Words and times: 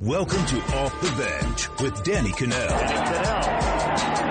Welcome 0.00 0.46
to 0.46 0.56
Off 0.78 0.98
the 1.02 1.10
Bench 1.22 1.68
with 1.82 2.02
Danny 2.04 2.30
Kanell. 2.30 2.68
Kanell. 2.68 3.22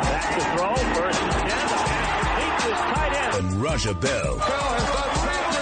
Back 0.01 0.33
to 0.33 0.41
throw. 0.57 0.75
First 0.95 1.21
and 1.21 1.31
ten. 1.31 1.45
The 1.45 1.53
pass 1.85 2.25
complete 2.25 2.57
to 2.57 2.69
his 2.69 2.79
tight 2.79 3.13
end. 3.13 3.35
And 3.45 3.61
Raja 3.61 3.93
Bell. 3.93 4.35
Bell 4.35 4.41
has 4.41 4.85
done 4.89 5.53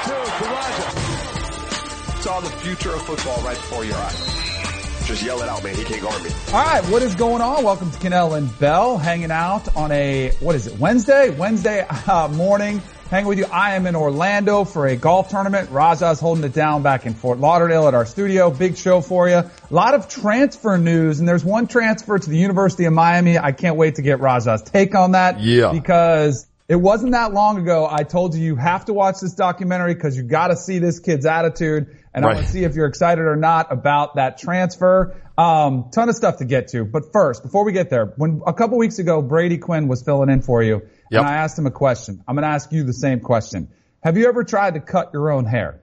22 0.00 0.38
to 0.38 0.44
Raja. 0.50 2.22
Saw 2.22 2.40
the 2.40 2.48
future 2.48 2.94
of 2.94 3.02
football 3.02 3.42
right 3.42 3.58
before 3.58 3.84
your 3.84 3.96
eyes. 3.96 5.06
Just 5.06 5.22
yell 5.22 5.42
it 5.42 5.48
out, 5.50 5.62
man. 5.62 5.74
He 5.74 5.84
can't 5.84 6.00
guard 6.00 6.22
me. 6.24 6.30
All 6.54 6.64
right, 6.64 6.82
what 6.84 7.02
is 7.02 7.14
going 7.14 7.42
on? 7.42 7.64
Welcome 7.64 7.90
to 7.90 7.98
Kanell 7.98 8.34
and 8.38 8.58
Bell, 8.58 8.96
hanging 8.96 9.30
out 9.30 9.76
on 9.76 9.92
a 9.92 10.30
what 10.40 10.54
is 10.54 10.68
it? 10.68 10.78
Wednesday, 10.78 11.28
Wednesday 11.28 11.86
uh, 11.86 12.28
morning. 12.28 12.80
Hanging 13.10 13.28
with 13.28 13.38
you. 13.38 13.46
I 13.46 13.76
am 13.76 13.86
in 13.86 13.94
Orlando 13.94 14.64
for 14.64 14.88
a 14.88 14.96
golf 14.96 15.28
tournament. 15.28 15.70
Raja's 15.70 16.18
holding 16.18 16.42
it 16.42 16.52
down 16.52 16.82
back 16.82 17.06
in 17.06 17.14
Fort 17.14 17.38
Lauderdale 17.38 17.86
at 17.86 17.94
our 17.94 18.04
studio. 18.04 18.50
Big 18.50 18.76
show 18.76 19.00
for 19.00 19.28
you. 19.28 19.36
A 19.36 19.50
lot 19.70 19.94
of 19.94 20.08
transfer 20.08 20.76
news, 20.76 21.20
and 21.20 21.28
there's 21.28 21.44
one 21.44 21.68
transfer 21.68 22.18
to 22.18 22.28
the 22.28 22.36
University 22.36 22.84
of 22.86 22.92
Miami. 22.92 23.38
I 23.38 23.52
can't 23.52 23.76
wait 23.76 23.94
to 23.96 24.02
get 24.02 24.18
Raja's 24.18 24.62
take 24.62 24.96
on 24.96 25.12
that. 25.12 25.38
Yeah. 25.38 25.70
Because 25.70 26.48
it 26.68 26.74
wasn't 26.74 27.12
that 27.12 27.32
long 27.32 27.58
ago 27.58 27.86
I 27.88 28.02
told 28.02 28.34
you 28.34 28.42
you 28.42 28.56
have 28.56 28.86
to 28.86 28.92
watch 28.92 29.20
this 29.20 29.34
documentary 29.34 29.94
because 29.94 30.16
you 30.16 30.24
got 30.24 30.48
to 30.48 30.56
see 30.56 30.80
this 30.80 30.98
kid's 30.98 31.26
attitude. 31.26 31.96
And 32.12 32.24
I 32.24 32.34
want 32.34 32.46
to 32.46 32.50
see 32.50 32.64
if 32.64 32.74
you're 32.74 32.86
excited 32.86 33.24
or 33.24 33.36
not 33.36 33.70
about 33.70 34.16
that 34.16 34.38
transfer. 34.38 35.14
Um, 35.38 35.90
ton 35.92 36.08
of 36.08 36.16
stuff 36.16 36.38
to 36.38 36.44
get 36.44 36.68
to. 36.68 36.84
But 36.84 37.12
first, 37.12 37.44
before 37.44 37.64
we 37.64 37.70
get 37.70 37.88
there, 37.88 38.06
when 38.16 38.42
a 38.44 38.52
couple 38.52 38.78
weeks 38.78 38.98
ago 38.98 39.22
Brady 39.22 39.58
Quinn 39.58 39.86
was 39.86 40.02
filling 40.02 40.28
in 40.28 40.42
for 40.42 40.60
you, 40.60 40.82
Yep. 41.10 41.20
and 41.20 41.28
I 41.28 41.36
asked 41.36 41.58
him 41.58 41.66
a 41.66 41.70
question. 41.70 42.22
I'm 42.26 42.34
going 42.34 42.42
to 42.42 42.48
ask 42.48 42.72
you 42.72 42.84
the 42.84 42.92
same 42.92 43.20
question. 43.20 43.68
Have 44.02 44.16
you 44.16 44.28
ever 44.28 44.44
tried 44.44 44.74
to 44.74 44.80
cut 44.80 45.10
your 45.12 45.30
own 45.30 45.44
hair? 45.44 45.82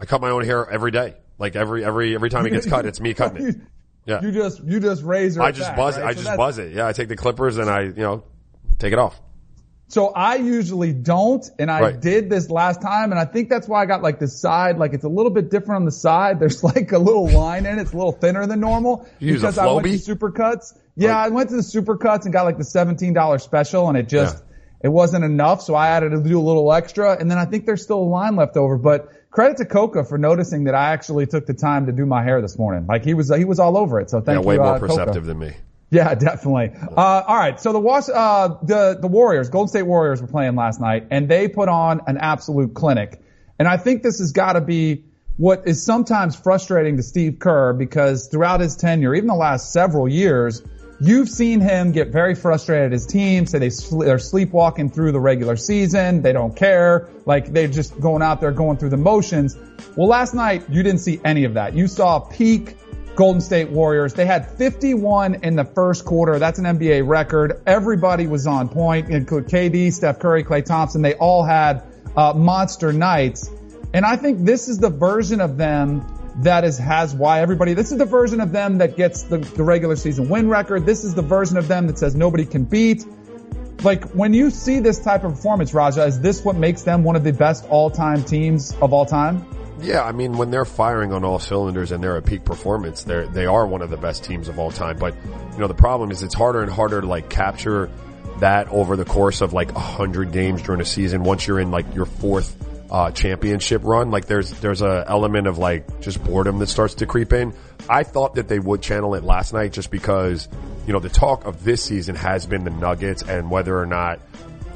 I 0.00 0.04
cut 0.04 0.20
my 0.20 0.30
own 0.30 0.44
hair 0.44 0.68
every 0.68 0.90
day. 0.90 1.14
Like 1.38 1.56
every 1.56 1.84
every 1.84 2.14
every 2.14 2.30
time 2.30 2.46
it 2.46 2.50
gets 2.50 2.66
cut, 2.66 2.86
it's 2.86 3.00
me 3.00 3.14
cutting 3.14 3.46
it. 3.46 3.56
Yeah. 4.04 4.20
You 4.22 4.32
just 4.32 4.62
you 4.62 4.80
just 4.80 5.02
razor. 5.02 5.42
I 5.42 5.52
just 5.52 5.70
back, 5.70 5.76
buzz 5.76 5.96
right? 5.96 6.04
it. 6.04 6.08
I 6.08 6.12
So 6.14 6.22
just 6.22 6.36
buzz 6.36 6.58
it. 6.58 6.72
Yeah, 6.74 6.86
I 6.86 6.92
take 6.92 7.08
the 7.08 7.16
clippers 7.16 7.58
and 7.58 7.70
I, 7.70 7.82
you 7.82 7.92
know, 7.94 8.24
take 8.78 8.92
it 8.92 8.98
off. 8.98 9.20
So 9.92 10.06
I 10.08 10.36
usually 10.36 10.94
don't, 10.94 11.44
and 11.58 11.70
I 11.70 11.80
Right. 11.82 12.00
did 12.00 12.30
this 12.30 12.48
last 12.48 12.80
time, 12.80 13.10
and 13.12 13.20
I 13.20 13.26
think 13.26 13.50
that's 13.50 13.68
why 13.68 13.82
I 13.82 13.84
got 13.84 14.00
like 14.02 14.18
the 14.20 14.26
side, 14.26 14.78
like 14.78 14.94
it's 14.94 15.04
a 15.04 15.08
little 15.08 15.30
bit 15.30 15.50
different 15.50 15.80
on 15.80 15.84
the 15.84 15.92
side. 15.92 16.40
There's 16.40 16.64
like 16.64 16.92
a 16.92 16.98
little 16.98 17.28
line 17.28 17.66
in 17.66 17.78
it. 17.78 17.82
It's 17.82 17.92
a 17.92 17.96
little 17.98 18.12
thinner 18.12 18.46
than 18.46 18.58
normal. 18.60 19.06
You 19.18 19.34
because 19.34 19.58
I 19.58 19.70
went 19.70 19.86
to 19.86 19.92
Supercuts. 19.92 20.78
Yeah, 20.96 21.18
I 21.18 21.28
went 21.28 21.50
to 21.50 21.56
the 21.56 21.60
Supercuts 21.62 22.24
and 22.24 22.32
got 22.32 22.44
like 22.46 22.56
the 22.56 22.64
$17 22.64 23.42
special, 23.42 23.88
and 23.90 23.98
it 23.98 24.08
just, 24.08 24.38
Yeah. 24.38 24.86
it 24.86 24.88
wasn't 24.88 25.24
enough, 25.26 25.60
so 25.60 25.74
I 25.74 25.88
added 25.88 26.12
to 26.12 26.22
do 26.22 26.40
a 26.40 26.42
little 26.42 26.72
extra, 26.72 27.14
and 27.20 27.30
then 27.30 27.36
I 27.36 27.44
think 27.44 27.66
there's 27.66 27.82
still 27.82 27.98
a 27.98 28.10
line 28.18 28.34
left 28.34 28.56
over, 28.56 28.78
but 28.78 29.10
credit 29.30 29.58
to 29.58 29.66
Coca 29.66 30.04
for 30.04 30.16
noticing 30.16 30.64
that 30.64 30.74
I 30.74 30.92
actually 30.94 31.26
took 31.26 31.44
the 31.44 31.54
time 31.54 31.84
to 31.84 31.92
do 31.92 32.06
my 32.06 32.22
hair 32.22 32.40
this 32.40 32.58
morning. 32.58 32.86
Like 32.88 33.04
he 33.04 33.12
was, 33.12 33.28
he 33.34 33.44
was 33.44 33.58
all 33.58 33.76
over 33.76 34.00
it, 34.00 34.08
so 34.08 34.22
thank 34.22 34.36
Yeah, 34.36 34.40
you. 34.40 34.48
way 34.48 34.56
more 34.56 34.66
uh, 34.68 34.78
Coca. 34.78 34.86
perceptive 34.88 35.26
than 35.26 35.38
me. 35.38 35.52
Yeah, 35.92 36.14
definitely. 36.16 36.72
Uh, 36.74 37.22
all 37.28 37.36
right. 37.36 37.60
So 37.60 37.72
the 37.72 37.78
Was- 37.78 38.08
uh, 38.08 38.56
the 38.62 38.98
the 39.00 39.08
Warriors, 39.08 39.50
Golden 39.50 39.68
State 39.68 39.82
Warriors, 39.82 40.20
were 40.20 40.26
playing 40.26 40.56
last 40.56 40.80
night, 40.80 41.06
and 41.10 41.28
they 41.28 41.46
put 41.48 41.68
on 41.68 42.00
an 42.06 42.16
absolute 42.16 42.74
clinic. 42.74 43.20
And 43.58 43.68
I 43.68 43.76
think 43.76 44.02
this 44.02 44.18
has 44.18 44.32
got 44.32 44.54
to 44.54 44.60
be 44.60 45.04
what 45.36 45.62
is 45.66 45.84
sometimes 45.84 46.34
frustrating 46.34 46.96
to 46.96 47.02
Steve 47.02 47.38
Kerr 47.38 47.74
because 47.74 48.28
throughout 48.28 48.60
his 48.60 48.74
tenure, 48.74 49.14
even 49.14 49.28
the 49.28 49.34
last 49.34 49.72
several 49.72 50.08
years, 50.08 50.62
you've 51.00 51.28
seen 51.28 51.60
him 51.60 51.92
get 51.92 52.08
very 52.08 52.34
frustrated 52.34 52.86
at 52.86 52.92
his 52.92 53.06
team. 53.06 53.44
Say 53.46 53.58
they 53.58 53.70
sl- 53.70 54.00
they're 54.00 54.18
sleepwalking 54.18 54.90
through 54.90 55.12
the 55.12 55.20
regular 55.20 55.56
season. 55.56 56.22
They 56.22 56.32
don't 56.32 56.56
care. 56.56 57.10
Like 57.26 57.52
they're 57.52 57.68
just 57.68 58.00
going 58.00 58.22
out 58.22 58.40
there 58.40 58.50
going 58.52 58.78
through 58.78 58.90
the 58.90 58.96
motions. 58.96 59.56
Well, 59.94 60.08
last 60.08 60.32
night 60.34 60.64
you 60.70 60.82
didn't 60.82 61.00
see 61.00 61.20
any 61.22 61.44
of 61.44 61.54
that. 61.54 61.74
You 61.74 61.86
saw 61.86 62.18
peak 62.20 62.76
Golden 63.14 63.40
State 63.40 63.70
Warriors. 63.70 64.14
They 64.14 64.24
had 64.24 64.50
51 64.56 65.44
in 65.44 65.56
the 65.56 65.64
first 65.64 66.04
quarter. 66.04 66.38
That's 66.38 66.58
an 66.58 66.64
NBA 66.64 67.06
record. 67.06 67.62
Everybody 67.66 68.26
was 68.26 68.46
on 68.46 68.68
point, 68.68 69.10
including 69.10 69.50
KD, 69.50 69.92
Steph 69.92 70.18
Curry, 70.18 70.44
Klay 70.44 70.64
Thompson. 70.64 71.02
They 71.02 71.14
all 71.14 71.44
had 71.44 71.82
uh, 72.16 72.32
monster 72.34 72.92
nights. 72.92 73.50
And 73.92 74.06
I 74.06 74.16
think 74.16 74.44
this 74.44 74.68
is 74.68 74.78
the 74.78 74.88
version 74.88 75.40
of 75.40 75.58
them 75.58 76.06
that 76.36 76.64
is 76.64 76.78
has 76.78 77.14
why 77.14 77.40
everybody. 77.40 77.74
This 77.74 77.92
is 77.92 77.98
the 77.98 78.06
version 78.06 78.40
of 78.40 78.52
them 78.52 78.78
that 78.78 78.96
gets 78.96 79.24
the, 79.24 79.38
the 79.38 79.62
regular 79.62 79.96
season 79.96 80.30
win 80.30 80.48
record. 80.48 80.86
This 80.86 81.04
is 81.04 81.14
the 81.14 81.22
version 81.22 81.58
of 81.58 81.68
them 81.68 81.86
that 81.88 81.98
says 81.98 82.14
nobody 82.14 82.46
can 82.46 82.64
beat. 82.64 83.04
Like 83.82 84.04
when 84.12 84.32
you 84.32 84.50
see 84.50 84.80
this 84.80 84.98
type 85.00 85.24
of 85.24 85.32
performance, 85.32 85.74
Raja, 85.74 86.04
is 86.04 86.20
this 86.20 86.44
what 86.44 86.56
makes 86.56 86.82
them 86.82 87.04
one 87.04 87.16
of 87.16 87.24
the 87.24 87.32
best 87.32 87.66
all-time 87.68 88.24
teams 88.24 88.74
of 88.80 88.92
all 88.92 89.04
time? 89.04 89.44
Yeah, 89.82 90.02
I 90.04 90.12
mean, 90.12 90.38
when 90.38 90.50
they're 90.50 90.64
firing 90.64 91.12
on 91.12 91.24
all 91.24 91.40
cylinders 91.40 91.90
and 91.90 92.02
they're 92.02 92.16
at 92.16 92.24
peak 92.24 92.44
performance, 92.44 93.02
they're, 93.02 93.26
they 93.26 93.46
are 93.46 93.66
one 93.66 93.82
of 93.82 93.90
the 93.90 93.96
best 93.96 94.22
teams 94.22 94.48
of 94.48 94.58
all 94.58 94.70
time. 94.70 94.96
But, 94.96 95.14
you 95.52 95.58
know, 95.58 95.66
the 95.66 95.74
problem 95.74 96.10
is 96.12 96.22
it's 96.22 96.34
harder 96.34 96.62
and 96.62 96.70
harder 96.70 97.00
to 97.00 97.06
like 97.06 97.28
capture 97.28 97.90
that 98.38 98.68
over 98.68 98.96
the 98.96 99.04
course 99.04 99.40
of 99.40 99.52
like 99.52 99.72
a 99.72 99.80
hundred 99.80 100.32
games 100.32 100.62
during 100.62 100.80
a 100.80 100.84
season. 100.84 101.24
Once 101.24 101.46
you're 101.46 101.58
in 101.58 101.72
like 101.72 101.94
your 101.94 102.06
fourth, 102.06 102.56
uh, 102.90 103.10
championship 103.10 103.82
run, 103.84 104.10
like 104.10 104.26
there's, 104.26 104.50
there's 104.60 104.82
a 104.82 105.04
element 105.08 105.46
of 105.46 105.58
like 105.58 106.00
just 106.00 106.22
boredom 106.22 106.58
that 106.58 106.68
starts 106.68 106.94
to 106.96 107.06
creep 107.06 107.32
in. 107.32 107.52
I 107.88 108.04
thought 108.04 108.36
that 108.36 108.48
they 108.48 108.58
would 108.58 108.82
channel 108.82 109.14
it 109.14 109.24
last 109.24 109.52
night 109.52 109.72
just 109.72 109.90
because, 109.90 110.48
you 110.86 110.92
know, 110.92 111.00
the 111.00 111.08
talk 111.08 111.46
of 111.46 111.64
this 111.64 111.82
season 111.82 112.14
has 112.14 112.46
been 112.46 112.64
the 112.64 112.70
Nuggets 112.70 113.22
and 113.22 113.50
whether 113.50 113.76
or 113.76 113.86
not 113.86 114.20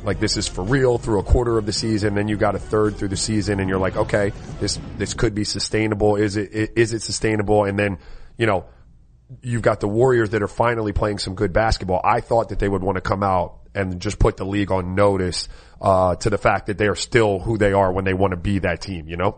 like 0.06 0.20
this 0.20 0.36
is 0.36 0.46
for 0.46 0.62
real 0.62 0.98
through 0.98 1.18
a 1.18 1.24
quarter 1.24 1.58
of 1.58 1.66
the 1.66 1.72
season, 1.72 2.14
then 2.14 2.28
you 2.28 2.36
got 2.36 2.54
a 2.54 2.60
third 2.60 2.96
through 2.96 3.08
the 3.08 3.16
season 3.16 3.58
and 3.58 3.68
you're 3.68 3.78
like, 3.78 3.96
okay, 3.96 4.32
this, 4.60 4.78
this 4.96 5.14
could 5.14 5.34
be 5.34 5.42
sustainable. 5.42 6.14
Is 6.14 6.36
it, 6.36 6.72
is 6.76 6.92
it 6.92 7.02
sustainable? 7.02 7.64
And 7.64 7.76
then, 7.76 7.98
you 8.38 8.46
know, 8.46 8.66
you've 9.42 9.62
got 9.62 9.80
the 9.80 9.88
Warriors 9.88 10.30
that 10.30 10.42
are 10.42 10.48
finally 10.48 10.92
playing 10.92 11.18
some 11.18 11.34
good 11.34 11.52
basketball. 11.52 12.00
I 12.04 12.20
thought 12.20 12.50
that 12.50 12.60
they 12.60 12.68
would 12.68 12.84
want 12.84 12.94
to 12.94 13.00
come 13.00 13.24
out 13.24 13.58
and 13.74 14.00
just 14.00 14.20
put 14.20 14.36
the 14.36 14.46
league 14.46 14.70
on 14.70 14.94
notice, 14.94 15.48
uh, 15.80 16.14
to 16.14 16.30
the 16.30 16.38
fact 16.38 16.66
that 16.66 16.78
they 16.78 16.86
are 16.86 16.94
still 16.94 17.40
who 17.40 17.58
they 17.58 17.72
are 17.72 17.92
when 17.92 18.04
they 18.04 18.14
want 18.14 18.30
to 18.30 18.36
be 18.36 18.60
that 18.60 18.80
team, 18.80 19.08
you 19.08 19.16
know? 19.16 19.36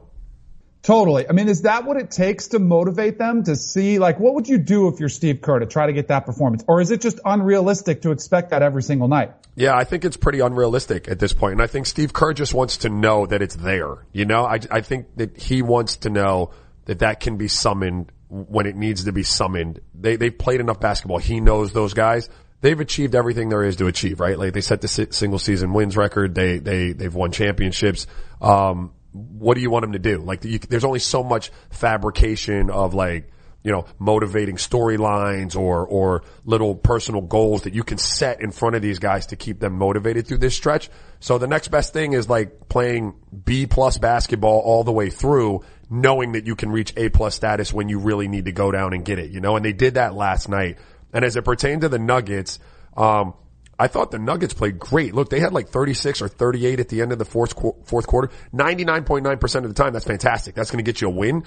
Totally. 0.83 1.29
I 1.29 1.33
mean, 1.33 1.49
is 1.49 1.63
that 1.63 1.85
what 1.85 1.97
it 1.97 2.11
takes 2.11 2.49
to 2.49 2.59
motivate 2.59 3.19
them 3.19 3.43
to 3.45 3.57
see, 3.57 3.99
like, 3.99 4.21
what 4.21 4.35
would 4.35 4.49
you 4.49 4.59
do 4.59 4.89
if 4.89 5.01
you're 5.01 5.09
Steve 5.09 5.41
Kerr 5.41 5.59
to 5.59 5.67
try 5.67 5.87
to 5.87 5.93
get 5.93 6.09
that 6.09 6.25
performance? 6.25 6.65
Or 6.69 6.81
is 6.81 6.91
it 6.91 7.01
just 7.01 7.21
unrealistic 7.25 8.03
to 8.03 8.13
expect 8.13 8.51
that 8.51 8.63
every 8.63 8.83
single 8.83 9.09
night? 9.09 9.33
Yeah, 9.57 9.77
I 9.77 9.85
think 9.85 10.05
it's 10.05 10.17
pretty 10.17 10.41
unrealistic 10.41 11.09
at 11.09 11.19
this 11.19 11.33
point. 11.33 11.53
And 11.53 11.63
I 11.63 11.67
think 11.67 11.87
Steve 11.87 12.13
Kerr 12.13 12.33
just 12.33 12.55
wants 12.55 12.79
to 12.79 12.89
know 12.89 13.27
that 13.27 13.43
it's 13.43 13.57
there. 13.57 14.07
You 14.13 14.25
know, 14.25 14.45
I, 14.45 14.61
I 14.71 14.81
think 14.81 15.17
that 15.17 15.37
he 15.37 15.63
wants 15.63 15.97
to 15.99 16.11
know 16.11 16.53
that 16.85 17.01
that 17.01 17.21
can 17.21 17.37
be 17.37 17.49
summoned 17.49 18.13
when 18.29 18.67
it 18.67 18.77
needs 18.77 19.05
to 19.05 19.13
be 19.13 19.25
summoned. 19.25 19.81
They, 19.95 20.17
they've 20.17 20.37
played 20.37 20.61
enough 20.61 20.81
basketball. 20.81 21.19
He 21.19 21.41
knows 21.41 21.73
those 21.73 21.93
guys. 21.93 22.31
They've 22.61 22.79
achieved 22.79 23.15
everything 23.15 23.49
there 23.49 23.65
is 23.65 23.77
to 23.77 23.87
achieve, 23.89 24.21
right? 24.21 24.39
Like 24.39 24.53
they 24.53 24.61
set 24.61 24.81
the 24.81 24.89
single 24.89 25.39
season 25.39 25.73
wins 25.73 25.97
record. 25.97 26.35
They, 26.35 26.59
they, 26.59 26.93
they've 26.93 27.15
won 27.15 27.33
championships. 27.33 28.07
Um, 28.41 28.93
what 29.19 29.55
do 29.55 29.61
you 29.61 29.71
want 29.71 29.83
them 29.83 29.93
to 29.93 29.99
do? 29.99 30.19
Like 30.19 30.45
you, 30.45 30.59
there's 30.59 30.85
only 30.85 30.99
so 30.99 31.23
much 31.23 31.51
fabrication 31.71 32.71
of 32.71 32.95
like, 32.95 33.31
you 33.65 33.73
know, 33.73 33.87
motivating 33.99 34.57
storylines 34.57 35.57
or, 35.57 35.85
or 35.87 36.23
little 36.45 36.75
personal 36.75 37.21
goals 37.21 37.63
that 37.63 37.75
you 37.75 37.83
can 37.83 37.99
set 37.99 38.41
in 38.41 38.53
front 38.53 38.77
of 38.77 38.83
these 38.83 38.99
guys 38.99 39.27
to 39.27 39.37
keep 39.37 39.59
them 39.59 39.75
motivated 39.75 40.27
through 40.27 40.39
this 40.39 40.55
stretch. 40.55 40.89
So 41.21 41.39
the 41.39 41.49
next 41.49 41.69
best 41.69 41.93
thing 41.93 42.13
is 42.13 42.29
like 42.29 42.69
playing 42.69 43.15
B 43.45 43.67
plus 43.67 43.99
basketball 43.99 44.61
all 44.61 44.85
the 44.85 44.93
way 44.93 45.11
through, 45.11 45.65
knowing 45.91 46.33
that 46.33 46.47
you 46.47 46.55
can 46.55 46.71
reach 46.71 46.93
A 46.97 47.09
plus 47.09 47.35
status 47.35 47.73
when 47.73 47.89
you 47.89 47.99
really 47.99 48.29
need 48.29 48.45
to 48.45 48.53
go 48.53 48.71
down 48.71 48.93
and 48.95 49.05
get 49.05 49.19
it, 49.19 49.31
you 49.33 49.41
know, 49.41 49.57
and 49.57 49.65
they 49.65 49.73
did 49.73 49.95
that 49.95 50.15
last 50.15 50.49
night. 50.49 50.79
And 51.13 51.25
as 51.25 51.37
it 51.37 51.45
pertained 51.45 51.81
to 51.81 51.89
the 51.89 51.99
Nuggets, 51.99 52.61
um, 52.97 53.35
I 53.79 53.87
thought 53.87 54.11
the 54.11 54.19
Nuggets 54.19 54.55
played 54.55 54.79
great. 54.79 55.15
Look, 55.15 55.31
they 55.31 55.39
had 55.39 55.53
like 55.53 55.69
36 55.69 56.21
or 56.21 56.29
38 56.29 56.81
at 56.81 56.89
the 56.89 57.01
end 57.01 57.13
of 57.13 57.19
the 57.19 57.25
fourth, 57.25 57.55
qu- 57.55 57.77
fourth 57.85 58.07
quarter. 58.07 58.31
99.9% 58.53 59.55
of 59.57 59.69
the 59.69 59.75
time, 59.75 59.93
that's 59.93 60.05
fantastic. 60.05 60.55
That's 60.55 60.71
going 60.71 60.85
to 60.85 60.89
get 60.91 61.01
you 61.01 61.09
a 61.09 61.11
win. 61.11 61.45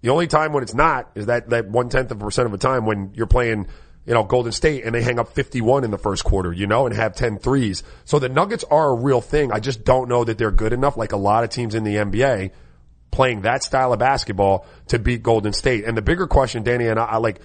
The 0.00 0.10
only 0.10 0.26
time 0.26 0.52
when 0.52 0.62
it's 0.62 0.74
not 0.74 1.10
is 1.14 1.26
that, 1.26 1.50
that 1.50 1.68
one 1.68 1.88
tenth 1.88 2.10
of 2.10 2.20
a 2.20 2.24
percent 2.24 2.46
of 2.46 2.54
a 2.54 2.58
time 2.58 2.84
when 2.84 3.12
you're 3.14 3.26
playing, 3.26 3.68
you 4.06 4.14
know, 4.14 4.24
Golden 4.24 4.50
State 4.50 4.84
and 4.84 4.94
they 4.94 5.02
hang 5.02 5.20
up 5.20 5.28
51 5.34 5.84
in 5.84 5.92
the 5.92 5.98
first 5.98 6.24
quarter, 6.24 6.52
you 6.52 6.66
know, 6.66 6.86
and 6.86 6.94
have 6.96 7.14
10 7.14 7.38
threes. 7.38 7.84
So 8.04 8.18
the 8.18 8.28
Nuggets 8.28 8.64
are 8.64 8.90
a 8.90 8.94
real 8.94 9.20
thing. 9.20 9.52
I 9.52 9.60
just 9.60 9.84
don't 9.84 10.08
know 10.08 10.24
that 10.24 10.36
they're 10.36 10.50
good 10.50 10.72
enough 10.72 10.96
like 10.96 11.12
a 11.12 11.16
lot 11.16 11.44
of 11.44 11.50
teams 11.50 11.76
in 11.76 11.84
the 11.84 11.94
NBA 11.96 12.50
playing 13.10 13.42
that 13.42 13.62
style 13.62 13.92
of 13.92 14.00
basketball 14.00 14.66
to 14.88 14.98
beat 14.98 15.22
Golden 15.22 15.52
State. 15.52 15.84
And 15.84 15.96
the 15.96 16.02
bigger 16.02 16.26
question, 16.26 16.64
Danny, 16.64 16.88
and 16.88 16.98
I, 16.98 17.04
I 17.04 17.16
like, 17.18 17.40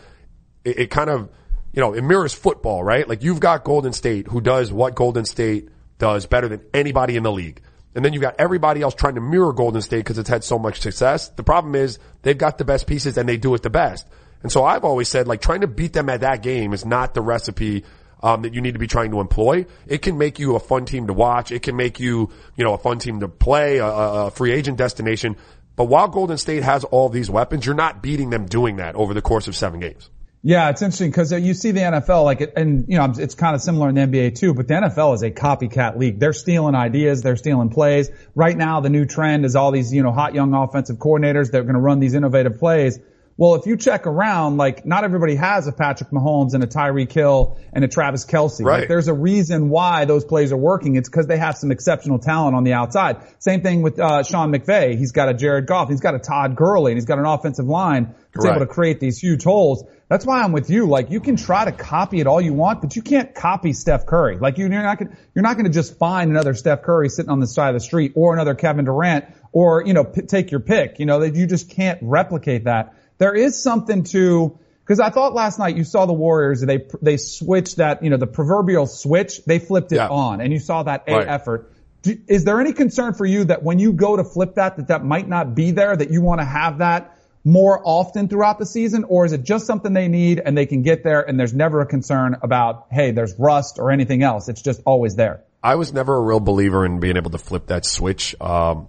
it, 0.63 0.79
it 0.79 0.87
kind 0.91 1.09
of, 1.09 1.29
you 1.73 1.81
know, 1.81 1.93
it 1.93 2.03
mirrors 2.03 2.33
football, 2.33 2.83
right? 2.83 3.07
Like 3.07 3.23
you've 3.23 3.39
got 3.39 3.63
Golden 3.63 3.93
State 3.93 4.27
who 4.27 4.39
does 4.41 4.71
what 4.71 4.95
Golden 4.95 5.25
State 5.25 5.69
does 5.97 6.25
better 6.27 6.47
than 6.47 6.61
anybody 6.73 7.17
in 7.17 7.23
the 7.23 7.31
league. 7.31 7.61
And 7.95 8.03
then 8.03 8.13
you've 8.13 8.21
got 8.21 8.35
everybody 8.39 8.81
else 8.81 8.95
trying 8.95 9.15
to 9.15 9.21
mirror 9.21 9.53
Golden 9.53 9.81
State 9.81 9.99
because 9.99 10.17
it's 10.17 10.29
had 10.29 10.43
so 10.43 10.57
much 10.57 10.79
success. 10.79 11.29
The 11.29 11.43
problem 11.43 11.75
is 11.75 11.99
they've 12.21 12.37
got 12.37 12.57
the 12.57 12.65
best 12.65 12.87
pieces 12.87 13.17
and 13.17 13.27
they 13.27 13.37
do 13.37 13.53
it 13.55 13.61
the 13.61 13.69
best. 13.69 14.07
And 14.41 14.51
so 14.51 14.63
I've 14.63 14.83
always 14.83 15.09
said 15.09 15.27
like 15.27 15.41
trying 15.41 15.61
to 15.61 15.67
beat 15.67 15.93
them 15.93 16.09
at 16.09 16.21
that 16.21 16.43
game 16.43 16.73
is 16.73 16.85
not 16.85 17.13
the 17.13 17.21
recipe 17.21 17.83
um, 18.21 18.43
that 18.43 18.53
you 18.53 18.61
need 18.61 18.73
to 18.73 18.79
be 18.79 18.87
trying 18.87 19.11
to 19.11 19.19
employ. 19.19 19.65
It 19.85 20.01
can 20.01 20.17
make 20.17 20.39
you 20.39 20.55
a 20.55 20.59
fun 20.59 20.85
team 20.85 21.07
to 21.07 21.13
watch. 21.13 21.51
It 21.51 21.61
can 21.61 21.75
make 21.75 21.99
you, 21.99 22.31
you 22.55 22.63
know, 22.63 22.73
a 22.73 22.77
fun 22.77 22.99
team 22.99 23.19
to 23.19 23.27
play, 23.27 23.77
a, 23.77 23.85
a 23.85 24.31
free 24.31 24.51
agent 24.51 24.77
destination. 24.77 25.35
But 25.75 25.85
while 25.85 26.07
Golden 26.07 26.37
State 26.37 26.63
has 26.63 26.83
all 26.83 27.09
these 27.09 27.29
weapons, 27.29 27.65
you're 27.65 27.75
not 27.75 28.01
beating 28.01 28.29
them 28.29 28.45
doing 28.45 28.77
that 28.77 28.95
over 28.95 29.13
the 29.13 29.21
course 29.21 29.47
of 29.47 29.55
seven 29.55 29.79
games. 29.79 30.09
Yeah, 30.45 30.69
it's 30.71 30.81
interesting 30.81 31.09
because 31.09 31.31
you 31.31 31.53
see 31.53 31.71
the 31.71 31.79
NFL 31.79 32.25
like, 32.25 32.41
it, 32.41 32.53
and 32.57 32.85
you 32.89 32.97
know, 32.97 33.13
it's 33.17 33.33
kind 33.33 33.55
of 33.55 33.61
similar 33.61 33.87
in 33.87 33.95
the 33.95 34.01
NBA 34.01 34.37
too, 34.37 34.53
but 34.53 34.67
the 34.67 34.73
NFL 34.73 35.15
is 35.15 35.23
a 35.23 35.31
copycat 35.31 35.97
league. 35.97 36.19
They're 36.19 36.33
stealing 36.33 36.75
ideas. 36.75 37.21
They're 37.21 37.37
stealing 37.37 37.69
plays. 37.69 38.09
Right 38.35 38.57
now, 38.57 38.81
the 38.81 38.89
new 38.89 39.05
trend 39.05 39.45
is 39.45 39.55
all 39.55 39.71
these, 39.71 39.93
you 39.93 40.03
know, 40.03 40.11
hot 40.11 40.33
young 40.35 40.53
offensive 40.53 40.97
coordinators. 40.97 41.51
that 41.51 41.59
are 41.59 41.63
going 41.63 41.75
to 41.75 41.79
run 41.79 41.99
these 42.01 42.13
innovative 42.13 42.59
plays. 42.59 42.99
Well, 43.35 43.55
if 43.55 43.65
you 43.65 43.77
check 43.77 44.05
around, 44.05 44.57
like 44.57 44.85
not 44.85 45.03
everybody 45.05 45.35
has 45.35 45.65
a 45.65 45.71
Patrick 45.71 46.11
Mahomes 46.11 46.53
and 46.53 46.63
a 46.63 46.67
Tyreek 46.67 47.11
Hill 47.11 47.57
and 47.71 47.83
a 47.83 47.87
Travis 47.87 48.25
Kelce. 48.25 48.63
Right. 48.63 48.81
Like 48.81 48.89
there's 48.89 49.07
a 49.07 49.13
reason 49.13 49.69
why 49.69 50.05
those 50.05 50.23
plays 50.23 50.51
are 50.51 50.57
working. 50.57 50.97
It's 50.97 51.09
because 51.09 51.25
they 51.25 51.37
have 51.37 51.57
some 51.57 51.71
exceptional 51.71 52.19
talent 52.19 52.55
on 52.55 52.63
the 52.63 52.73
outside. 52.73 53.17
Same 53.39 53.61
thing 53.61 53.81
with 53.81 53.97
uh, 53.97 54.21
Sean 54.21 54.51
McVay. 54.53 54.97
He's 54.99 55.13
got 55.13 55.29
a 55.29 55.33
Jared 55.33 55.65
Goff. 55.65 55.89
He's 55.89 56.01
got 56.01 56.13
a 56.13 56.19
Todd 56.19 56.55
Gurley, 56.55 56.91
and 56.91 56.97
he's 56.97 57.05
got 57.05 57.17
an 57.17 57.25
offensive 57.25 57.65
line 57.65 58.13
that's 58.33 58.45
Right. 58.45 58.55
able 58.55 58.67
to 58.67 58.71
create 58.71 58.99
these 58.99 59.17
huge 59.17 59.43
holes. 59.43 59.83
That's 60.13 60.27
why 60.27 60.43
I'm 60.43 60.51
with 60.51 60.69
you. 60.69 60.85
Like 60.85 61.09
you 61.09 61.19
can 61.19 61.37
try 61.37 61.65
to 61.65 61.71
copy 61.71 62.19
it 62.19 62.27
all 62.27 62.39
you 62.39 62.53
want, 62.53 62.81
but 62.83 62.95
you 62.95 63.01
can't 63.01 63.33
copy 63.33 63.73
Steph 63.73 64.05
Curry. 64.05 64.37
Like 64.37 64.59
you- 64.59 64.67
you're 64.69 64.83
not 64.83 64.99
gonna, 64.99 65.09
you're 65.33 65.41
not 65.41 65.53
going 65.55 65.65
to 65.65 65.71
just 65.71 65.97
find 65.97 66.29
another 66.29 66.53
Steph 66.53 66.83
Curry 66.83 67.09
sitting 67.09 67.31
on 67.31 67.39
the 67.39 67.47
side 67.47 67.69
of 67.69 67.73
the 67.73 67.79
street 67.79 68.11
or 68.13 68.31
another 68.35 68.53
Kevin 68.53 68.85
Durant 68.85 69.25
or, 69.51 69.83
you 69.83 69.93
know, 69.95 70.03
p- 70.03 70.21
take 70.21 70.51
your 70.51 70.59
pick. 70.59 70.99
You 70.99 71.07
know, 71.07 71.21
that 71.21 71.33
you 71.33 71.47
just 71.47 71.71
can't 71.71 71.97
replicate 72.03 72.65
that. 72.65 72.93
There 73.17 73.33
is 73.33 73.59
something 73.63 74.03
to, 74.03 74.59
cause 74.85 74.99
I 74.99 75.09
thought 75.09 75.33
last 75.33 75.57
night 75.57 75.75
you 75.77 75.83
saw 75.83 76.05
the 76.05 76.13
Warriors, 76.13 76.61
they, 76.61 76.85
they 77.01 77.17
switched 77.17 77.77
that, 77.77 78.03
you 78.03 78.11
know, 78.11 78.17
the 78.17 78.27
proverbial 78.27 78.85
switch, 78.85 79.43
they 79.45 79.57
flipped 79.57 79.93
it 79.93 79.95
Yeah. 79.95 80.09
on 80.09 80.41
and 80.41 80.53
you 80.53 80.59
saw 80.59 80.83
that 80.83 81.05
A 81.07 81.15
Right. 81.15 81.27
effort. 81.27 81.71
Do, 82.03 82.15
is 82.27 82.43
there 82.43 82.59
any 82.61 82.73
concern 82.73 83.15
for 83.15 83.25
you 83.25 83.45
that 83.45 83.63
when 83.63 83.79
you 83.79 83.93
go 83.93 84.15
to 84.15 84.23
flip 84.23 84.55
that, 84.55 84.77
that 84.77 84.89
that 84.89 85.03
might 85.03 85.27
not 85.27 85.55
be 85.55 85.71
there, 85.71 85.95
that 85.97 86.11
you 86.11 86.21
want 86.21 86.39
to 86.39 86.45
have 86.45 86.77
that 86.79 87.12
more 87.43 87.81
often 87.83 88.29
throughout 88.29 88.57
the 88.57 88.65
season, 88.65 89.03
or 89.03 89.25
is 89.25 89.33
it 89.33 89.43
just 89.43 89.65
something 89.65 89.93
they 89.93 90.07
need 90.07 90.41
and 90.43 90.57
they 90.57 90.65
can 90.65 90.81
get 90.81 91.03
there 91.03 91.21
and 91.21 91.39
there's 91.39 91.53
never 91.53 91.81
a 91.81 91.85
concern 91.85 92.37
about, 92.41 92.87
hey, 92.89 93.11
there's 93.11 93.37
rust 93.37 93.79
or 93.79 93.91
anything 93.91 94.23
else. 94.23 94.47
It's 94.47 94.61
just 94.61 94.81
always 94.85 95.15
there. 95.15 95.43
I 95.61 95.75
was 95.75 95.93
never 95.93 96.15
a 96.15 96.21
real 96.21 96.39
believer 96.39 96.85
in 96.85 96.99
being 96.99 97.17
able 97.17 97.31
to 97.31 97.37
flip 97.37 97.67
that 97.67 97.85
switch. 97.85 98.35
Um, 98.39 98.87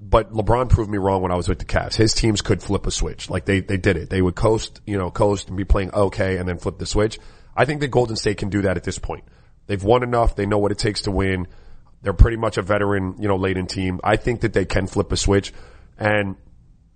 but 0.00 0.32
LeBron 0.32 0.68
proved 0.68 0.90
me 0.90 0.98
wrong 0.98 1.22
when 1.22 1.32
I 1.32 1.36
was 1.36 1.48
with 1.48 1.58
the 1.58 1.64
Cavs. 1.64 1.94
His 1.94 2.12
teams 2.12 2.42
could 2.42 2.62
flip 2.62 2.86
a 2.86 2.90
switch. 2.90 3.30
Like 3.30 3.46
they, 3.46 3.60
they 3.60 3.78
did 3.78 3.96
it. 3.96 4.10
They 4.10 4.20
would 4.20 4.34
coast, 4.34 4.82
you 4.86 4.98
know, 4.98 5.10
coast 5.10 5.48
and 5.48 5.56
be 5.56 5.64
playing 5.64 5.92
okay 5.94 6.36
and 6.36 6.46
then 6.46 6.58
flip 6.58 6.78
the 6.78 6.86
switch. 6.86 7.18
I 7.56 7.64
think 7.64 7.80
that 7.80 7.88
Golden 7.88 8.16
State 8.16 8.36
can 8.36 8.50
do 8.50 8.62
that 8.62 8.76
at 8.76 8.84
this 8.84 8.98
point. 8.98 9.24
They've 9.66 9.82
won 9.82 10.02
enough. 10.02 10.36
They 10.36 10.44
know 10.44 10.58
what 10.58 10.72
it 10.72 10.78
takes 10.78 11.02
to 11.02 11.10
win. 11.10 11.46
They're 12.02 12.12
pretty 12.12 12.36
much 12.36 12.58
a 12.58 12.62
veteran, 12.62 13.16
you 13.18 13.28
know, 13.28 13.36
laden 13.36 13.66
team. 13.66 14.00
I 14.04 14.16
think 14.16 14.42
that 14.42 14.52
they 14.52 14.66
can 14.66 14.86
flip 14.86 15.10
a 15.10 15.16
switch 15.16 15.54
and 15.98 16.36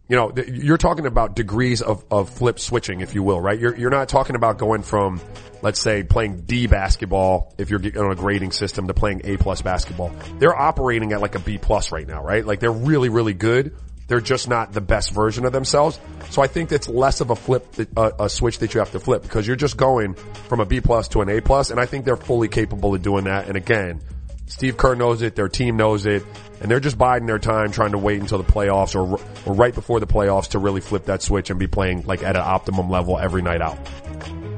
you 0.08 0.16
know, 0.16 0.30
th- 0.30 0.48
you're 0.48 0.78
talking 0.78 1.06
about 1.06 1.36
degrees 1.36 1.82
of, 1.82 2.04
of 2.10 2.30
flip 2.30 2.58
switching, 2.58 3.00
if 3.00 3.14
you 3.14 3.22
will, 3.22 3.40
right? 3.40 3.58
You're, 3.58 3.76
you're 3.76 3.90
not 3.90 4.08
talking 4.08 4.36
about 4.36 4.56
going 4.56 4.82
from, 4.82 5.20
let's 5.60 5.80
say, 5.80 6.02
playing 6.02 6.42
D 6.42 6.66
basketball, 6.66 7.52
if 7.58 7.68
you're 7.68 7.80
on 8.02 8.10
a 8.10 8.14
grading 8.14 8.52
system, 8.52 8.86
to 8.88 8.94
playing 8.94 9.22
A 9.24 9.36
plus 9.36 9.60
basketball. 9.60 10.12
They're 10.38 10.58
operating 10.58 11.12
at 11.12 11.20
like 11.20 11.34
a 11.34 11.40
B 11.40 11.58
plus 11.58 11.92
right 11.92 12.06
now, 12.06 12.22
right? 12.24 12.44
Like 12.44 12.60
they're 12.60 12.72
really, 12.72 13.10
really 13.10 13.34
good. 13.34 13.76
They're 14.06 14.22
just 14.22 14.48
not 14.48 14.72
the 14.72 14.80
best 14.80 15.10
version 15.10 15.44
of 15.44 15.52
themselves. 15.52 16.00
So 16.30 16.40
I 16.40 16.46
think 16.46 16.70
that's 16.70 16.88
less 16.88 17.20
of 17.20 17.28
a 17.28 17.36
flip, 17.36 17.74
uh, 17.94 18.12
a 18.18 18.30
switch 18.30 18.60
that 18.60 18.72
you 18.72 18.80
have 18.80 18.92
to 18.92 19.00
flip 19.00 19.22
because 19.22 19.46
you're 19.46 19.56
just 19.56 19.76
going 19.76 20.14
from 20.14 20.60
a 20.60 20.64
B 20.64 20.80
plus 20.80 21.08
to 21.08 21.20
an 21.20 21.28
A 21.28 21.42
plus, 21.42 21.70
and 21.70 21.78
I 21.78 21.84
think 21.84 22.06
they're 22.06 22.16
fully 22.16 22.48
capable 22.48 22.94
of 22.94 23.02
doing 23.02 23.24
that. 23.24 23.48
And 23.48 23.58
again, 23.58 24.00
Steve 24.48 24.76
Kerr 24.76 24.94
knows 24.94 25.22
it, 25.22 25.36
their 25.36 25.48
team 25.48 25.76
knows 25.76 26.06
it, 26.06 26.24
and 26.60 26.70
they're 26.70 26.80
just 26.80 26.98
biding 26.98 27.26
their 27.26 27.38
time 27.38 27.70
trying 27.70 27.92
to 27.92 27.98
wait 27.98 28.20
until 28.20 28.38
the 28.38 28.50
playoffs 28.50 28.94
or, 28.94 29.20
or 29.46 29.54
right 29.54 29.74
before 29.74 30.00
the 30.00 30.06
playoffs 30.06 30.48
to 30.48 30.58
really 30.58 30.80
flip 30.80 31.04
that 31.06 31.22
switch 31.22 31.50
and 31.50 31.58
be 31.58 31.66
playing 31.66 32.02
like 32.06 32.22
at 32.22 32.34
an 32.36 32.42
optimum 32.42 32.90
level 32.90 33.18
every 33.18 33.42
night 33.42 33.60
out. 33.62 33.78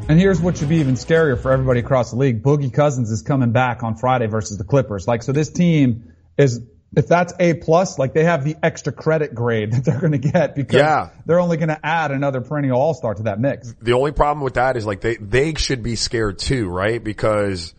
And 0.08 0.18
here's 0.18 0.40
what 0.40 0.56
should 0.56 0.68
be 0.68 0.76
even 0.78 0.94
scarier 0.94 1.38
for 1.40 1.52
everybody 1.52 1.80
across 1.80 2.10
the 2.10 2.16
league. 2.16 2.42
Boogie 2.42 2.72
Cousins 2.72 3.10
is 3.10 3.22
coming 3.22 3.52
back 3.52 3.82
on 3.82 3.96
Friday 3.96 4.26
versus 4.26 4.58
the 4.58 4.64
Clippers. 4.64 5.06
Like, 5.06 5.22
so 5.22 5.30
this 5.32 5.50
team 5.50 6.14
is, 6.36 6.60
if 6.96 7.06
that's 7.06 7.32
A 7.38 7.54
plus, 7.54 7.96
like 7.98 8.12
they 8.12 8.24
have 8.24 8.42
the 8.44 8.56
extra 8.62 8.92
credit 8.92 9.34
grade 9.34 9.72
that 9.74 9.84
they're 9.84 10.00
going 10.00 10.12
to 10.12 10.18
get 10.18 10.56
because 10.56 10.80
Yeah. 10.80 11.10
they're 11.26 11.38
only 11.38 11.58
going 11.58 11.68
to 11.68 11.78
add 11.86 12.10
another 12.10 12.40
perennial 12.40 12.80
all-star 12.80 13.14
to 13.14 13.22
that 13.24 13.38
mix. 13.38 13.72
The 13.82 13.92
only 13.92 14.10
problem 14.12 14.42
with 14.42 14.54
that 14.54 14.76
is 14.76 14.84
like 14.86 15.00
they, 15.00 15.16
they 15.16 15.54
should 15.54 15.82
be 15.82 15.94
scared 15.94 16.38
too, 16.38 16.68
right? 16.68 17.02
Because 17.02 17.72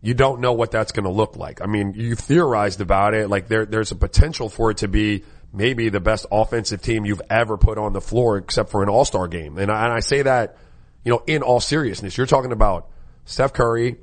you 0.00 0.14
don't 0.14 0.40
know 0.40 0.52
what 0.52 0.70
that's 0.70 0.92
going 0.92 1.04
to 1.04 1.10
look 1.10 1.36
like. 1.36 1.60
I 1.60 1.66
mean, 1.66 1.94
you've 1.94 2.18
theorized 2.18 2.80
about 2.80 3.14
it. 3.14 3.28
Like 3.28 3.48
there, 3.48 3.66
there's 3.66 3.92
a 3.92 3.96
potential 3.96 4.48
for 4.48 4.70
it 4.70 4.78
to 4.78 4.88
be 4.88 5.24
maybe 5.52 5.88
the 5.88 6.00
best 6.00 6.26
offensive 6.30 6.82
team 6.82 7.04
you've 7.04 7.22
ever 7.30 7.56
put 7.56 7.78
on 7.78 7.92
the 7.92 8.00
floor 8.00 8.36
except 8.36 8.70
for 8.70 8.82
an 8.82 8.88
all-star 8.88 9.26
game. 9.26 9.58
And 9.58 9.70
I, 9.70 9.84
and 9.84 9.92
I 9.92 10.00
say 10.00 10.22
that, 10.22 10.58
you 11.04 11.12
know, 11.12 11.22
in 11.26 11.42
all 11.42 11.60
seriousness, 11.60 12.16
you're 12.16 12.26
talking 12.26 12.52
about 12.52 12.90
Steph 13.24 13.52
Curry, 13.52 13.96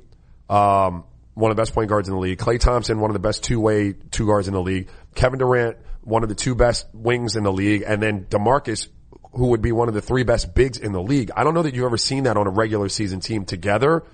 um, 0.50 1.04
one 1.34 1.50
of 1.50 1.56
the 1.56 1.60
best 1.60 1.74
point 1.74 1.88
guards 1.88 2.08
in 2.08 2.14
the 2.14 2.20
league. 2.20 2.38
Klay 2.38 2.58
Thompson, 2.58 3.00
one 3.00 3.10
of 3.10 3.14
the 3.14 3.20
best 3.20 3.44
two-way 3.44 3.94
two 4.10 4.26
guards 4.26 4.48
in 4.48 4.54
the 4.54 4.62
league. 4.62 4.88
Kevin 5.14 5.38
Durant, 5.38 5.76
one 6.02 6.22
of 6.22 6.28
the 6.28 6.34
two 6.34 6.54
best 6.54 6.86
wings 6.92 7.36
in 7.36 7.44
the 7.44 7.52
league. 7.52 7.84
And 7.86 8.02
then 8.02 8.24
DeMarcus, 8.26 8.88
who 9.32 9.48
would 9.48 9.62
be 9.62 9.72
one 9.72 9.88
of 9.88 9.94
the 9.94 10.02
three 10.02 10.22
best 10.22 10.54
bigs 10.54 10.78
in 10.78 10.92
the 10.92 11.02
league. 11.02 11.30
I 11.36 11.44
don't 11.44 11.54
know 11.54 11.62
that 11.62 11.74
you've 11.74 11.84
ever 11.84 11.98
seen 11.98 12.24
that 12.24 12.36
on 12.36 12.46
a 12.46 12.50
regular 12.50 12.88
season 12.88 13.20
team 13.20 13.44
together. 13.44 14.04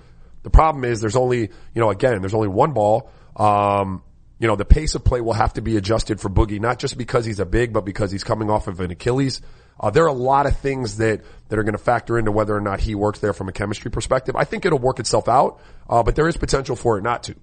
The 0.43 0.49
problem 0.49 0.83
is 0.85 1.01
there's 1.01 1.15
only, 1.15 1.39
you 1.39 1.49
know, 1.81 1.89
again, 1.89 2.21
there's 2.21 2.33
only 2.33 2.47
one 2.47 2.73
ball. 2.73 3.09
Um, 3.35 4.03
you 4.39 4.47
know, 4.47 4.55
the 4.55 4.65
pace 4.65 4.95
of 4.95 5.03
play 5.03 5.21
will 5.21 5.33
have 5.33 5.53
to 5.53 5.61
be 5.61 5.77
adjusted 5.77 6.19
for 6.19 6.29
Boogie, 6.29 6.59
not 6.59 6.79
just 6.79 6.97
because 6.97 7.25
he's 7.25 7.39
a 7.39 7.45
big, 7.45 7.73
but 7.73 7.85
because 7.85 8.11
he's 8.11 8.23
coming 8.23 8.49
off 8.49 8.67
of 8.67 8.79
an 8.79 8.91
Achilles. 8.91 9.41
Uh, 9.79 9.89
there 9.89 10.03
are 10.03 10.07
a 10.07 10.13
lot 10.13 10.45
of 10.45 10.57
things 10.57 10.97
that, 10.97 11.21
that 11.49 11.59
are 11.59 11.63
going 11.63 11.73
to 11.73 11.83
factor 11.83 12.17
into 12.17 12.31
whether 12.31 12.55
or 12.55 12.61
not 12.61 12.79
he 12.79 12.95
works 12.95 13.19
there 13.19 13.33
from 13.33 13.49
a 13.49 13.51
chemistry 13.51 13.91
perspective. 13.91 14.35
I 14.35 14.43
think 14.43 14.65
it'll 14.65 14.79
work 14.79 14.99
itself 14.99 15.27
out, 15.27 15.61
uh, 15.89 16.03
but 16.03 16.15
there 16.15 16.27
is 16.27 16.37
potential 16.37 16.75
for 16.75 16.97
it 16.97 17.01
not 17.01 17.23
to. 17.23 17.35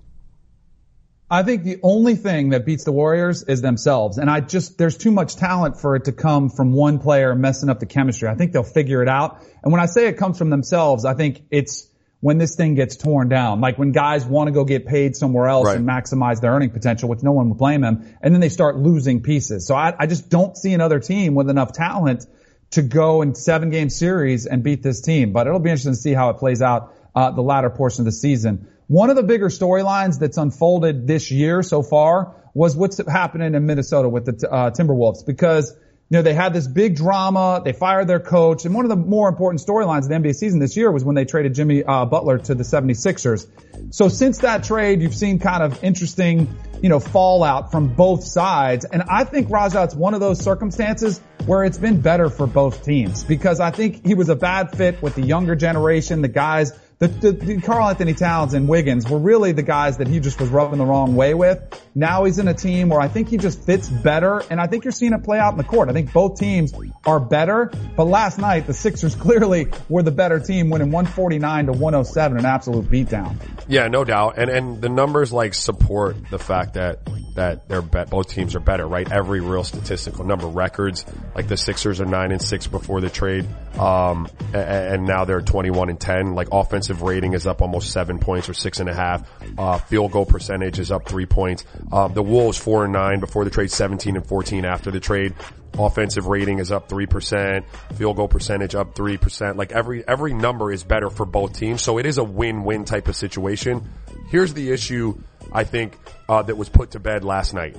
I 1.31 1.43
think 1.43 1.63
the 1.63 1.79
only 1.83 2.15
thing 2.15 2.51
that 2.51 2.65
beats 2.65 2.85
the 2.85 2.93
Warriors 2.93 3.43
is 3.43 3.61
themselves. 3.61 4.17
And 4.17 4.31
I 4.31 4.41
just, 4.41 4.79
there's 4.79 4.97
too 4.97 5.11
much 5.11 5.37
talent 5.37 5.79
for 5.79 5.95
it 5.95 6.07
to 6.07 6.13
come 6.13 6.49
from 6.49 6.73
one 6.73 7.01
player 7.01 7.35
messing 7.35 7.69
up 7.69 7.81
the 7.81 7.87
chemistry. 7.87 8.29
I 8.29 8.35
think 8.35 8.53
they'll 8.53 8.63
figure 8.63 9.03
it 9.03 9.09
out. 9.09 9.45
And 9.63 9.71
when 9.71 9.81
I 9.81 9.87
say 9.87 10.09
it 10.09 10.17
comes 10.17 10.39
from 10.39 10.49
themselves, 10.49 11.05
I 11.05 11.13
think 11.13 11.43
it's 11.51 11.88
when 12.21 12.39
this 12.39 12.57
thing 12.57 12.75
gets 12.75 12.97
torn 12.97 13.29
down. 13.29 13.61
Like 13.61 13.79
when 13.79 13.93
guys 13.93 14.25
want 14.25 14.49
to 14.49 14.53
go 14.53 14.65
get 14.65 14.87
paid 14.87 15.15
somewhere 15.17 15.47
else 15.47 15.67
Right. 15.67 15.77
and 15.77 15.87
maximize 15.87 16.41
their 16.41 16.53
earning 16.53 16.71
potential, 16.71 17.09
which 17.09 17.23
no 17.23 17.33
one 17.33 17.49
would 17.49 17.59
blame 17.59 17.81
them. 17.81 18.13
And 18.21 18.35
then 18.35 18.41
they 18.41 18.49
start 18.49 18.77
losing 18.77 19.23
pieces. 19.23 19.67
So 19.67 19.75
I, 19.77 19.95
I 19.97 20.07
just 20.07 20.29
don't 20.29 20.57
see 20.57 20.73
another 20.73 20.99
team 20.99 21.35
with 21.35 21.49
enough 21.49 21.73
talent 21.73 22.27
to 22.73 22.83
go 22.83 23.23
in 23.23 23.35
seven 23.35 23.71
game 23.71 23.89
series 23.89 24.47
and 24.47 24.63
beat 24.65 24.83
this 24.83 25.01
team. 25.01 25.33
But 25.33 25.47
it'll 25.47 25.61
be 25.61 25.71
interesting 25.71 25.93
to 25.93 25.99
see 25.99 26.13
how 26.13 26.31
it 26.31 26.39
plays 26.39 26.61
out, 26.61 26.93
uh, 27.15 27.31
the 27.31 27.43
latter 27.43 27.71
portion 27.71 28.03
of 28.03 28.07
the 28.07 28.13
season. 28.13 28.67
One 28.89 29.11
of 29.11 29.17
the 29.17 29.23
bigger 29.23 29.49
storylines 29.49 30.19
that's 30.19 30.39
unfolded 30.39 31.07
this 31.07 31.31
year 31.31 31.63
so 31.63 31.83
far 31.83 32.35
was 32.53 32.75
what's 32.75 32.99
happening 33.07 33.55
in 33.55 33.65
Minnesota 33.67 34.09
with 34.09 34.25
the 34.25 34.51
uh, 34.51 34.71
Timberwolves 34.71 35.25
because 35.25 35.75
you 36.11 36.17
know 36.17 36.23
they 36.23 36.35
had 36.35 36.55
this 36.55 36.67
big 36.67 36.97
drama. 36.97 37.61
They 37.63 37.73
fired 37.73 38.09
their 38.09 38.21
coach, 38.21 38.65
and 38.65 38.75
one 38.75 38.85
of 38.85 38.89
the 38.89 38.97
more 38.97 39.29
important 39.29 39.61
storylines 39.65 40.05
of 40.05 40.09
the 40.09 40.15
NBA 40.15 40.35
season 40.35 40.59
this 40.59 40.77
year 40.77 40.91
was 40.91 41.05
when 41.05 41.15
they 41.15 41.27
traded 41.27 41.55
Jimmy 41.55 41.85
uh, 41.85 42.07
Butler 42.07 42.39
to 42.39 42.55
the 42.55 42.65
76ers. 42.65 43.47
So 43.91 44.09
since 44.09 44.39
that 44.39 44.65
trade, 44.65 45.03
you've 45.03 45.15
seen 45.15 45.39
kind 45.39 45.63
of 45.63 45.85
interesting, 45.85 46.49
you 46.83 46.89
know, 46.89 46.99
fallout 46.99 47.71
from 47.71 47.95
both 47.95 48.25
sides, 48.25 48.87
and 48.87 49.03
I 49.03 49.25
think 49.25 49.51
Raja, 49.51 49.83
it's 49.83 49.95
one 49.95 50.15
of 50.15 50.21
those 50.21 50.41
circumstances 50.41 51.21
where 51.45 51.65
it's 51.65 51.79
been 51.79 52.01
better 52.01 52.31
for 52.31 52.47
both 52.47 52.85
teams 52.85 53.25
because 53.25 53.61
I 53.61 53.71
think 53.71 54.07
he 54.07 54.15
was 54.15 54.29
a 54.29 54.37
bad 54.37 54.77
fit 54.77 55.03
with 55.03 55.15
the 55.15 55.23
younger 55.23 55.57
generation, 55.57 56.23
the 56.23 56.29
guys 56.29 56.73
the, 56.99 57.09
the, 57.09 57.33
the 57.33 57.61
Karl-Anthony 57.61 58.15
Towns 58.15 58.55
and 58.55 58.69
Wiggins 58.69 59.09
were 59.09 59.19
really 59.19 59.53
the 59.53 59.63
guys 59.63 59.99
that 59.99 60.09
he 60.09 60.19
just 60.19 60.41
was 60.41 60.49
rubbing 60.49 60.79
the 60.79 60.85
wrong 60.85 61.15
way 61.15 61.33
with. 61.35 61.61
Now 61.95 62.25
he's 62.25 62.39
in 62.41 62.49
a 62.49 62.55
team 62.55 62.89
where 62.89 63.01
I 63.01 63.07
think 63.09 63.29
he 63.29 63.37
just 63.37 63.63
fits 63.65 63.89
better, 63.89 64.43
and 64.51 64.61
I 64.61 64.67
think 64.67 64.85
you're 64.85 64.93
seeing 64.93 65.13
it 65.13 65.23
play 65.23 65.39
out 65.39 65.53
in 65.53 65.59
the 65.59 65.65
court. 65.65 65.89
I 65.89 65.93
think 65.93 66.13
both 66.13 66.39
teams 66.41 66.73
are 67.07 67.21
better, 67.21 67.71
but 67.97 68.05
last 68.05 68.39
night 68.39 68.67
the 68.67 68.75
Sixers 68.75 69.15
clearly 69.17 69.69
were 69.89 70.03
the 70.03 70.11
better 70.11 70.41
team, 70.41 70.71
winning 70.71 70.91
149 70.91 71.67
to 71.67 71.73
107, 71.73 72.39
an 72.39 72.45
absolute 72.45 72.87
beatdown. 72.87 73.37
Yeah, 73.69 73.87
no 73.89 74.03
doubt. 74.05 74.39
And 74.39 74.51
and 74.51 74.81
the 74.81 74.89
numbers 74.89 75.33
like 75.33 75.55
support 75.55 76.17
the 76.31 76.39
fact 76.39 76.75
that 76.75 77.01
that 77.35 77.69
they're 77.69 77.83
bet 77.83 78.11
both 78.11 78.29
teams 78.31 78.57
are 78.57 78.61
better, 78.61 78.87
right? 78.87 79.11
Every 79.11 79.41
real 79.41 79.63
statistical 79.63 80.25
number 80.25 80.47
records, 80.49 81.05
like 81.35 81.47
the 81.49 81.57
Sixers 81.57 82.01
are 82.01 82.07
nine 82.07 82.33
and 82.33 82.43
six 82.43 82.67
before 82.67 83.01
the 83.01 83.11
trade, 83.11 83.47
um, 83.79 84.27
a- 84.55 84.59
a- 84.59 84.93
and 84.95 85.05
now 85.07 85.25
they're 85.25 85.43
twenty 85.43 85.71
one 85.71 85.89
and 85.91 86.01
ten. 86.01 86.35
Like 86.35 86.49
offensive 86.89 87.03
rating 87.03 87.35
is 87.35 87.47
up 87.47 87.61
almost 87.61 87.91
seven 87.91 88.19
points 88.19 88.49
or 88.49 88.55
six 88.55 88.81
and 88.81 88.89
a 88.89 88.95
half. 88.95 89.29
Uh, 89.59 89.79
field 89.79 90.11
goal 90.11 90.25
percentage 90.25 90.79
is 90.79 90.91
up 90.91 91.07
three 91.07 91.27
points. 91.27 91.65
Uh, 91.93 92.09
the 92.09 92.23
Wolves 92.23 92.57
four 92.57 92.85
and 92.85 92.93
nine 92.93 93.21
before 93.21 93.45
the 93.45 93.51
trade, 93.51 93.71
seventeen 93.71 94.17
and 94.17 94.27
fourteen 94.27 94.65
after 94.65 94.91
the 94.91 95.01
trade. 95.01 95.35
Offensive 95.79 96.27
rating 96.27 96.61
is 96.61 96.73
up 96.73 96.89
3%, 96.89 97.63
field 97.95 98.17
goal 98.17 98.27
percentage 98.27 98.75
up 98.75 98.95
3%. 98.95 99.57
Like 99.57 99.71
every, 99.71 100.03
every 100.09 100.33
number 100.33 100.73
is 100.73 100.83
better 100.83 101.11
for 101.11 101.27
both 101.27 101.53
teams. 101.53 101.83
So 101.83 101.99
it 101.99 102.07
is 102.07 102.17
a 102.17 102.25
win-win 102.25 102.87
type 102.87 103.07
of 103.07 103.15
situation. 103.15 103.89
Here's 104.31 104.55
the 104.55 104.73
issue 104.73 105.21
I 105.53 105.65
think, 105.65 105.97
uh, 106.27 106.43
that 106.43 106.57
was 106.57 106.71
put 106.71 106.93
to 106.93 107.01
bed 107.01 107.23
last 107.23 107.53
night. 107.53 107.77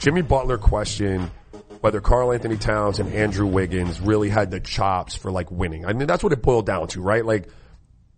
Jimmy 0.00 0.22
Butler 0.22 0.58
questioned 0.58 1.30
whether 1.80 2.00
Karl-Anthony 2.00 2.56
Towns 2.56 2.98
and 2.98 3.12
Andrew 3.14 3.46
Wiggins 3.46 4.00
really 4.00 4.28
had 4.28 4.50
the 4.50 4.58
chops 4.58 5.14
for 5.14 5.30
like 5.30 5.50
winning. 5.50 5.86
I 5.86 5.92
mean, 5.92 6.08
that's 6.08 6.24
what 6.24 6.32
it 6.32 6.42
boiled 6.42 6.66
down 6.66 6.88
to, 6.88 7.00
right? 7.00 7.24
Like 7.24 7.48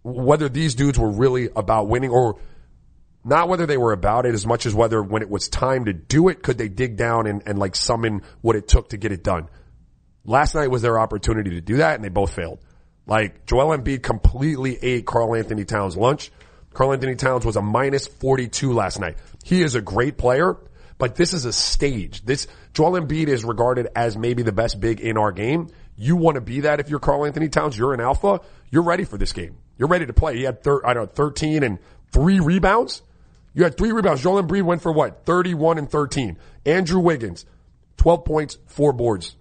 whether 0.07 0.49
these 0.49 0.75
dudes 0.75 0.99
were 0.99 1.11
really 1.11 1.49
about 1.55 1.89
winning 1.89 2.11
or 2.11 2.39
not 3.25 3.49
whether 3.49 3.67
they 3.67 3.77
were 3.77 3.93
about 3.93 4.25
it 4.25 4.35
as 4.35 4.47
much 4.47 4.65
as 4.67 4.75
whether 4.75 5.03
when 5.03 5.21
it 5.21 5.29
was 5.29 5.49
time 5.49 5.87
to 5.87 5.93
do 5.93 6.29
it, 6.29 6.45
could 6.45 6.59
they 6.59 6.69
dig 6.69 6.97
down 6.97 7.27
and, 7.27 7.43
and 7.45 7.59
like 7.59 7.75
summon 7.75 8.23
what 8.41 8.55
it 8.55 8.69
took 8.69 8.91
to 8.91 8.97
get 8.97 9.11
it 9.11 9.25
done. 9.25 9.49
Last 10.25 10.55
night 10.55 10.71
was 10.71 10.83
their 10.83 10.99
opportunity 10.99 11.51
to 11.51 11.61
do 11.61 11.79
that 11.79 11.97
and 11.97 12.05
they 12.05 12.09
both 12.09 12.33
failed. 12.33 12.61
Like 13.05 13.47
Joel 13.47 13.77
Embiid 13.77 14.05
completely 14.05 14.79
ate 14.81 15.07
Karl-Anthony 15.07 15.65
Towns 15.65 15.97
lunch. 15.97 16.31
Karl-Anthony 16.73 17.17
Towns 17.17 17.45
was 17.45 17.57
a 17.57 17.63
minus 17.63 18.07
42 18.07 18.73
last 18.73 19.01
night. 19.01 19.17
He 19.45 19.63
is 19.63 19.75
a 19.75 19.81
great 19.81 20.19
player, 20.19 20.57
but 20.99 21.17
this 21.17 21.33
is 21.33 21.47
a 21.47 21.53
stage. 21.53 22.25
This 22.25 22.47
Joel 22.75 23.01
Embiid 23.01 23.27
is 23.27 23.45
regarded 23.45 23.89
as 23.97 24.17
maybe 24.17 24.45
the 24.45 24.53
best 24.53 24.81
big 24.81 25.01
in 25.01 25.19
our 25.19 25.33
game. 25.33 25.69
You 25.97 26.15
want 26.15 26.37
to 26.37 26.41
be 26.41 26.61
that 26.61 26.79
if 26.79 26.91
you're 26.91 27.01
Karl-Anthony 27.01 27.49
Towns, 27.49 27.77
you're 27.77 27.95
an 27.95 28.01
alpha. 28.01 28.41
You're 28.71 28.85
ready 28.85 29.05
for 29.05 29.19
this 29.19 29.33
game. 29.33 29.57
You're 29.79 29.89
ready 29.89 30.07
to 30.07 30.13
play. 30.13 30.37
He 30.37 30.45
had 30.45 30.63
thir- 30.63 30.85
I 30.87 30.95
don't 30.95 31.05
know, 31.05 31.15
13 31.15 31.63
and 31.63 31.79
three 32.13 32.41
rebounds. 32.41 33.03
You 33.55 33.65
had 33.65 33.77
three 33.77 33.93
rebounds. 33.93 34.23
Joel 34.23 34.43
Embiid 34.43 34.63
went 34.63 34.83
for 34.83 34.93
what? 34.93 35.25
31 35.25 35.79
and 35.79 35.91
13. 35.91 36.39
Andrew 36.65 37.01
Wiggins, 37.01 37.47
12 37.97 38.25
points, 38.25 38.59
four 38.67 38.93
boards. 38.93 39.37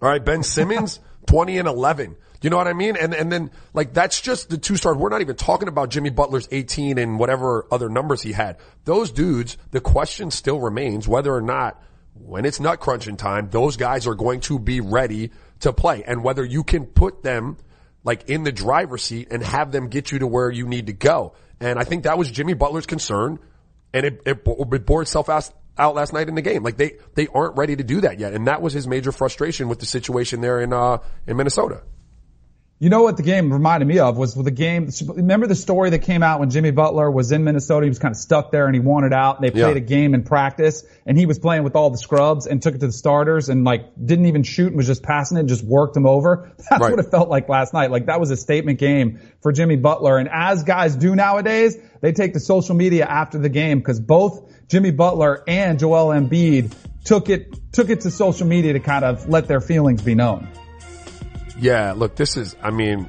All 0.00 0.08
right. 0.08 0.24
Ben 0.24 0.42
Simmons, 0.42 1.00
20 1.26 1.58
and 1.58 1.68
11. 1.68 2.16
You 2.42 2.50
know 2.50 2.56
what 2.56 2.66
I 2.66 2.72
mean? 2.72 2.96
And, 2.96 3.14
and 3.14 3.30
then 3.30 3.50
like 3.72 3.94
that's 3.94 4.20
just 4.20 4.50
the 4.50 4.58
two 4.58 4.76
stars. 4.76 4.96
We're 4.96 5.10
not 5.10 5.20
even 5.20 5.36
talking 5.36 5.68
about 5.68 5.90
Jimmy 5.90 6.10
Butler's 6.10 6.48
18 6.50 6.98
and 6.98 7.18
whatever 7.18 7.66
other 7.70 7.88
numbers 7.88 8.20
he 8.20 8.32
had. 8.32 8.56
Those 8.84 9.12
dudes, 9.12 9.56
the 9.70 9.80
question 9.80 10.30
still 10.32 10.58
remains 10.58 11.06
whether 11.06 11.32
or 11.32 11.40
not 11.40 11.80
when 12.14 12.44
it's 12.44 12.60
nut 12.60 12.80
crunching 12.80 13.16
time, 13.16 13.48
those 13.50 13.76
guys 13.76 14.06
are 14.06 14.14
going 14.14 14.40
to 14.40 14.58
be 14.58 14.80
ready 14.80 15.30
to 15.60 15.72
play 15.72 16.02
and 16.04 16.24
whether 16.24 16.44
you 16.44 16.64
can 16.64 16.84
put 16.84 17.22
them 17.22 17.56
like 18.04 18.28
in 18.28 18.42
the 18.42 18.52
driver's 18.52 19.02
seat 19.02 19.28
and 19.30 19.42
have 19.42 19.72
them 19.72 19.88
get 19.88 20.12
you 20.12 20.20
to 20.20 20.26
where 20.26 20.50
you 20.50 20.66
need 20.66 20.86
to 20.86 20.92
go. 20.92 21.34
And 21.60 21.78
I 21.78 21.84
think 21.84 22.04
that 22.04 22.18
was 22.18 22.30
Jimmy 22.30 22.54
Butler's 22.54 22.86
concern 22.86 23.38
and 23.92 24.06
it, 24.06 24.22
it, 24.26 24.44
it 24.46 24.86
bore 24.86 25.02
itself 25.02 25.28
out, 25.28 25.50
out 25.78 25.94
last 25.94 26.12
night 26.12 26.28
in 26.28 26.34
the 26.34 26.42
game. 26.42 26.62
Like 26.62 26.76
they, 26.76 26.96
they 27.14 27.28
aren't 27.28 27.56
ready 27.56 27.76
to 27.76 27.84
do 27.84 28.00
that 28.00 28.18
yet. 28.18 28.34
And 28.34 28.46
that 28.46 28.62
was 28.62 28.72
his 28.72 28.86
major 28.86 29.12
frustration 29.12 29.68
with 29.68 29.78
the 29.78 29.86
situation 29.86 30.40
there 30.40 30.60
in, 30.60 30.72
uh, 30.72 30.98
in 31.26 31.36
Minnesota. 31.36 31.82
You 32.82 32.90
know 32.90 33.04
what 33.04 33.16
the 33.16 33.22
game 33.22 33.52
reminded 33.52 33.86
me 33.86 34.00
of 34.00 34.18
was 34.18 34.34
the 34.34 34.50
game. 34.50 34.90
Remember 35.06 35.46
the 35.46 35.54
story 35.54 35.90
that 35.90 36.00
came 36.00 36.24
out 36.24 36.40
when 36.40 36.50
Jimmy 36.50 36.72
Butler 36.72 37.08
was 37.08 37.30
in 37.30 37.44
Minnesota? 37.44 37.86
He 37.86 37.88
was 37.88 38.00
kind 38.00 38.10
of 38.10 38.16
stuck 38.16 38.50
there 38.50 38.66
and 38.66 38.74
he 38.74 38.80
wanted 38.80 39.12
out. 39.12 39.36
And 39.36 39.44
they 39.44 39.52
played 39.52 39.76
yeah. 39.76 39.82
a 39.84 39.86
game 39.86 40.14
in 40.14 40.24
practice 40.24 40.82
and 41.06 41.16
he 41.16 41.24
was 41.24 41.38
playing 41.38 41.62
with 41.62 41.76
all 41.76 41.90
the 41.90 41.96
scrubs 41.96 42.48
and 42.48 42.60
took 42.60 42.74
it 42.74 42.78
to 42.78 42.86
the 42.88 42.92
starters 42.92 43.50
and 43.50 43.62
like 43.62 43.92
didn't 44.04 44.26
even 44.26 44.42
shoot 44.42 44.66
and 44.66 44.76
was 44.76 44.88
just 44.88 45.04
passing 45.04 45.36
it, 45.36 45.40
and 45.42 45.48
just 45.48 45.62
worked 45.62 45.94
them 45.94 46.06
over. 46.06 46.52
That's 46.58 46.82
right. 46.82 46.90
what 46.90 46.98
it 46.98 47.08
felt 47.08 47.28
like 47.28 47.48
last 47.48 47.72
night. 47.72 47.92
Like 47.92 48.06
that 48.06 48.18
was 48.18 48.32
a 48.32 48.36
statement 48.36 48.80
game 48.80 49.20
for 49.42 49.52
Jimmy 49.52 49.76
Butler. 49.76 50.18
And 50.18 50.28
as 50.28 50.64
guys 50.64 50.96
do 50.96 51.14
nowadays, 51.14 51.78
they 52.00 52.10
take 52.10 52.32
to 52.32 52.40
social 52.40 52.74
media 52.74 53.04
after 53.04 53.38
the 53.38 53.48
game 53.48 53.78
because 53.78 54.00
both 54.00 54.66
Jimmy 54.66 54.90
Butler 54.90 55.44
and 55.46 55.78
Joel 55.78 56.08
Embiid 56.08 56.74
took 57.04 57.28
it, 57.28 57.54
took 57.70 57.90
it 57.90 58.00
to 58.00 58.10
social 58.10 58.48
media 58.48 58.72
to 58.72 58.80
kind 58.80 59.04
of 59.04 59.28
let 59.28 59.46
their 59.46 59.60
feelings 59.60 60.02
be 60.02 60.16
known. 60.16 60.48
Yeah, 61.62 61.92
look, 61.92 62.16
this 62.16 62.36
is, 62.36 62.56
I 62.60 62.72
mean, 62.72 63.08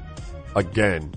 again, 0.54 1.12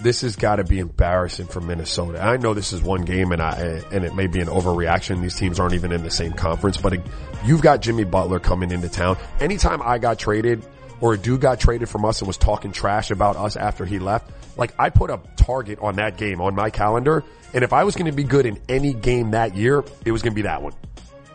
this 0.00 0.22
has 0.22 0.34
got 0.34 0.56
to 0.56 0.64
be 0.64 0.80
embarrassing 0.80 1.46
for 1.46 1.60
Minnesota. 1.60 2.20
I 2.20 2.36
know 2.36 2.52
this 2.52 2.72
is 2.72 2.82
one 2.82 3.04
game 3.04 3.30
and 3.30 3.40
I, 3.40 3.80
and 3.92 4.04
it 4.04 4.16
may 4.16 4.26
be 4.26 4.40
an 4.40 4.48
overreaction. 4.48 5.22
These 5.22 5.36
teams 5.36 5.60
aren't 5.60 5.74
even 5.74 5.92
in 5.92 6.02
the 6.02 6.10
same 6.10 6.32
conference, 6.32 6.78
but 6.78 6.98
you've 7.44 7.62
got 7.62 7.80
Jimmy 7.80 8.02
Butler 8.02 8.40
coming 8.40 8.72
into 8.72 8.88
town. 8.88 9.18
Anytime 9.38 9.80
I 9.82 9.98
got 9.98 10.18
traded 10.18 10.66
or 11.00 11.14
a 11.14 11.16
dude 11.16 11.40
got 11.40 11.60
traded 11.60 11.88
from 11.88 12.04
us 12.04 12.20
and 12.20 12.26
was 12.26 12.38
talking 12.38 12.72
trash 12.72 13.12
about 13.12 13.36
us 13.36 13.54
after 13.54 13.84
he 13.84 14.00
left, 14.00 14.28
like 14.56 14.74
I 14.80 14.90
put 14.90 15.10
a 15.10 15.20
target 15.36 15.78
on 15.78 15.94
that 15.94 16.16
game 16.16 16.40
on 16.40 16.56
my 16.56 16.70
calendar. 16.70 17.22
And 17.54 17.62
if 17.62 17.72
I 17.72 17.84
was 17.84 17.94
going 17.94 18.10
to 18.10 18.16
be 18.16 18.24
good 18.24 18.46
in 18.46 18.58
any 18.68 18.94
game 18.94 19.30
that 19.30 19.54
year, 19.54 19.84
it 20.04 20.10
was 20.10 20.22
going 20.22 20.32
to 20.32 20.36
be 20.36 20.42
that 20.42 20.60
one. 20.60 20.72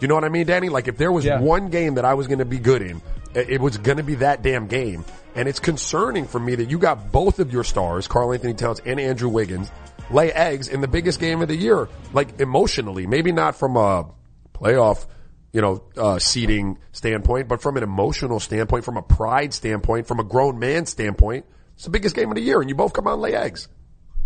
You 0.01 0.09
know 0.09 0.15
what 0.15 0.25
I 0.25 0.29
mean, 0.29 0.47
Danny? 0.47 0.67
Like 0.67 0.89
if 0.89 0.97
there 0.97 1.13
was 1.13 1.23
yeah. 1.23 1.39
one 1.39 1.69
game 1.69 1.95
that 1.95 2.03
I 2.03 2.15
was 2.15 2.27
going 2.27 2.39
to 2.39 2.45
be 2.45 2.59
good 2.59 2.81
in, 2.81 3.01
it 3.37 3.61
was 3.61 3.77
going 3.77 3.97
to 3.97 4.03
be 4.03 4.15
that 4.15 4.41
damn 4.41 4.67
game. 4.67 5.05
And 5.35 5.47
it's 5.47 5.59
concerning 5.59 6.25
for 6.25 6.39
me 6.39 6.55
that 6.55 6.69
you 6.69 6.79
got 6.79 7.11
both 7.11 7.39
of 7.39 7.53
your 7.53 7.63
stars, 7.63 8.07
Karl-Anthony 8.07 8.55
Towns 8.55 8.81
and 8.85 8.99
Andrew 8.99 9.29
Wiggins, 9.29 9.71
lay 10.09 10.31
eggs 10.31 10.67
in 10.67 10.81
the 10.81 10.87
biggest 10.87 11.19
game 11.19 11.41
of 11.41 11.47
the 11.47 11.55
year. 11.55 11.87
Like 12.13 12.39
emotionally, 12.39 13.05
maybe 13.05 13.31
not 13.31 13.55
from 13.55 13.77
a 13.77 14.09
playoff, 14.53 15.05
you 15.53 15.61
know, 15.61 15.83
uh, 15.95 16.17
seeding 16.17 16.79
standpoint, 16.91 17.47
but 17.47 17.61
from 17.61 17.77
an 17.77 17.83
emotional 17.83 18.39
standpoint, 18.39 18.83
from 18.83 18.97
a 18.97 19.03
pride 19.03 19.53
standpoint, 19.53 20.07
from 20.07 20.19
a 20.19 20.23
grown 20.23 20.57
man 20.57 20.87
standpoint, 20.87 21.45
it's 21.75 21.83
the 21.83 21.91
biggest 21.91 22.15
game 22.15 22.29
of 22.29 22.35
the 22.35 22.41
year 22.41 22.59
and 22.59 22.69
you 22.69 22.75
both 22.75 22.93
come 22.93 23.07
out 23.07 23.13
and 23.13 23.21
lay 23.21 23.35
eggs. 23.35 23.67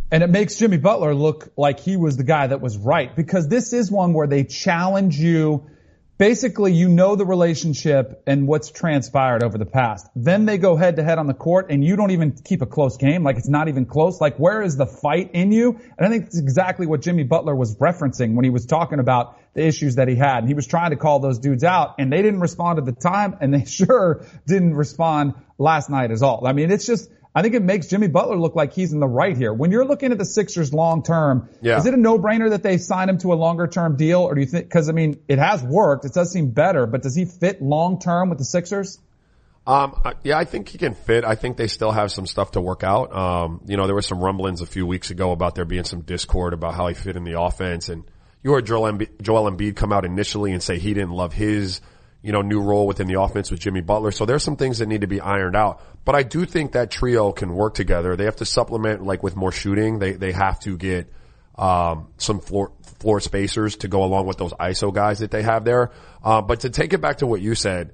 And 0.10 0.24
it 0.24 0.30
makes 0.30 0.56
Jimmy 0.56 0.78
Butler 0.78 1.14
look 1.14 1.52
like 1.58 1.80
he 1.80 1.98
was 1.98 2.18
the 2.18 2.24
guy 2.24 2.48
that 2.48 2.62
was 2.62 2.78
right 2.78 3.14
because 3.14 3.48
this 3.48 3.74
is 3.74 3.92
one 3.92 4.14
where 4.14 4.28
they 4.28 4.44
challenge 4.44 5.18
you 5.18 5.70
basically 6.22 6.72
you 6.72 6.88
know 6.88 7.16
the 7.16 7.26
relationship 7.26 8.22
and 8.28 8.46
what's 8.48 8.70
transpired 8.70 9.42
over 9.42 9.58
the 9.58 9.66
past. 9.66 10.06
Then 10.16 10.46
they 10.46 10.60
go 10.60 10.76
head 10.76 10.98
to 10.98 11.04
head 11.04 11.18
on 11.18 11.26
the 11.26 11.34
court 11.34 11.72
and 11.72 11.84
you 11.84 11.96
don't 11.96 12.12
even 12.12 12.34
keep 12.34 12.62
a 12.62 12.68
close 12.68 12.96
game. 12.98 13.24
Like 13.24 13.38
it's 13.38 13.50
not 13.50 13.70
even 13.70 13.88
close. 13.88 14.22
Like 14.22 14.38
where 14.38 14.62
is 14.62 14.78
the 14.78 14.86
fight 14.86 15.32
in 15.34 15.52
you? 15.52 15.80
And 15.98 16.06
I 16.06 16.10
think 16.10 16.28
it's 16.28 16.38
exactly 16.38 16.86
what 16.86 17.02
Jimmy 17.02 17.24
Butler 17.24 17.56
was 17.56 17.76
referencing 17.78 18.36
when 18.36 18.44
he 18.44 18.52
was 18.52 18.68
talking 18.68 19.00
about 19.00 19.36
the 19.56 19.66
issues 19.66 19.96
that 19.96 20.08
he 20.10 20.16
had. 20.16 20.42
And 20.42 20.48
he 20.48 20.54
was 20.54 20.68
trying 20.68 20.92
to 20.92 20.96
call 20.96 21.22
those 21.22 21.40
dudes 21.40 21.64
out 21.64 21.96
and 21.98 22.14
they 22.14 22.22
didn't 22.22 22.42
respond 22.42 22.78
at 22.78 22.86
the 22.86 22.92
time 22.92 23.38
and 23.42 23.52
they 23.52 23.66
sure 23.66 24.24
didn't 24.46 24.76
respond 24.76 25.34
last 25.58 25.90
night 25.90 26.12
as 26.12 26.22
all. 26.22 26.46
I 26.46 26.54
mean, 26.54 26.70
it's 26.70 26.86
just, 26.86 27.10
I 27.34 27.42
think 27.42 27.56
it 27.56 27.62
makes 27.62 27.88
Jimmy 27.88 28.08
Butler 28.08 28.38
look 28.38 28.56
like 28.56 28.74
he's 28.74 28.92
in 28.92 29.00
the 29.00 29.08
right 29.08 29.38
here. 29.38 29.54
When 29.54 29.72
you're 29.72 29.86
looking 29.86 30.12
at 30.12 30.18
the 30.18 30.26
Sixers 30.26 30.74
long 30.74 31.02
term, 31.02 31.50
yeah. 31.62 31.78
is 31.78 31.86
it 31.86 31.94
a 31.94 31.98
no-brainer 31.98 32.50
that 32.50 32.62
they 32.62 32.78
sign 32.78 33.08
him 33.08 33.18
to 33.20 33.32
a 33.32 33.36
longer 33.36 33.68
term 33.68 33.96
deal 33.96 34.22
or 34.22 34.36
do 34.36 34.42
you 34.42 34.48
think, 34.48 34.70
cause 34.70 34.90
I 34.90 34.92
mean, 34.92 35.22
it 35.28 35.40
has 35.40 35.64
worked. 35.64 36.04
It 36.04 36.14
does 36.14 36.32
seem 36.32 36.52
better, 36.52 36.86
but 36.86 37.02
does 37.02 37.16
he 37.16 37.26
fit 37.26 37.62
long 37.62 38.00
term 38.00 38.30
with 38.30 38.38
the 38.38 38.46
Sixers? 38.46 39.00
Um, 39.66 39.96
yeah, 40.24 40.38
I 40.38 40.44
think 40.44 40.70
he 40.70 40.78
can 40.78 40.96
fit. 40.96 41.24
I 41.24 41.36
think 41.36 41.56
they 41.56 41.68
still 41.68 41.92
have 41.92 42.12
some 42.12 42.26
stuff 42.26 42.52
to 42.52 42.62
work 42.62 42.84
out. 42.84 43.16
Um, 43.16 43.62
you 43.68 43.78
know, 43.78 43.86
there 43.86 43.96
was 43.96 44.08
some 44.08 44.20
rumblings 44.20 44.62
a 44.62 44.66
few 44.66 44.86
weeks 44.86 45.12
ago 45.12 45.32
about 45.32 45.56
there 45.56 45.66
being 45.66 45.84
some 45.84 46.02
discord 46.02 46.54
about 46.54 46.74
how 46.74 46.88
he 46.88 46.96
fit 46.96 47.16
in 47.16 47.24
the 47.24 47.40
offense 47.40 47.88
and 47.88 48.04
you 48.44 48.52
heard 48.52 48.66
Joel 48.66 48.92
Embiid, 48.92 49.22
Joel 49.22 49.52
Embiid 49.52 49.76
come 49.76 49.94
out 49.94 50.04
initially 50.06 50.52
and 50.52 50.62
say 50.64 50.80
he 50.80 50.94
didn't 50.94 51.12
love 51.12 51.34
his 51.34 51.82
you 52.22 52.32
know, 52.32 52.42
new 52.42 52.62
role 52.62 52.86
within 52.86 53.08
the 53.08 53.20
offense 53.20 53.50
with 53.50 53.60
Jimmy 53.60 53.82
Butler. 53.82 54.12
So 54.12 54.26
there's 54.26 54.44
some 54.44 54.56
things 54.56 54.80
that 54.80 54.88
need 54.88 55.02
to 55.02 55.08
be 55.08 55.20
ironed 55.20 55.56
out. 55.56 55.82
But 56.06 56.16
I 56.16 56.24
do 56.24 56.46
think 56.46 56.74
that 56.74 56.92
trio 56.92 57.32
can 57.32 57.54
work 57.54 57.74
together. 57.74 58.16
They 58.16 58.26
have 58.26 58.38
to 58.38 58.46
supplement 58.46 59.04
like 59.04 59.24
with 59.24 59.36
more 59.36 59.52
shooting. 59.52 60.00
They 60.00 60.14
they 60.14 60.32
have 60.32 60.60
to 60.62 60.78
get 60.78 61.12
um, 61.56 62.10
some 62.18 62.40
floor 62.40 62.72
floor 63.00 63.20
spacers 63.20 63.78
to 63.78 63.88
go 63.88 64.04
along 64.04 64.28
with 64.28 64.38
those 64.38 64.54
ISO 64.54 64.94
guys 64.94 65.20
that 65.20 65.32
they 65.32 65.42
have 65.42 65.66
there. 65.66 65.92
Uh, 66.24 66.42
but 66.42 66.62
to 66.62 66.70
take 66.70 66.94
it 66.94 67.02
back 67.02 67.18
to 67.18 67.28
what 67.28 67.42
you 67.42 67.56
said, 67.56 67.94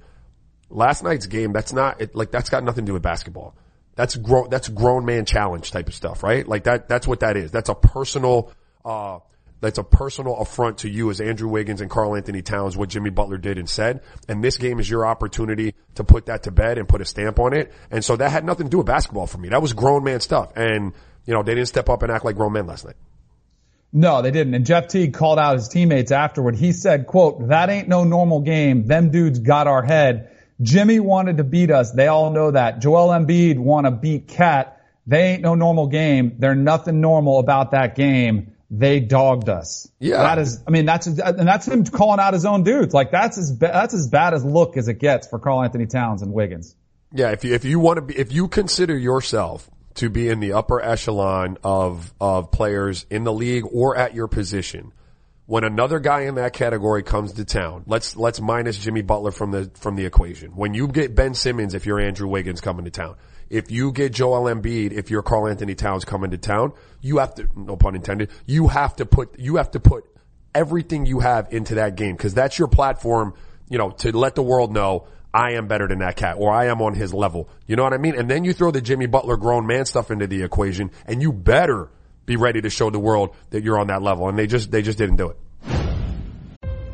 last 0.70 1.02
night's 1.02 1.26
game, 1.26 1.52
that's 1.52 1.72
not 1.72 2.00
it, 2.00 2.14
like 2.14 2.30
that's 2.30 2.50
got 2.50 2.64
nothing 2.64 2.84
to 2.84 2.90
do 2.90 2.92
with 2.94 3.02
basketball. 3.02 3.54
That's 3.94 4.14
grown 4.14 4.48
that's 4.50 4.68
grown 4.68 5.04
man 5.04 5.24
challenge 5.24 5.70
type 5.70 5.88
of 5.88 5.94
stuff, 5.94 6.22
right? 6.22 6.46
Like 6.46 6.64
that 6.64 6.88
that's 6.88 7.06
what 7.06 7.20
that 7.20 7.36
is. 7.36 7.50
That's 7.50 7.68
a 7.68 7.74
personal 7.74 8.52
uh, 8.84 9.18
that's 9.60 9.78
a 9.78 9.82
personal 9.82 10.36
affront 10.36 10.78
to 10.78 10.88
you 10.88 11.10
as 11.10 11.20
Andrew 11.20 11.48
Wiggins 11.48 11.80
and 11.80 11.90
Karl-Anthony 11.90 12.42
Towns, 12.42 12.76
what 12.76 12.88
Jimmy 12.88 13.10
Butler 13.10 13.38
did 13.38 13.58
and 13.58 13.68
said. 13.68 14.02
And 14.28 14.42
this 14.42 14.56
game 14.56 14.78
is 14.78 14.88
your 14.88 15.06
opportunity 15.06 15.74
to 15.96 16.04
put 16.04 16.26
that 16.26 16.44
to 16.44 16.50
bed 16.50 16.78
and 16.78 16.88
put 16.88 17.00
a 17.00 17.04
stamp 17.04 17.38
on 17.38 17.52
it. 17.52 17.72
And 17.90 18.04
so 18.04 18.16
that 18.16 18.30
had 18.30 18.44
nothing 18.44 18.66
to 18.66 18.70
do 18.70 18.78
with 18.78 18.86
basketball 18.86 19.26
for 19.26 19.38
me. 19.38 19.48
That 19.48 19.60
was 19.60 19.72
grown 19.72 20.04
man 20.04 20.20
stuff. 20.20 20.52
And, 20.56 20.92
you 21.26 21.34
know, 21.34 21.42
they 21.42 21.54
didn't 21.54 21.68
step 21.68 21.88
up 21.88 22.02
and 22.02 22.12
act 22.12 22.24
like 22.24 22.36
grown 22.36 22.52
men 22.52 22.66
last 22.66 22.84
night. 22.84 22.96
No, 23.92 24.22
they 24.22 24.30
didn't. 24.30 24.54
And 24.54 24.66
Jeff 24.66 24.88
Teague 24.88 25.14
called 25.14 25.38
out 25.38 25.54
his 25.56 25.68
teammates 25.68 26.12
afterward. 26.12 26.54
He 26.54 26.72
said, 26.72 27.06
quote, 27.06 27.48
that 27.48 27.70
ain't 27.70 27.88
no 27.88 28.04
normal 28.04 28.40
game. 28.40 28.86
Them 28.86 29.10
dudes 29.10 29.38
got 29.38 29.66
our 29.66 29.82
head. 29.82 30.30
Jimmy 30.60 31.00
wanted 31.00 31.38
to 31.38 31.44
beat 31.44 31.70
us. 31.70 31.92
They 31.92 32.06
all 32.06 32.30
know 32.30 32.50
that. 32.50 32.80
Joel 32.80 33.08
Embiid 33.08 33.58
want 33.58 33.86
to 33.86 33.90
beat 33.90 34.28
KAT. 34.28 34.74
They 35.06 35.32
ain't 35.32 35.42
no 35.42 35.54
normal 35.54 35.86
game. 35.86 36.36
There's 36.38 36.58
nothing 36.58 37.00
normal 37.00 37.38
about 37.38 37.70
that 37.70 37.94
game 37.94 38.52
they 38.70 39.00
dogged 39.00 39.48
us. 39.48 39.90
Yeah. 39.98 40.18
That 40.18 40.38
is, 40.38 40.62
I 40.66 40.70
mean, 40.70 40.84
that's, 40.84 41.06
and 41.06 41.18
that's 41.18 41.66
him 41.66 41.84
calling 41.84 42.20
out 42.20 42.34
his 42.34 42.44
own 42.44 42.64
dudes. 42.64 42.92
Like 42.92 43.10
that's 43.10 43.38
as, 43.38 43.56
that's 43.58 43.94
as 43.94 44.08
bad 44.08 44.34
as 44.34 44.44
look 44.44 44.76
as 44.76 44.88
it 44.88 44.98
gets 44.98 45.26
for 45.26 45.38
Karl-Anthony 45.38 45.86
Towns 45.86 46.20
and 46.22 46.32
Wiggins. 46.32 46.76
Yeah. 47.12 47.30
If 47.30 47.44
you, 47.44 47.54
if 47.54 47.64
you 47.64 47.80
want 47.80 47.96
to 47.96 48.02
be, 48.02 48.18
if 48.18 48.30
you 48.32 48.46
consider 48.48 48.96
yourself 48.96 49.70
to 49.94 50.10
be 50.10 50.28
in 50.28 50.40
the 50.40 50.52
upper 50.52 50.82
echelon 50.82 51.56
of, 51.64 52.12
of 52.20 52.50
players 52.50 53.06
in 53.08 53.24
the 53.24 53.32
league 53.32 53.64
or 53.72 53.96
at 53.96 54.14
your 54.14 54.28
position, 54.28 54.92
when 55.46 55.64
another 55.64 55.98
guy 55.98 56.22
in 56.22 56.34
that 56.34 56.52
category 56.52 57.02
comes 57.02 57.32
to 57.32 57.44
town, 57.46 57.84
let's, 57.86 58.16
let's 58.16 58.38
minus 58.38 58.78
Jimmy 58.78 59.00
Butler 59.00 59.30
from 59.30 59.50
the, 59.50 59.70
from 59.76 59.96
the 59.96 60.04
equation. 60.04 60.50
When 60.50 60.74
you 60.74 60.88
get 60.88 61.14
Ben 61.14 61.32
Simmons, 61.32 61.72
if 61.72 61.86
you're 61.86 61.98
Andrew 61.98 62.28
Wiggins 62.28 62.60
coming 62.60 62.84
to 62.84 62.90
town, 62.90 63.16
if 63.50 63.70
you 63.70 63.92
get 63.92 64.12
Joel 64.12 64.44
Embiid, 64.44 64.92
if 64.92 65.10
you're 65.10 65.22
Karl-Anthony 65.22 65.74
Towns 65.74 66.04
coming 66.04 66.30
to 66.32 66.38
town, 66.38 66.72
you 67.00 67.18
have 67.18 67.34
to, 67.36 67.48
no 67.56 67.76
pun 67.76 67.94
intended, 67.94 68.30
you 68.46 68.68
have 68.68 68.96
to 68.96 69.06
put, 69.06 69.38
you 69.38 69.56
have 69.56 69.70
to 69.72 69.80
put 69.80 70.04
everything 70.54 71.06
you 71.06 71.20
have 71.20 71.52
into 71.52 71.76
that 71.76 71.96
game 71.96 72.16
because 72.16 72.34
that's 72.34 72.58
your 72.58 72.68
platform 72.68 73.34
you 73.68 73.78
know, 73.78 73.90
to 73.90 74.16
let 74.16 74.34
the 74.34 74.42
world 74.42 74.72
know 74.72 75.06
I 75.32 75.52
am 75.52 75.68
better 75.68 75.86
than 75.86 75.98
that 75.98 76.16
cat 76.16 76.36
or 76.38 76.52
I 76.52 76.66
am 76.66 76.80
on 76.80 76.94
his 76.94 77.12
level. 77.12 77.48
You 77.66 77.76
know 77.76 77.84
what 77.84 77.92
I 77.92 77.98
mean? 77.98 78.14
And 78.14 78.30
then 78.30 78.44
you 78.44 78.52
throw 78.52 78.70
the 78.70 78.80
Jimmy 78.80 79.06
Butler 79.06 79.36
grown 79.36 79.66
man 79.66 79.84
stuff 79.84 80.10
into 80.10 80.26
the 80.26 80.42
equation 80.42 80.90
and 81.06 81.20
you 81.20 81.32
better 81.32 81.90
be 82.24 82.36
ready 82.36 82.60
to 82.60 82.70
show 82.70 82.90
the 82.90 82.98
world 82.98 83.34
that 83.50 83.62
you're 83.62 83.78
on 83.78 83.88
that 83.88 84.02
level. 84.02 84.28
And 84.28 84.38
they 84.38 84.46
just, 84.46 84.70
they 84.70 84.82
just 84.82 84.98
didn't 84.98 85.16
do 85.16 85.28
it. 85.28 85.36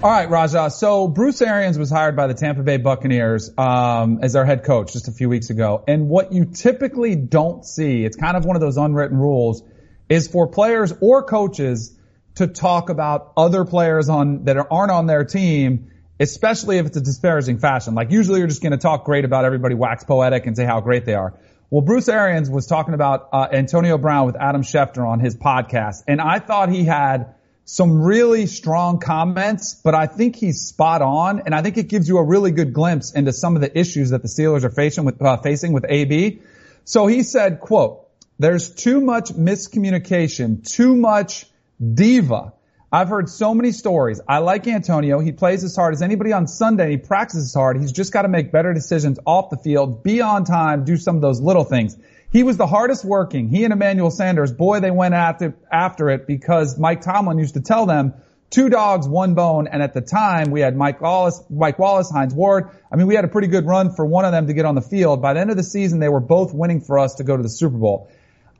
All 0.00 0.08
right, 0.08 0.30
Raja. 0.30 0.70
So 0.70 1.08
Bruce 1.08 1.42
Arians 1.42 1.76
was 1.76 1.90
hired 1.90 2.14
by 2.14 2.28
the 2.28 2.34
Tampa 2.34 2.62
Bay 2.62 2.76
Buccaneers 2.76 3.50
um, 3.58 4.20
as 4.22 4.34
their 4.34 4.44
head 4.44 4.62
coach 4.62 4.92
just 4.92 5.08
a 5.08 5.10
few 5.10 5.28
weeks 5.28 5.50
ago. 5.50 5.82
And 5.88 6.08
what 6.08 6.32
you 6.32 6.44
typically 6.44 7.16
don't 7.16 7.64
see, 7.64 8.04
it's 8.04 8.16
kind 8.16 8.36
of 8.36 8.44
one 8.44 8.54
of 8.54 8.60
those 8.60 8.76
unwritten 8.76 9.18
rules, 9.18 9.64
is 10.08 10.28
for 10.28 10.46
players 10.46 10.94
or 11.00 11.24
coaches 11.24 11.98
to 12.36 12.46
talk 12.46 12.90
about 12.90 13.32
other 13.36 13.64
players 13.64 14.08
on 14.08 14.44
that 14.44 14.56
aren't 14.70 14.92
on 14.92 15.06
their 15.06 15.24
team, 15.24 15.90
especially 16.20 16.78
if 16.78 16.86
it's 16.86 16.96
a 16.96 17.00
disparaging 17.00 17.58
fashion. 17.58 17.96
Like 17.96 18.12
usually 18.12 18.38
you're 18.38 18.46
just 18.46 18.62
going 18.62 18.70
to 18.70 18.78
talk 18.78 19.04
great 19.04 19.24
about 19.24 19.44
everybody, 19.44 19.74
wax 19.74 20.04
poetic, 20.04 20.46
and 20.46 20.56
say 20.56 20.64
how 20.64 20.80
great 20.80 21.06
they 21.06 21.14
are. 21.14 21.34
Well, 21.70 21.82
Bruce 21.82 22.08
Arians 22.08 22.48
was 22.48 22.68
talking 22.68 22.94
about 22.94 23.30
uh, 23.32 23.48
Antonio 23.52 23.98
Brown 23.98 24.26
with 24.26 24.36
Adam 24.36 24.62
Schefter 24.62 25.04
on 25.04 25.18
his 25.18 25.36
podcast, 25.36 26.04
and 26.06 26.20
I 26.20 26.38
thought 26.38 26.68
he 26.68 26.84
had 26.84 27.34
some 27.70 28.00
really 28.00 28.46
strong 28.46 28.98
comments, 28.98 29.74
but 29.74 29.94
I 29.94 30.06
think 30.06 30.36
he's 30.36 30.62
spot 30.62 31.02
on, 31.02 31.40
and 31.40 31.54
I 31.54 31.60
think 31.60 31.76
it 31.76 31.88
gives 31.88 32.08
you 32.08 32.16
a 32.16 32.24
really 32.24 32.50
good 32.50 32.72
glimpse 32.72 33.12
into 33.12 33.30
some 33.30 33.56
of 33.56 33.60
the 33.60 33.78
issues 33.78 34.08
that 34.08 34.22
the 34.22 34.28
Steelers 34.28 34.64
are 34.64 34.70
facing 34.70 35.04
with 35.04 35.20
uh, 35.20 35.36
facing 35.36 35.74
with 35.74 35.84
AB. 35.86 36.40
So 36.86 37.06
he 37.06 37.22
said, 37.22 37.60
"quote 37.60 38.08
There's 38.38 38.70
too 38.70 39.02
much 39.02 39.34
miscommunication, 39.34 40.66
too 40.66 40.96
much 40.96 41.44
diva." 41.78 42.54
I've 42.90 43.10
heard 43.10 43.28
so 43.28 43.52
many 43.52 43.72
stories. 43.72 44.18
I 44.26 44.38
like 44.38 44.66
Antonio. 44.66 45.18
He 45.18 45.32
plays 45.32 45.62
as 45.62 45.76
hard 45.76 45.92
as 45.92 46.00
anybody 46.00 46.32
on 46.32 46.46
Sunday. 46.46 46.92
He 46.92 46.96
practices 46.96 47.52
hard. 47.52 47.78
He's 47.78 47.92
just 47.92 48.14
got 48.14 48.22
to 48.22 48.28
make 48.28 48.50
better 48.50 48.72
decisions 48.72 49.18
off 49.26 49.50
the 49.50 49.58
field, 49.58 50.02
be 50.02 50.22
on 50.22 50.46
time, 50.46 50.86
do 50.86 50.96
some 50.96 51.16
of 51.16 51.20
those 51.20 51.38
little 51.38 51.64
things. 51.64 51.98
He 52.30 52.42
was 52.42 52.56
the 52.56 52.66
hardest 52.66 53.04
working. 53.04 53.48
He 53.48 53.64
and 53.64 53.72
Emmanuel 53.72 54.10
Sanders, 54.10 54.52
boy, 54.52 54.80
they 54.80 54.90
went 54.90 55.14
after, 55.14 55.56
after 55.72 56.10
it 56.10 56.26
because 56.26 56.78
Mike 56.78 57.00
Tomlin 57.00 57.38
used 57.38 57.54
to 57.54 57.60
tell 57.60 57.86
them 57.86 58.14
two 58.50 58.68
dogs, 58.68 59.08
one 59.08 59.34
bone. 59.34 59.66
And 59.66 59.82
at 59.82 59.94
the 59.94 60.02
time 60.02 60.50
we 60.50 60.60
had 60.60 60.76
Mike 60.76 61.00
Wallace, 61.00 61.42
Mike 61.48 61.78
Wallace, 61.78 62.10
Hines 62.10 62.34
Ward. 62.34 62.70
I 62.92 62.96
mean, 62.96 63.06
we 63.06 63.14
had 63.14 63.24
a 63.24 63.28
pretty 63.28 63.48
good 63.48 63.66
run 63.66 63.94
for 63.94 64.04
one 64.04 64.24
of 64.24 64.32
them 64.32 64.46
to 64.46 64.52
get 64.52 64.66
on 64.66 64.74
the 64.74 64.82
field. 64.82 65.22
By 65.22 65.34
the 65.34 65.40
end 65.40 65.50
of 65.50 65.56
the 65.56 65.62
season, 65.62 66.00
they 66.00 66.08
were 66.08 66.20
both 66.20 66.52
winning 66.52 66.80
for 66.82 66.98
us 66.98 67.16
to 67.16 67.24
go 67.24 67.36
to 67.36 67.42
the 67.42 67.48
Super 67.48 67.78
Bowl. 67.78 68.10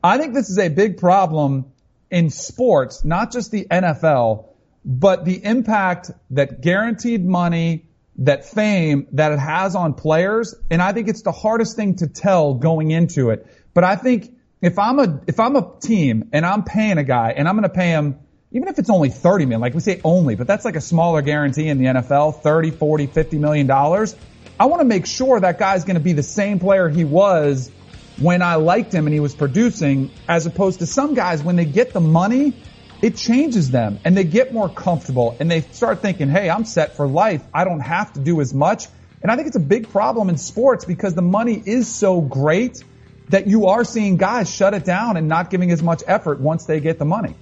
I 0.03 0.17
think 0.17 0.33
this 0.33 0.49
is 0.49 0.57
a 0.57 0.69
big 0.69 0.97
problem 0.97 1.71
in 2.09 2.29
sports, 2.29 3.03
not 3.03 3.31
just 3.31 3.51
the 3.51 3.67
NFL, 3.69 4.45
but 4.83 5.25
the 5.25 5.43
impact 5.43 6.11
that 6.31 6.61
guaranteed 6.61 7.25
money, 7.25 7.85
that 8.17 8.45
fame 8.45 9.07
that 9.13 9.31
it 9.31 9.39
has 9.39 9.75
on 9.75 9.93
players. 9.93 10.55
And 10.69 10.81
I 10.81 10.93
think 10.93 11.07
it's 11.07 11.21
the 11.21 11.31
hardest 11.31 11.75
thing 11.75 11.95
to 11.97 12.07
tell 12.07 12.53
going 12.53 12.91
into 12.91 13.29
it. 13.29 13.45
But 13.73 13.83
I 13.83 13.95
think 13.95 14.31
if 14.61 14.77
I'm 14.77 14.99
a, 14.99 15.21
if 15.27 15.39
I'm 15.39 15.55
a 15.55 15.73
team 15.79 16.29
and 16.33 16.45
I'm 16.45 16.63
paying 16.63 16.97
a 16.97 17.03
guy 17.03 17.31
and 17.31 17.47
I'm 17.47 17.55
going 17.55 17.63
to 17.63 17.75
pay 17.75 17.89
him, 17.89 18.19
even 18.51 18.67
if 18.67 18.79
it's 18.79 18.89
only 18.89 19.09
30 19.09 19.45
million, 19.45 19.61
like 19.61 19.73
we 19.73 19.79
say 19.79 20.01
only, 20.03 20.35
but 20.35 20.47
that's 20.47 20.65
like 20.65 20.75
a 20.75 20.81
smaller 20.81 21.21
guarantee 21.21 21.67
in 21.67 21.77
the 21.77 21.85
NFL, 21.85 22.41
30, 22.41 22.71
40, 22.71 23.07
50 23.07 23.37
million 23.37 23.67
dollars. 23.67 24.15
I 24.59 24.65
want 24.65 24.81
to 24.81 24.85
make 24.85 25.05
sure 25.05 25.39
that 25.39 25.59
guy's 25.59 25.85
going 25.85 25.95
to 25.95 26.01
be 26.01 26.13
the 26.13 26.23
same 26.23 26.59
player 26.59 26.89
he 26.89 27.05
was 27.05 27.71
when 28.17 28.41
I 28.41 28.55
liked 28.55 28.93
him 28.93 29.07
and 29.07 29.13
he 29.13 29.19
was 29.19 29.33
producing, 29.33 30.11
as 30.27 30.45
opposed 30.45 30.79
to 30.79 30.85
some 30.85 31.13
guys 31.13 31.41
when 31.41 31.55
they 31.55 31.65
get 31.65 31.93
the 31.93 32.01
money, 32.01 32.53
it 33.01 33.15
changes 33.15 33.71
them 33.71 33.99
and 34.03 34.17
they 34.17 34.25
get 34.25 34.53
more 34.53 34.67
comfortable 34.67 35.37
and 35.39 35.49
they 35.49 35.61
start 35.61 36.01
thinking, 36.01 36.29
hey, 36.29 36.49
I'm 36.49 36.65
set 36.65 36.97
for 36.97 37.07
life. 37.07 37.41
I 37.53 37.63
don't 37.63 37.79
have 37.79 38.11
to 38.13 38.19
do 38.19 38.41
as 38.41 38.53
much. 38.53 38.87
And 39.21 39.31
I 39.31 39.35
think 39.35 39.47
it's 39.47 39.55
a 39.55 39.61
big 39.61 39.89
problem 39.89 40.29
in 40.29 40.37
sports 40.37 40.85
because 40.85 41.13
the 41.13 41.21
money 41.21 41.61
is 41.65 41.93
so 41.93 42.19
great 42.19 42.83
that 43.29 43.47
you 43.47 43.67
are 43.67 43.83
seeing 43.83 44.17
guys 44.17 44.53
shut 44.53 44.73
it 44.73 44.85
down 44.85 45.17
and 45.17 45.27
not 45.27 45.49
giving 45.49 45.71
as 45.71 45.81
much 45.81 46.03
effort 46.05 46.39
once 46.39 46.65
they 46.65 46.79
get 46.79 46.99
the 46.99 47.05
money. 47.05 47.35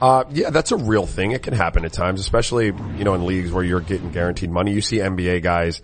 Uh, 0.00 0.24
yeah, 0.30 0.50
that's 0.50 0.72
a 0.72 0.76
real 0.76 1.06
thing. 1.06 1.30
It 1.30 1.42
can 1.42 1.54
happen 1.54 1.84
at 1.84 1.92
times, 1.92 2.20
especially, 2.20 2.66
you 2.66 3.04
know, 3.04 3.14
in 3.14 3.24
leagues 3.24 3.52
where 3.52 3.62
you're 3.62 3.80
getting 3.80 4.10
guaranteed 4.10 4.50
money. 4.50 4.72
You 4.72 4.80
see 4.80 4.98
NBA 4.98 5.42
guys, 5.42 5.80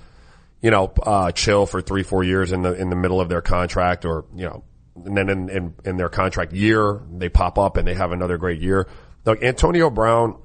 you 0.60 0.70
know, 0.70 0.92
uh, 1.02 1.30
chill 1.32 1.66
for 1.66 1.80
three, 1.80 2.02
four 2.02 2.24
years 2.24 2.52
in 2.52 2.62
the, 2.62 2.72
in 2.72 2.90
the 2.90 2.96
middle 2.96 3.20
of 3.20 3.28
their 3.28 3.42
contract 3.42 4.04
or, 4.04 4.24
you 4.34 4.44
know, 4.44 4.64
and 5.04 5.16
then 5.16 5.28
in, 5.30 5.48
in, 5.48 5.74
in 5.84 5.96
their 5.96 6.08
contract 6.08 6.52
year, 6.52 7.00
they 7.12 7.28
pop 7.28 7.58
up 7.58 7.76
and 7.76 7.86
they 7.86 7.94
have 7.94 8.10
another 8.10 8.38
great 8.38 8.60
year. 8.60 8.88
Look, 9.24 9.42
Antonio 9.42 9.88
Brown, 9.88 10.36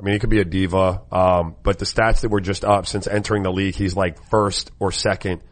I 0.00 0.02
mean, 0.02 0.14
he 0.14 0.18
could 0.18 0.30
be 0.30 0.40
a 0.40 0.44
diva, 0.46 1.02
um, 1.12 1.56
but 1.62 1.78
the 1.78 1.84
stats 1.84 2.22
that 2.22 2.30
were 2.30 2.40
just 2.40 2.64
up 2.64 2.86
since 2.86 3.06
entering 3.06 3.42
the 3.42 3.52
league, 3.52 3.74
he's 3.74 3.94
like 3.94 4.24
first 4.30 4.70
or 4.78 4.90
second 4.90 5.42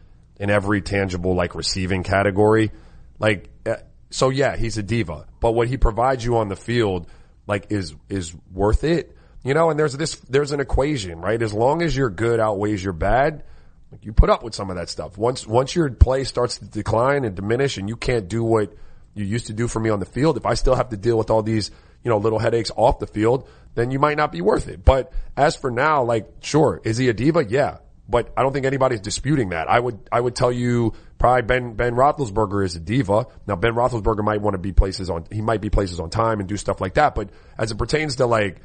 in 0.41 0.49
every 0.49 0.81
tangible 0.81 1.35
like 1.35 1.53
receiving 1.53 2.01
category. 2.01 2.71
Like, 3.19 3.51
uh, 3.63 3.75
so 4.09 4.29
yeah, 4.29 4.57
he's 4.57 4.75
a 4.79 4.83
diva, 4.83 5.27
but 5.39 5.51
what 5.51 5.67
he 5.67 5.77
provides 5.77 6.25
you 6.25 6.37
on 6.37 6.49
the 6.49 6.55
field, 6.55 7.07
like, 7.45 7.67
is, 7.69 7.93
is 8.09 8.33
worth 8.51 8.83
it. 8.83 9.15
You 9.43 9.53
know, 9.53 9.69
and 9.69 9.79
there's 9.79 9.93
this, 9.93 10.15
there's 10.15 10.51
an 10.51 10.59
equation, 10.59 11.21
right? 11.21 11.39
As 11.39 11.53
long 11.53 11.83
as 11.83 11.95
your 11.95 12.09
good 12.09 12.39
outweighs 12.39 12.83
your 12.83 12.93
bad, 12.93 13.43
like 13.91 14.03
you 14.03 14.13
put 14.13 14.31
up 14.31 14.43
with 14.43 14.55
some 14.55 14.71
of 14.71 14.77
that 14.77 14.89
stuff. 14.89 15.15
Once, 15.15 15.45
once 15.45 15.75
your 15.75 15.91
play 15.91 16.23
starts 16.23 16.57
to 16.57 16.65
decline 16.65 17.23
and 17.23 17.35
diminish 17.35 17.77
and 17.77 17.87
you 17.87 17.95
can't 17.95 18.27
do 18.27 18.43
what 18.43 18.73
you 19.13 19.25
used 19.25 19.47
to 19.47 19.53
do 19.53 19.67
for 19.67 19.79
me 19.79 19.91
on 19.91 19.99
the 19.99 20.05
field, 20.05 20.37
if 20.37 20.45
I 20.47 20.55
still 20.55 20.75
have 20.75 20.89
to 20.89 20.97
deal 20.97 21.19
with 21.19 21.29
all 21.29 21.43
these, 21.43 21.69
you 22.03 22.09
know, 22.09 22.17
little 22.17 22.39
headaches 22.39 22.71
off 22.75 22.97
the 22.97 23.07
field, 23.07 23.47
then 23.75 23.91
you 23.91 23.99
might 23.99 24.17
not 24.17 24.31
be 24.31 24.41
worth 24.41 24.67
it. 24.67 24.83
But 24.83 25.13
as 25.37 25.55
for 25.55 25.69
now, 25.69 26.03
like, 26.03 26.27
sure, 26.41 26.81
is 26.83 26.97
he 26.97 27.09
a 27.09 27.13
diva? 27.13 27.45
Yeah 27.47 27.77
but 28.11 28.31
I 28.37 28.43
don't 28.43 28.53
think 28.53 28.65
anybody's 28.65 28.99
disputing 28.99 29.49
that. 29.49 29.69
I 29.69 29.79
would, 29.79 29.99
I 30.11 30.19
would 30.19 30.35
tell 30.35 30.51
you 30.51 30.93
probably 31.17 31.43
Ben, 31.43 31.73
Ben 31.73 31.95
Roethlisberger 31.95 32.63
is 32.65 32.75
a 32.75 32.79
diva. 32.79 33.25
Now 33.47 33.55
Ben 33.55 33.73
Roethlisberger 33.73 34.23
might 34.23 34.41
want 34.41 34.53
to 34.53 34.59
be 34.59 34.73
places 34.73 35.09
on, 35.09 35.25
he 35.31 35.41
might 35.41 35.61
be 35.61 35.69
places 35.69 35.99
on 35.99 36.09
time 36.09 36.39
and 36.39 36.47
do 36.47 36.57
stuff 36.57 36.81
like 36.81 36.95
that. 36.95 37.15
But 37.15 37.29
as 37.57 37.71
it 37.71 37.77
pertains 37.77 38.17
to 38.17 38.25
like, 38.25 38.61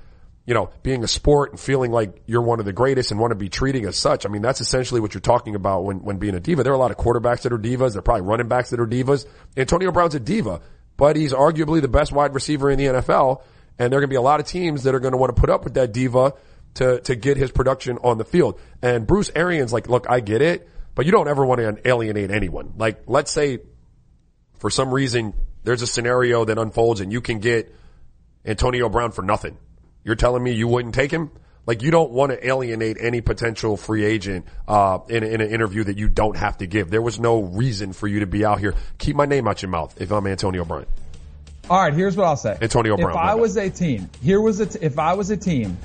you 0.46 0.54
know, 0.54 0.70
being 0.82 1.02
a 1.02 1.08
sport 1.08 1.50
and 1.50 1.60
feeling 1.60 1.90
like 1.90 2.22
you're 2.26 2.42
one 2.42 2.60
of 2.60 2.66
the 2.66 2.72
greatest 2.72 3.10
and 3.10 3.18
want 3.18 3.32
to 3.32 3.36
be 3.36 3.48
treating 3.48 3.84
as 3.84 3.96
such. 3.96 4.24
I 4.24 4.28
mean, 4.28 4.42
that's 4.42 4.60
essentially 4.60 5.00
what 5.00 5.12
you're 5.12 5.20
talking 5.20 5.56
about 5.56 5.84
when, 5.84 6.02
when 6.02 6.18
being 6.18 6.36
a 6.36 6.40
diva. 6.40 6.62
There 6.62 6.72
are 6.72 6.76
a 6.76 6.78
lot 6.78 6.92
of 6.92 6.96
quarterbacks 6.96 7.42
that 7.42 7.52
are 7.52 7.58
divas. 7.58 7.92
There 7.92 7.98
are 7.98 8.02
probably 8.02 8.22
running 8.22 8.46
backs 8.46 8.70
that 8.70 8.78
are 8.78 8.86
divas. 8.86 9.26
Antonio 9.56 9.90
Brown's 9.90 10.14
a 10.14 10.20
diva, 10.20 10.60
but 10.96 11.16
he's 11.16 11.32
arguably 11.32 11.80
the 11.80 11.88
best 11.88 12.12
wide 12.12 12.32
receiver 12.32 12.70
in 12.70 12.78
the 12.78 12.84
NFL. 12.84 13.42
And 13.78 13.92
there 13.92 13.98
are 13.98 14.00
going 14.00 14.08
to 14.08 14.14
be 14.14 14.16
a 14.16 14.22
lot 14.22 14.38
of 14.38 14.46
teams 14.46 14.84
that 14.84 14.94
are 14.94 15.00
going 15.00 15.12
to 15.12 15.18
want 15.18 15.34
to 15.34 15.40
put 15.40 15.50
up 15.50 15.64
with 15.64 15.74
that 15.74 15.92
diva 15.92 16.34
to, 16.76 17.00
to 17.00 17.14
get 17.14 17.36
his 17.36 17.50
production 17.50 17.98
on 18.02 18.18
the 18.18 18.24
field. 18.24 18.60
And 18.82 19.06
Bruce 19.06 19.30
Arians, 19.34 19.72
like, 19.72 19.88
look, 19.88 20.06
I 20.08 20.20
get 20.20 20.42
it, 20.42 20.68
but 20.94 21.06
you 21.06 21.12
don't 21.12 21.28
ever 21.28 21.44
want 21.44 21.60
to 21.60 21.88
alienate 21.88 22.30
anyone. 22.30 22.74
Like, 22.76 23.02
let's 23.06 23.30
say 23.30 23.58
for 24.58 24.70
some 24.70 24.92
reason 24.92 25.34
there's 25.64 25.82
a 25.82 25.86
scenario 25.86 26.44
that 26.44 26.58
unfolds 26.58 27.00
and 27.00 27.12
you 27.12 27.20
can 27.20 27.38
get 27.40 27.74
Antonio 28.44 28.88
Brown 28.88 29.12
for 29.12 29.22
nothing. 29.22 29.58
You're 30.04 30.14
telling 30.14 30.42
me 30.42 30.52
you 30.52 30.68
wouldn't 30.68 30.94
take 30.94 31.10
him? 31.10 31.30
Like 31.66 31.82
you 31.82 31.90
don't 31.90 32.12
want 32.12 32.30
to 32.30 32.46
alienate 32.46 32.96
any 33.00 33.20
potential 33.20 33.76
free 33.76 34.04
agent 34.04 34.46
uh, 34.68 35.00
in, 35.08 35.24
in 35.24 35.40
an 35.40 35.50
interview 35.50 35.82
that 35.84 35.98
you 35.98 36.08
don't 36.08 36.36
have 36.36 36.58
to 36.58 36.66
give. 36.66 36.90
There 36.90 37.02
was 37.02 37.18
no 37.18 37.42
reason 37.42 37.92
for 37.92 38.06
you 38.06 38.20
to 38.20 38.26
be 38.26 38.44
out 38.44 38.60
here. 38.60 38.74
Keep 38.98 39.16
my 39.16 39.26
name 39.26 39.48
out 39.48 39.62
your 39.62 39.70
mouth 39.70 40.00
if 40.00 40.12
I'm 40.12 40.26
Antonio 40.28 40.64
Brown. 40.64 40.86
All 41.68 41.82
right, 41.82 41.92
here's 41.92 42.16
what 42.16 42.26
I'll 42.26 42.36
say. 42.36 42.56
Antonio 42.62 42.96
Brown. 42.96 43.10
If 43.10 43.16
I 43.16 43.34
was 43.34 43.56
a 43.56 43.68
team, 43.68 44.08
here 44.22 44.40
was 44.40 44.60
a 44.60 44.66
t- 44.66 44.78
if 44.80 45.00
I 45.00 45.14
was 45.14 45.30
a 45.30 45.36
team 45.36 45.76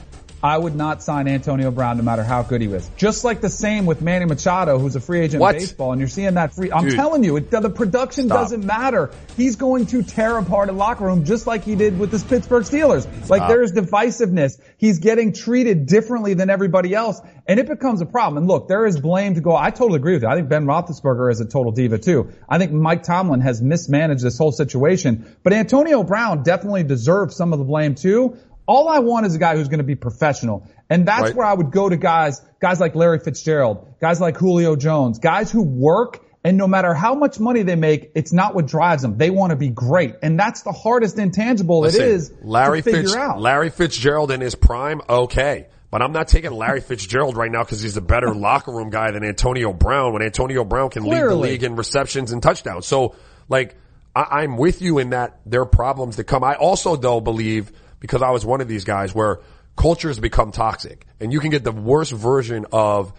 I 0.43 0.57
would 0.57 0.75
not 0.75 1.03
sign 1.03 1.27
Antonio 1.27 1.69
Brown 1.69 1.97
no 1.97 2.03
matter 2.03 2.23
how 2.23 2.41
good 2.41 2.61
he 2.61 2.67
was. 2.67 2.89
Just 2.97 3.23
like 3.23 3.41
the 3.41 3.49
same 3.49 3.85
with 3.85 4.01
Manny 4.01 4.25
Machado, 4.25 4.79
who's 4.79 4.95
a 4.95 4.99
free 4.99 5.19
agent 5.19 5.41
what? 5.41 5.55
in 5.55 5.61
baseball, 5.61 5.91
and 5.91 6.01
you're 6.01 6.07
seeing 6.07 6.33
that 6.33 6.53
free. 6.53 6.71
I'm 6.71 6.85
Dude. 6.85 6.95
telling 6.95 7.23
you, 7.23 7.37
it, 7.37 7.51
the 7.51 7.69
production 7.69 8.25
Stop. 8.25 8.39
doesn't 8.39 8.65
matter. 8.65 9.11
He's 9.37 9.55
going 9.55 9.85
to 9.87 10.01
tear 10.01 10.37
apart 10.37 10.69
a 10.69 10.71
locker 10.71 11.05
room 11.05 11.25
just 11.25 11.45
like 11.45 11.63
he 11.63 11.75
did 11.75 11.99
with 11.99 12.09
the 12.09 12.19
Pittsburgh 12.27 12.63
Steelers. 12.63 13.29
Like 13.29 13.47
there's 13.47 13.71
divisiveness. 13.71 14.59
He's 14.77 14.97
getting 14.97 15.33
treated 15.33 15.85
differently 15.85 16.33
than 16.33 16.49
everybody 16.49 16.95
else, 16.95 17.21
and 17.45 17.59
it 17.59 17.67
becomes 17.67 18.01
a 18.01 18.07
problem. 18.07 18.37
And 18.39 18.47
look, 18.47 18.67
there 18.67 18.87
is 18.87 18.99
blame 18.99 19.35
to 19.35 19.41
go. 19.41 19.55
I 19.55 19.69
totally 19.69 19.97
agree 19.97 20.13
with 20.13 20.23
you. 20.23 20.29
I 20.29 20.35
think 20.35 20.49
Ben 20.49 20.65
Roethlisberger 20.65 21.31
is 21.31 21.39
a 21.39 21.45
total 21.45 21.71
diva 21.71 21.99
too. 21.99 22.31
I 22.49 22.57
think 22.57 22.71
Mike 22.71 23.03
Tomlin 23.03 23.41
has 23.41 23.61
mismanaged 23.61 24.23
this 24.23 24.39
whole 24.39 24.51
situation, 24.51 25.35
but 25.43 25.53
Antonio 25.53 26.01
Brown 26.03 26.41
definitely 26.41 26.83
deserves 26.83 27.35
some 27.35 27.53
of 27.53 27.59
the 27.59 27.65
blame 27.65 27.93
too 27.93 28.37
All 28.71 28.87
I 28.87 28.99
want 28.99 29.25
is 29.25 29.35
a 29.35 29.37
guy 29.37 29.57
who's 29.57 29.67
going 29.67 29.79
to 29.79 29.83
be 29.83 29.95
professional. 29.95 30.65
And 30.89 31.05
that's 31.05 31.23
Right. 31.23 31.35
where 31.35 31.45
I 31.45 31.53
would 31.53 31.71
go 31.71 31.89
to 31.89 31.97
guys, 31.97 32.41
guys 32.61 32.79
like 32.79 32.95
Larry 32.95 33.19
Fitzgerald, 33.19 33.95
guys 33.99 34.21
like 34.21 34.37
Julio 34.37 34.77
Jones, 34.77 35.19
guys 35.19 35.51
who 35.51 35.61
work 35.61 36.21
and 36.45 36.57
no 36.57 36.67
matter 36.67 36.93
how 36.93 37.13
much 37.13 37.37
money 37.37 37.63
they 37.63 37.75
make, 37.75 38.11
it's 38.15 38.31
not 38.31 38.55
what 38.55 38.67
drives 38.67 39.01
them. 39.01 39.17
They 39.17 39.29
want 39.29 39.49
to 39.51 39.57
be 39.57 39.67
great. 39.67 40.15
And 40.23 40.39
that's 40.39 40.61
the 40.61 40.71
hardest 40.71 41.19
intangible 41.19 41.81
Listen, 41.81 42.01
it 42.01 42.07
is 42.07 42.33
Larry 42.41 42.79
to 42.79 42.83
figure 42.83 43.01
Fitz, 43.01 43.15
out. 43.15 43.41
Larry 43.41 43.69
Fitzgerald 43.71 44.31
in 44.31 44.39
his 44.39 44.55
prime, 44.55 45.01
okay. 45.09 45.67
But 45.91 46.01
I'm 46.01 46.13
not 46.13 46.29
taking 46.29 46.51
Larry 46.51 46.79
Fitzgerald 46.79 47.35
right 47.35 47.51
now 47.51 47.63
because 47.63 47.81
he's 47.81 47.97
a 47.97 48.01
better 48.01 48.33
locker 48.35 48.71
room 48.71 48.89
guy 48.89 49.11
than 49.11 49.25
Antonio 49.25 49.73
Brown 49.73 50.13
when 50.13 50.21
Antonio 50.21 50.63
Brown 50.63 50.89
can 50.89 51.03
lead 51.03 51.21
the 51.21 51.35
league 51.35 51.63
in 51.63 51.75
receptions 51.75 52.31
and 52.31 52.41
touchdowns. 52.41 52.87
So 52.87 53.15
like, 53.49 53.75
I, 54.15 54.43
I'm 54.43 54.55
with 54.55 54.81
you 54.81 54.97
in 54.99 55.09
that 55.09 55.41
there 55.45 55.61
are 55.61 55.65
problems 55.65 56.15
that 56.15 56.23
come. 56.23 56.43
I 56.43 56.55
also 56.55 56.95
though 56.95 57.19
believe 57.19 57.71
because 58.01 58.21
I 58.21 58.31
was 58.31 58.45
one 58.45 58.59
of 58.59 58.67
these 58.67 58.83
guys 58.83 59.15
where 59.15 59.39
cultures 59.77 60.19
become 60.19 60.51
toxic 60.51 61.05
and 61.21 61.31
you 61.31 61.39
can 61.39 61.49
get 61.49 61.63
the 61.63 61.71
worst 61.71 62.11
version 62.11 62.65
of 62.73 63.13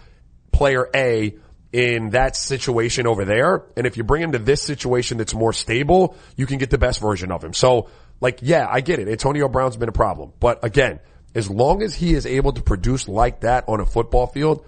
player 0.52 0.90
A 0.94 1.34
in 1.72 2.10
that 2.10 2.36
situation 2.36 3.06
over 3.06 3.24
there. 3.24 3.64
And 3.78 3.86
if 3.86 3.96
you 3.96 4.04
bring 4.04 4.22
him 4.22 4.32
to 4.32 4.38
this 4.38 4.60
situation 4.60 5.16
that's 5.16 5.32
more 5.32 5.54
stable, 5.54 6.16
you 6.36 6.44
can 6.44 6.58
get 6.58 6.68
the 6.68 6.76
best 6.76 7.00
version 7.00 7.32
of 7.32 7.42
him. 7.42 7.54
So 7.54 7.88
like, 8.20 8.40
yeah, 8.42 8.68
I 8.70 8.82
get 8.82 8.98
it. 8.98 9.08
Antonio 9.08 9.48
Brown's 9.48 9.78
been 9.78 9.88
a 9.88 9.92
problem, 9.92 10.34
but 10.38 10.62
again, 10.62 11.00
as 11.34 11.48
long 11.48 11.82
as 11.82 11.94
he 11.94 12.12
is 12.12 12.26
able 12.26 12.52
to 12.52 12.62
produce 12.62 13.08
like 13.08 13.40
that 13.40 13.64
on 13.68 13.80
a 13.80 13.86
football 13.86 14.26
field, 14.26 14.66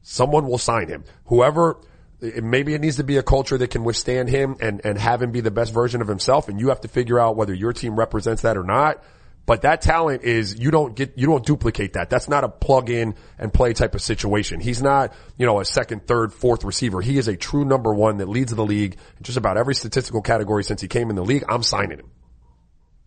someone 0.00 0.46
will 0.46 0.56
sign 0.56 0.88
him. 0.88 1.04
Whoever, 1.26 1.80
maybe 2.20 2.72
it 2.72 2.80
needs 2.80 2.96
to 2.96 3.04
be 3.04 3.18
a 3.18 3.22
culture 3.22 3.58
that 3.58 3.68
can 3.68 3.84
withstand 3.84 4.30
him 4.30 4.56
and, 4.60 4.80
and 4.84 4.96
have 4.98 5.20
him 5.20 5.32
be 5.32 5.42
the 5.42 5.50
best 5.50 5.72
version 5.74 6.00
of 6.00 6.08
himself. 6.08 6.48
And 6.48 6.58
you 6.58 6.70
have 6.70 6.80
to 6.80 6.88
figure 6.88 7.18
out 7.18 7.36
whether 7.36 7.52
your 7.52 7.74
team 7.74 7.94
represents 7.94 8.42
that 8.42 8.56
or 8.56 8.64
not. 8.64 9.02
But 9.48 9.62
that 9.62 9.80
talent 9.80 10.24
is, 10.24 10.58
you 10.58 10.70
don't 10.70 10.94
get, 10.94 11.16
you 11.16 11.26
don't 11.26 11.42
duplicate 11.42 11.94
that. 11.94 12.10
That's 12.10 12.28
not 12.28 12.44
a 12.44 12.50
plug 12.50 12.90
in 12.90 13.14
and 13.38 13.50
play 13.50 13.72
type 13.72 13.94
of 13.94 14.02
situation. 14.02 14.60
He's 14.60 14.82
not, 14.82 15.14
you 15.38 15.46
know, 15.46 15.58
a 15.58 15.64
second, 15.64 16.06
third, 16.06 16.34
fourth 16.34 16.64
receiver. 16.64 17.00
He 17.00 17.16
is 17.16 17.28
a 17.28 17.36
true 17.36 17.64
number 17.64 17.94
one 17.94 18.18
that 18.18 18.28
leads 18.28 18.54
the 18.54 18.62
league 18.62 18.98
in 19.16 19.22
just 19.22 19.38
about 19.38 19.56
every 19.56 19.74
statistical 19.74 20.20
category 20.20 20.64
since 20.64 20.82
he 20.82 20.86
came 20.86 21.08
in 21.08 21.16
the 21.16 21.24
league. 21.24 21.44
I'm 21.48 21.62
signing 21.62 21.98
him. 21.98 22.10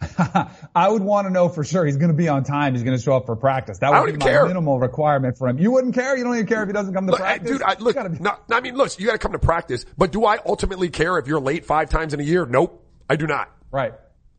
I 0.76 0.90
would 0.90 1.04
want 1.04 1.28
to 1.28 1.32
know 1.32 1.48
for 1.48 1.64
sure 1.64 1.86
he's 1.86 1.98
going 1.98 2.10
to 2.10 2.18
be 2.18 2.28
on 2.28 2.44
time. 2.44 2.74
He's 2.74 2.82
going 2.82 2.98
to 2.98 3.04
show 3.04 3.16
up 3.16 3.28
for 3.28 3.36
practice. 3.36 3.78
That 3.78 3.92
would 3.92 4.12
be 4.12 4.18
my 4.18 4.26
care. 4.26 4.48
minimal 4.48 4.80
requirement 4.80 5.38
for 5.38 5.48
him. 5.48 5.60
You 5.60 5.70
wouldn't 5.72 5.94
care. 5.94 6.18
You 6.18 6.24
don't 6.24 6.34
even 6.34 6.48
care 6.48 6.64
if 6.64 6.68
he 6.70 6.74
doesn't 6.74 6.96
come 6.96 7.06
to 7.06 7.12
Look, 7.12 7.20
practice. 7.22 7.52
dude, 7.52 7.62
I, 7.62 7.76
look, 7.78 7.96
be- 7.96 8.18
no, 8.20 8.36
I 8.52 8.62
mean, 8.62 8.76
look, 8.76 9.00
you 9.00 9.06
got 9.06 9.12
to 9.12 9.20
come 9.20 9.34
to 9.34 9.40
practice, 9.40 9.86
but 9.96 10.12
do 10.12 10.26
I 10.26 10.40
ultimately 10.44 10.90
care 10.90 11.20
if 11.20 11.28
you're 11.28 11.40
late 11.40 11.66
five 11.66 11.92
times 11.92 12.16
in 12.16 12.20
a 12.20 12.24
year? 12.24 12.48
Nope, 12.48 12.84
I 13.08 13.16
do 13.16 13.28
not. 13.28 13.52
right. 13.70 13.94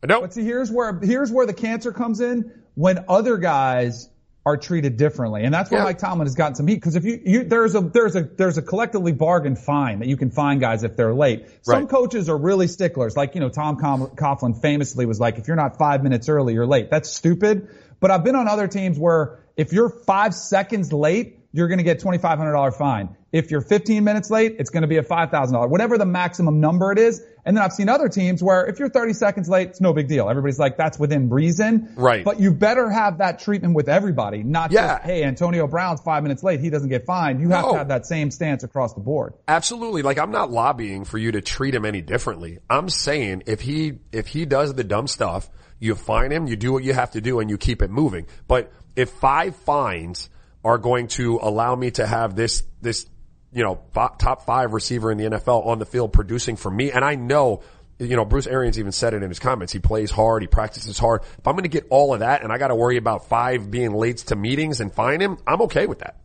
Nope. 0.07 0.21
But 0.21 0.33
see, 0.33 0.43
here's 0.43 0.71
where 0.71 0.97
here's 1.01 1.31
where 1.31 1.45
the 1.45 1.53
cancer 1.53 1.91
comes 1.91 2.19
in 2.21 2.51
when 2.75 3.05
other 3.07 3.37
guys 3.37 4.09
are 4.45 4.57
treated 4.57 4.97
differently, 4.97 5.43
and 5.45 5.53
that's 5.53 5.71
where 5.71 5.79
Yeah. 5.79 5.85
Mike 5.85 5.99
Tomlin 5.99 6.27
has 6.27 6.35
gotten 6.35 6.55
some 6.55 6.67
heat 6.67 6.75
because 6.75 6.97
if 6.97 7.05
you, 7.05 7.21
you 7.23 7.43
there's 7.45 7.75
a 7.75 7.79
there's 7.81 8.15
a 8.17 8.23
there's 8.23 8.57
a 8.57 8.61
collectively 8.61 9.13
bargained 9.13 9.57
fine 9.57 9.99
that 9.99 10.09
you 10.09 10.17
can 10.17 10.31
fine 10.31 10.59
guys 10.59 10.83
if 10.83 10.97
they're 10.97 11.13
late. 11.13 11.45
Some 11.61 11.81
Right. 11.81 11.89
coaches 11.89 12.27
are 12.27 12.37
really 12.37 12.67
sticklers, 12.67 13.15
like 13.15 13.35
you 13.35 13.41
know 13.41 13.47
Tom 13.49 13.77
Com- 13.77 14.07
Coughlin 14.07 14.59
famously 14.61 15.05
was 15.05 15.19
like, 15.19 15.37
if 15.37 15.47
you're 15.47 15.55
not 15.55 15.77
five 15.77 16.03
minutes 16.03 16.27
early, 16.27 16.53
you're 16.53 16.67
late. 16.67 16.89
That's 16.91 17.09
stupid. 17.09 17.69
But 18.01 18.11
I've 18.11 18.25
been 18.25 18.35
on 18.35 18.49
other 18.49 18.67
teams 18.67 18.99
where 18.99 19.39
if 19.55 19.71
you're 19.71 19.87
five 19.89 20.33
seconds 20.35 20.91
late, 20.91 21.39
you're 21.53 21.69
going 21.69 21.77
to 21.77 21.83
get 21.85 22.01
$2,500 22.01 22.73
fine. 22.75 23.15
If 23.31 23.49
you're 23.51 23.61
15 23.61 24.03
minutes 24.03 24.29
late, 24.29 24.55
it's 24.59 24.71
going 24.71 24.81
to 24.81 24.87
be 24.87 24.97
a 24.97 25.03
$5,000, 25.03 25.69
whatever 25.69 25.97
the 25.97 26.05
maximum 26.05 26.59
number 26.59 26.91
it 26.91 26.97
is. 26.97 27.21
And 27.45 27.57
then 27.57 27.63
I've 27.63 27.73
seen 27.73 27.89
other 27.89 28.07
teams 28.07 28.41
where 28.41 28.65
if 28.65 28.79
you're 28.79 28.89
30 28.89 29.13
seconds 29.13 29.49
late, 29.49 29.69
it's 29.69 29.81
no 29.81 29.91
big 29.93 30.07
deal. 30.07 30.29
Everybody's 30.29 30.59
like, 30.59 30.77
that's 30.77 30.97
within 30.97 31.29
reason. 31.29 31.91
Right. 31.97 32.23
But 32.23 32.39
you 32.39 32.51
better 32.51 32.89
have 32.89 33.17
that 33.17 33.39
treatment 33.39 33.75
with 33.75 33.89
everybody, 33.89 34.43
not 34.43 34.71
Yeah. 34.71 34.93
just, 34.95 35.03
hey, 35.03 35.23
Antonio 35.23 35.67
Brown's 35.67 35.99
five 36.01 36.23
minutes 36.23 36.41
late. 36.43 36.61
He 36.61 36.69
doesn't 36.69 36.89
get 36.89 37.05
fined. 37.05 37.41
You 37.41 37.49
have 37.49 37.65
No. 37.65 37.71
to 37.73 37.77
have 37.79 37.87
that 37.89 38.05
same 38.05 38.31
stance 38.31 38.63
across 38.63 38.93
the 38.93 39.01
board. 39.01 39.33
Absolutely. 39.47 40.03
Like 40.03 40.17
I'm 40.19 40.31
not 40.31 40.51
lobbying 40.51 41.03
for 41.03 41.17
you 41.17 41.33
to 41.33 41.41
treat 41.41 41.75
him 41.75 41.83
any 41.85 42.01
differently. 42.01 42.59
I'm 42.69 42.87
saying 42.89 43.43
if 43.45 43.59
he, 43.61 43.99
if 44.13 44.27
he 44.27 44.45
does 44.45 44.73
the 44.73 44.83
dumb 44.85 45.07
stuff, 45.07 45.49
you 45.79 45.95
fine 45.95 46.31
him, 46.31 46.47
you 46.47 46.55
do 46.55 46.71
what 46.71 46.83
you 46.85 46.93
have 46.93 47.11
to 47.11 47.19
do 47.21 47.39
and 47.41 47.49
you 47.49 47.57
keep 47.57 47.81
it 47.81 47.89
moving. 47.89 48.25
But 48.47 48.71
if 48.95 49.09
five 49.09 49.55
fines 49.57 50.29
are 50.63 50.77
going 50.77 51.07
to 51.07 51.39
allow 51.41 51.75
me 51.75 51.91
to 51.91 52.07
have 52.07 52.35
this, 52.35 52.63
this, 52.81 53.05
you 53.53 53.63
know, 53.63 53.79
top 53.93 54.45
five 54.45 54.73
receiver 54.73 55.11
in 55.11 55.17
the 55.17 55.25
NFL 55.25 55.65
on 55.65 55.79
the 55.79 55.85
field 55.85 56.13
producing 56.13 56.55
for 56.55 56.71
me, 56.71 56.91
and 56.91 57.05
I 57.05 57.15
know, 57.15 57.61
you 57.99 58.15
know, 58.15 58.25
Bruce 58.25 58.47
Arians 58.47 58.79
even 58.79 58.91
said 58.91 59.13
it 59.13 59.23
in 59.23 59.29
his 59.29 59.39
comments. 59.39 59.71
He 59.71 59.79
plays 59.79 60.11
hard. 60.11 60.41
He 60.41 60.47
practices 60.47 60.97
hard. 60.97 61.21
If 61.23 61.47
I'm 61.47 61.53
going 61.53 61.63
to 61.63 61.69
get 61.69 61.85
all 61.89 62.13
of 62.13 62.21
that 62.21 62.43
and 62.43 62.51
I 62.51 62.57
got 62.57 62.69
to 62.69 62.75
worry 62.75 62.97
about 62.97 63.27
five 63.27 63.69
being 63.69 63.93
late 63.93 64.17
to 64.17 64.35
meetings 64.35 64.81
and 64.81 64.93
fine 64.93 65.21
him, 65.21 65.37
I'm 65.45 65.61
okay 65.63 65.85
with 65.85 65.99
that. 65.99 66.17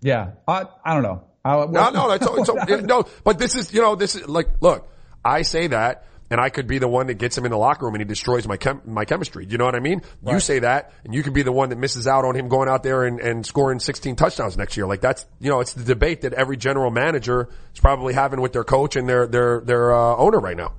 Yeah. 0.00 0.30
I, 0.46 0.66
I 0.84 0.94
don't 0.94 1.02
know. 1.02 1.24
I, 1.44 1.66
No, 1.66 1.90
no, 1.90 2.10
it's, 2.12 2.26
it's, 2.26 2.70
it's, 2.70 2.82
no, 2.86 3.04
but 3.24 3.38
this 3.38 3.56
is, 3.56 3.72
you 3.72 3.80
know, 3.80 3.96
this 3.96 4.14
is 4.14 4.28
like, 4.28 4.48
look, 4.60 4.88
I 5.24 5.42
say 5.42 5.68
that 5.68 6.04
and 6.30 6.40
I 6.40 6.50
could 6.50 6.66
be 6.66 6.78
the 6.78 6.88
one 6.88 7.06
that 7.06 7.14
gets 7.14 7.36
him 7.36 7.44
in 7.44 7.50
the 7.50 7.58
locker 7.58 7.86
room 7.86 7.94
and 7.94 8.02
he 8.02 8.04
destroys 8.04 8.46
my 8.46 8.56
chem- 8.56 8.82
my 8.84 9.04
chemistry. 9.04 9.46
Do 9.46 9.52
you 9.52 9.58
know 9.58 9.64
what 9.64 9.74
I 9.74 9.80
mean? 9.80 10.02
You 10.26 10.40
say 10.40 10.58
that 10.60 10.92
and 11.04 11.14
you 11.14 11.22
could 11.22 11.32
be 11.32 11.42
the 11.42 11.52
one 11.52 11.70
that 11.70 11.76
misses 11.76 12.06
out 12.06 12.24
on 12.24 12.34
him 12.34 12.48
going 12.48 12.68
out 12.68 12.82
there 12.82 13.04
and, 13.04 13.20
and 13.20 13.46
scoring 13.46 13.78
16 13.78 14.16
touchdowns 14.16 14.56
next 14.56 14.76
year. 14.76 14.86
Like 14.86 15.00
that's, 15.00 15.26
you 15.40 15.50
know, 15.50 15.60
it's 15.60 15.72
the 15.72 15.84
debate 15.84 16.22
that 16.22 16.34
every 16.34 16.56
general 16.56 16.90
manager 16.90 17.48
is 17.72 17.80
probably 17.80 18.14
having 18.14 18.40
with 18.40 18.52
their 18.52 18.64
coach 18.64 18.96
and 18.96 19.08
their, 19.08 19.26
their, 19.26 19.60
their, 19.60 19.94
uh, 19.94 20.16
owner 20.16 20.38
right 20.38 20.56
now. 20.56 20.74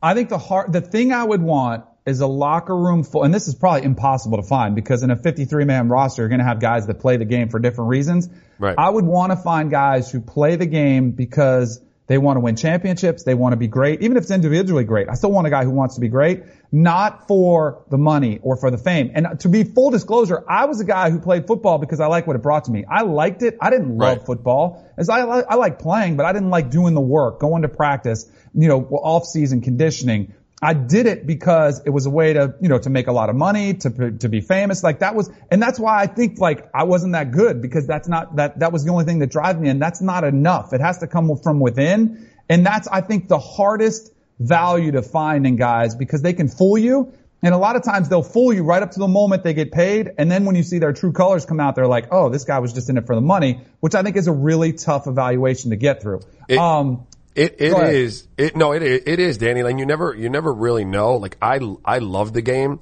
I 0.00 0.14
think 0.14 0.28
the 0.28 0.38
hard, 0.38 0.72
the 0.72 0.80
thing 0.80 1.12
I 1.12 1.24
would 1.24 1.42
want 1.42 1.84
is 2.06 2.20
a 2.20 2.26
locker 2.26 2.76
room 2.76 3.02
full, 3.02 3.24
and 3.24 3.34
this 3.34 3.48
is 3.48 3.54
probably 3.54 3.84
impossible 3.84 4.38
to 4.38 4.42
find 4.42 4.74
because 4.74 5.02
in 5.02 5.10
a 5.10 5.16
53 5.16 5.64
man 5.64 5.88
roster, 5.88 6.22
you're 6.22 6.28
going 6.28 6.38
to 6.38 6.44
have 6.44 6.60
guys 6.60 6.86
that 6.86 7.00
play 7.00 7.16
the 7.16 7.24
game 7.24 7.48
for 7.48 7.58
different 7.58 7.90
reasons. 7.90 8.28
Right. 8.58 8.76
I 8.78 8.88
would 8.88 9.04
want 9.04 9.32
to 9.32 9.36
find 9.36 9.70
guys 9.70 10.10
who 10.10 10.20
play 10.20 10.56
the 10.56 10.66
game 10.66 11.10
because 11.10 11.80
they 12.08 12.18
want 12.18 12.36
to 12.36 12.40
win 12.40 12.56
championships. 12.56 13.22
They 13.22 13.34
want 13.34 13.52
to 13.52 13.56
be 13.56 13.68
great. 13.68 14.02
Even 14.02 14.16
if 14.16 14.22
it's 14.24 14.32
individually 14.32 14.84
great, 14.84 15.08
I 15.08 15.14
still 15.14 15.30
want 15.30 15.46
a 15.46 15.50
guy 15.50 15.64
who 15.64 15.70
wants 15.70 15.96
to 15.96 16.00
be 16.00 16.08
great, 16.08 16.42
not 16.72 17.28
for 17.28 17.84
the 17.90 17.98
money 17.98 18.40
or 18.42 18.56
for 18.56 18.70
the 18.70 18.78
fame. 18.78 19.12
And 19.14 19.38
to 19.40 19.48
be 19.48 19.62
full 19.62 19.90
disclosure, 19.90 20.42
I 20.48 20.64
was 20.64 20.80
a 20.80 20.84
guy 20.84 21.10
who 21.10 21.20
played 21.20 21.46
football 21.46 21.78
because 21.78 22.00
I 22.00 22.06
like 22.06 22.26
what 22.26 22.34
it 22.34 22.42
brought 22.42 22.64
to 22.64 22.70
me. 22.70 22.84
I 22.90 23.02
liked 23.02 23.42
it. 23.42 23.58
I 23.60 23.70
didn't 23.70 23.96
love 23.96 24.18
Right. 24.18 24.26
football 24.26 24.84
as 24.96 25.10
I, 25.10 25.20
I 25.20 25.54
like 25.56 25.78
playing, 25.78 26.16
but 26.16 26.24
I 26.24 26.32
didn't 26.32 26.50
like 26.50 26.70
doing 26.70 26.94
the 26.94 27.00
work, 27.00 27.40
going 27.40 27.62
to 27.62 27.68
practice, 27.68 28.28
you 28.54 28.68
know, 28.68 28.82
off 28.84 29.26
season 29.26 29.60
conditioning. 29.60 30.32
I 30.60 30.74
did 30.74 31.06
it 31.06 31.26
because 31.26 31.82
it 31.86 31.90
was 31.90 32.06
a 32.06 32.10
way 32.10 32.32
to, 32.32 32.54
you 32.60 32.68
know, 32.68 32.78
to 32.78 32.90
make 32.90 33.06
a 33.06 33.12
lot 33.12 33.30
of 33.30 33.36
money, 33.36 33.74
to, 33.74 34.10
to 34.10 34.28
be 34.28 34.40
famous. 34.40 34.82
Like 34.82 35.00
that 35.00 35.14
was, 35.14 35.30
and 35.50 35.62
that's 35.62 35.78
why 35.78 36.00
I 36.00 36.06
think 36.06 36.40
like 36.40 36.68
I 36.74 36.84
wasn't 36.84 37.12
that 37.12 37.30
good 37.30 37.62
because 37.62 37.86
that's 37.86 38.08
not, 38.08 38.36
that, 38.36 38.58
that 38.58 38.72
was 38.72 38.84
the 38.84 38.90
only 38.90 39.04
thing 39.04 39.20
that 39.20 39.30
drives 39.30 39.60
me 39.60 39.68
and 39.68 39.80
that's 39.80 40.00
not 40.00 40.24
enough. 40.24 40.72
It 40.72 40.80
has 40.80 40.98
to 40.98 41.06
come 41.06 41.36
from 41.36 41.60
within. 41.60 42.28
And 42.48 42.66
that's, 42.66 42.88
I 42.88 43.02
think, 43.02 43.28
the 43.28 43.38
hardest 43.38 44.12
value 44.40 44.92
to 44.92 45.02
find 45.02 45.46
in 45.46 45.56
guys 45.56 45.94
because 45.94 46.22
they 46.22 46.32
can 46.32 46.48
fool 46.48 46.76
you. 46.78 47.12
And 47.40 47.54
a 47.54 47.58
lot 47.58 47.76
of 47.76 47.84
times 47.84 48.08
they'll 48.08 48.24
fool 48.24 48.52
you 48.52 48.64
right 48.64 48.82
up 48.82 48.90
to 48.92 48.98
the 48.98 49.06
moment 49.06 49.44
they 49.44 49.54
get 49.54 49.70
paid. 49.70 50.10
And 50.18 50.28
then 50.28 50.44
when 50.44 50.56
you 50.56 50.64
see 50.64 50.80
their 50.80 50.92
true 50.92 51.12
colors 51.12 51.46
come 51.46 51.60
out, 51.60 51.76
they're 51.76 51.86
like, 51.86 52.08
oh, 52.10 52.30
this 52.30 52.42
guy 52.42 52.58
was 52.58 52.72
just 52.72 52.90
in 52.90 52.98
it 52.98 53.06
for 53.06 53.14
the 53.14 53.20
money, 53.20 53.60
which 53.78 53.94
I 53.94 54.02
think 54.02 54.16
is 54.16 54.26
a 54.26 54.32
really 54.32 54.72
tough 54.72 55.06
evaluation 55.06 55.70
to 55.70 55.76
get 55.76 56.02
through. 56.02 56.22
It- 56.48 56.58
um, 56.58 57.06
It 57.38 57.56
it 57.60 57.72
is 57.94 58.26
it 58.36 58.56
no 58.56 58.72
it 58.72 58.82
is- 58.82 59.02
it 59.06 59.18
is 59.20 59.38
Danny. 59.38 59.62
Like 59.62 59.78
you 59.78 59.86
never 59.86 60.14
you 60.14 60.28
never 60.28 60.52
really 60.52 60.84
know. 60.84 61.14
Like 61.16 61.36
I 61.40 61.60
I 61.84 61.98
love 61.98 62.32
the 62.32 62.42
game, 62.42 62.80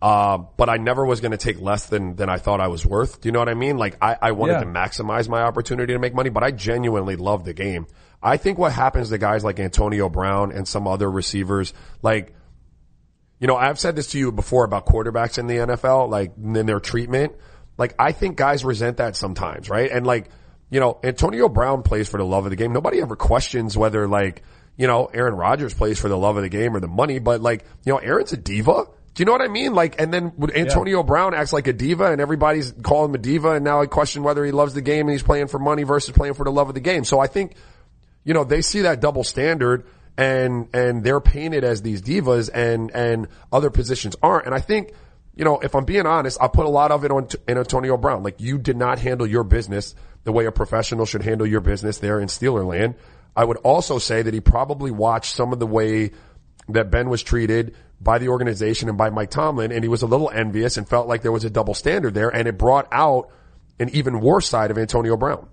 uh, 0.00 0.38
but 0.38 0.68
I 0.68 0.76
never 0.76 1.04
was 1.04 1.20
going 1.20 1.32
to 1.32 1.36
take 1.38 1.60
less 1.60 1.86
than 1.86 2.16
than 2.16 2.28
I 2.28 2.36
thought 2.38 2.60
I 2.60 2.68
was 2.68 2.86
worth. 2.86 3.20
Do 3.20 3.28
you 3.28 3.32
know 3.32 3.38
what 3.40 3.48
I 3.48 3.54
mean? 3.54 3.76
Like 3.78 3.96
I 4.00 4.16
I 4.22 4.32
wanted 4.32 4.54
Yeah. 4.54 4.60
to 4.60 4.66
maximize 4.66 5.28
my 5.28 5.42
opportunity 5.42 5.92
to 5.92 5.98
make 5.98 6.14
money, 6.14 6.30
but 6.30 6.42
I 6.44 6.50
genuinely 6.52 7.16
love 7.16 7.44
the 7.44 7.52
game. 7.54 7.86
I 8.22 8.36
think 8.36 8.58
what 8.58 8.72
happens 8.72 9.10
to 9.10 9.18
guys 9.18 9.44
like 9.44 9.58
Antonio 9.60 10.08
Brown 10.08 10.52
and 10.52 10.66
some 10.66 10.86
other 10.86 11.10
receivers, 11.10 11.72
like 12.02 12.32
you 13.38 13.46
know, 13.46 13.56
I've 13.56 13.78
said 13.78 13.96
this 13.96 14.06
to 14.12 14.18
you 14.18 14.32
before 14.32 14.64
about 14.64 14.86
quarterbacks 14.86 15.36
in 15.38 15.46
the 15.46 15.56
NFL, 15.56 16.08
like 16.08 16.32
in 16.42 16.64
their 16.66 16.80
treatment. 16.80 17.32
Like 17.76 17.94
I 17.98 18.12
think 18.12 18.36
guys 18.36 18.64
resent 18.64 18.96
that 18.96 19.16
sometimes, 19.16 19.68
right? 19.68 19.90
And 19.90 20.06
like, 20.06 20.30
you 20.70 20.80
know, 20.80 20.98
Antonio 21.04 21.48
Brown 21.48 21.82
plays 21.82 22.08
for 22.08 22.18
the 22.18 22.24
love 22.24 22.44
of 22.44 22.50
the 22.50 22.56
game. 22.56 22.72
Nobody 22.72 23.00
ever 23.00 23.16
questions 23.16 23.76
whether 23.76 24.08
like, 24.08 24.42
you 24.76 24.86
know, 24.86 25.06
Aaron 25.06 25.34
Rodgers 25.34 25.72
plays 25.72 25.98
for 25.98 26.08
the 26.08 26.18
love 26.18 26.36
of 26.36 26.42
the 26.42 26.48
game 26.48 26.74
or 26.76 26.80
the 26.80 26.88
money, 26.88 27.18
but 27.18 27.40
like, 27.40 27.64
you 27.84 27.92
know, 27.92 27.98
Aaron's 27.98 28.32
a 28.32 28.36
diva. 28.36 28.86
Do 29.14 29.22
you 29.22 29.24
know 29.24 29.32
what 29.32 29.40
I 29.40 29.48
mean? 29.48 29.72
Like, 29.72 30.00
and 30.00 30.12
then 30.12 30.32
Antonio 30.54 31.02
Brown 31.02 31.32
acts 31.32 31.52
like 31.52 31.68
a 31.68 31.72
diva 31.72 32.12
and 32.12 32.20
everybody's 32.20 32.72
calling 32.82 33.10
him 33.10 33.14
a 33.14 33.18
diva 33.18 33.52
and 33.52 33.64
now 33.64 33.80
I 33.80 33.86
question 33.86 34.22
whether 34.22 34.44
he 34.44 34.52
loves 34.52 34.74
the 34.74 34.82
game 34.82 35.06
and 35.06 35.12
he's 35.12 35.22
playing 35.22 35.46
for 35.46 35.58
money 35.58 35.84
versus 35.84 36.14
playing 36.14 36.34
for 36.34 36.44
the 36.44 36.52
love 36.52 36.68
of 36.68 36.74
the 36.74 36.80
game. 36.80 37.04
So 37.04 37.18
I 37.18 37.26
think, 37.26 37.54
you 38.24 38.34
know, 38.34 38.44
they 38.44 38.60
see 38.60 38.82
that 38.82 39.00
double 39.00 39.24
standard 39.24 39.86
and, 40.18 40.68
and 40.74 41.02
they're 41.02 41.20
painted 41.20 41.64
as 41.64 41.80
these 41.80 42.02
divas 42.02 42.50
and, 42.52 42.90
and 42.90 43.28
other 43.52 43.70
positions 43.70 44.16
aren't. 44.22 44.46
And 44.46 44.54
I 44.54 44.60
think, 44.60 44.92
you 45.34 45.44
know, 45.44 45.60
if 45.60 45.74
I'm 45.74 45.84
being 45.84 46.06
honest, 46.06 46.38
I 46.40 46.48
put 46.48 46.66
a 46.66 46.70
lot 46.70 46.90
of 46.90 47.04
it 47.04 47.10
on 47.10 47.28
in 47.46 47.56
Antonio 47.56 47.96
Brown. 47.96 48.22
Like 48.22 48.40
you 48.40 48.58
did 48.58 48.76
not 48.76 48.98
handle 48.98 49.26
your 49.26 49.44
business 49.44 49.94
the 50.26 50.32
way 50.32 50.44
a 50.44 50.52
professional 50.52 51.06
should 51.06 51.22
handle 51.22 51.46
your 51.46 51.60
business 51.60 51.98
there 51.98 52.20
in 52.20 52.26
Steeler 52.26 52.66
land. 52.66 52.96
I 53.36 53.44
would 53.44 53.58
also 53.58 53.98
say 53.98 54.22
that 54.22 54.34
he 54.34 54.40
probably 54.40 54.90
watched 54.90 55.32
some 55.32 55.52
of 55.52 55.60
the 55.60 55.66
way 55.66 56.10
that 56.68 56.90
Ben 56.90 57.08
was 57.08 57.22
treated 57.22 57.76
by 58.00 58.18
the 58.18 58.28
organization 58.28 58.88
and 58.88 58.98
by 58.98 59.08
Mike 59.08 59.30
Tomlin, 59.30 59.70
and 59.70 59.84
he 59.84 59.88
was 59.88 60.02
a 60.02 60.06
little 60.06 60.28
envious 60.28 60.76
and 60.76 60.88
felt 60.88 61.06
like 61.06 61.22
there 61.22 61.30
was 61.30 61.44
a 61.44 61.50
double 61.50 61.74
standard 61.74 62.12
there, 62.12 62.28
and 62.28 62.48
it 62.48 62.58
brought 62.58 62.88
out 62.90 63.30
an 63.78 63.88
even 63.90 64.20
worse 64.20 64.48
side 64.48 64.72
of 64.72 64.78
Antonio 64.78 65.16
Brown. 65.16 65.48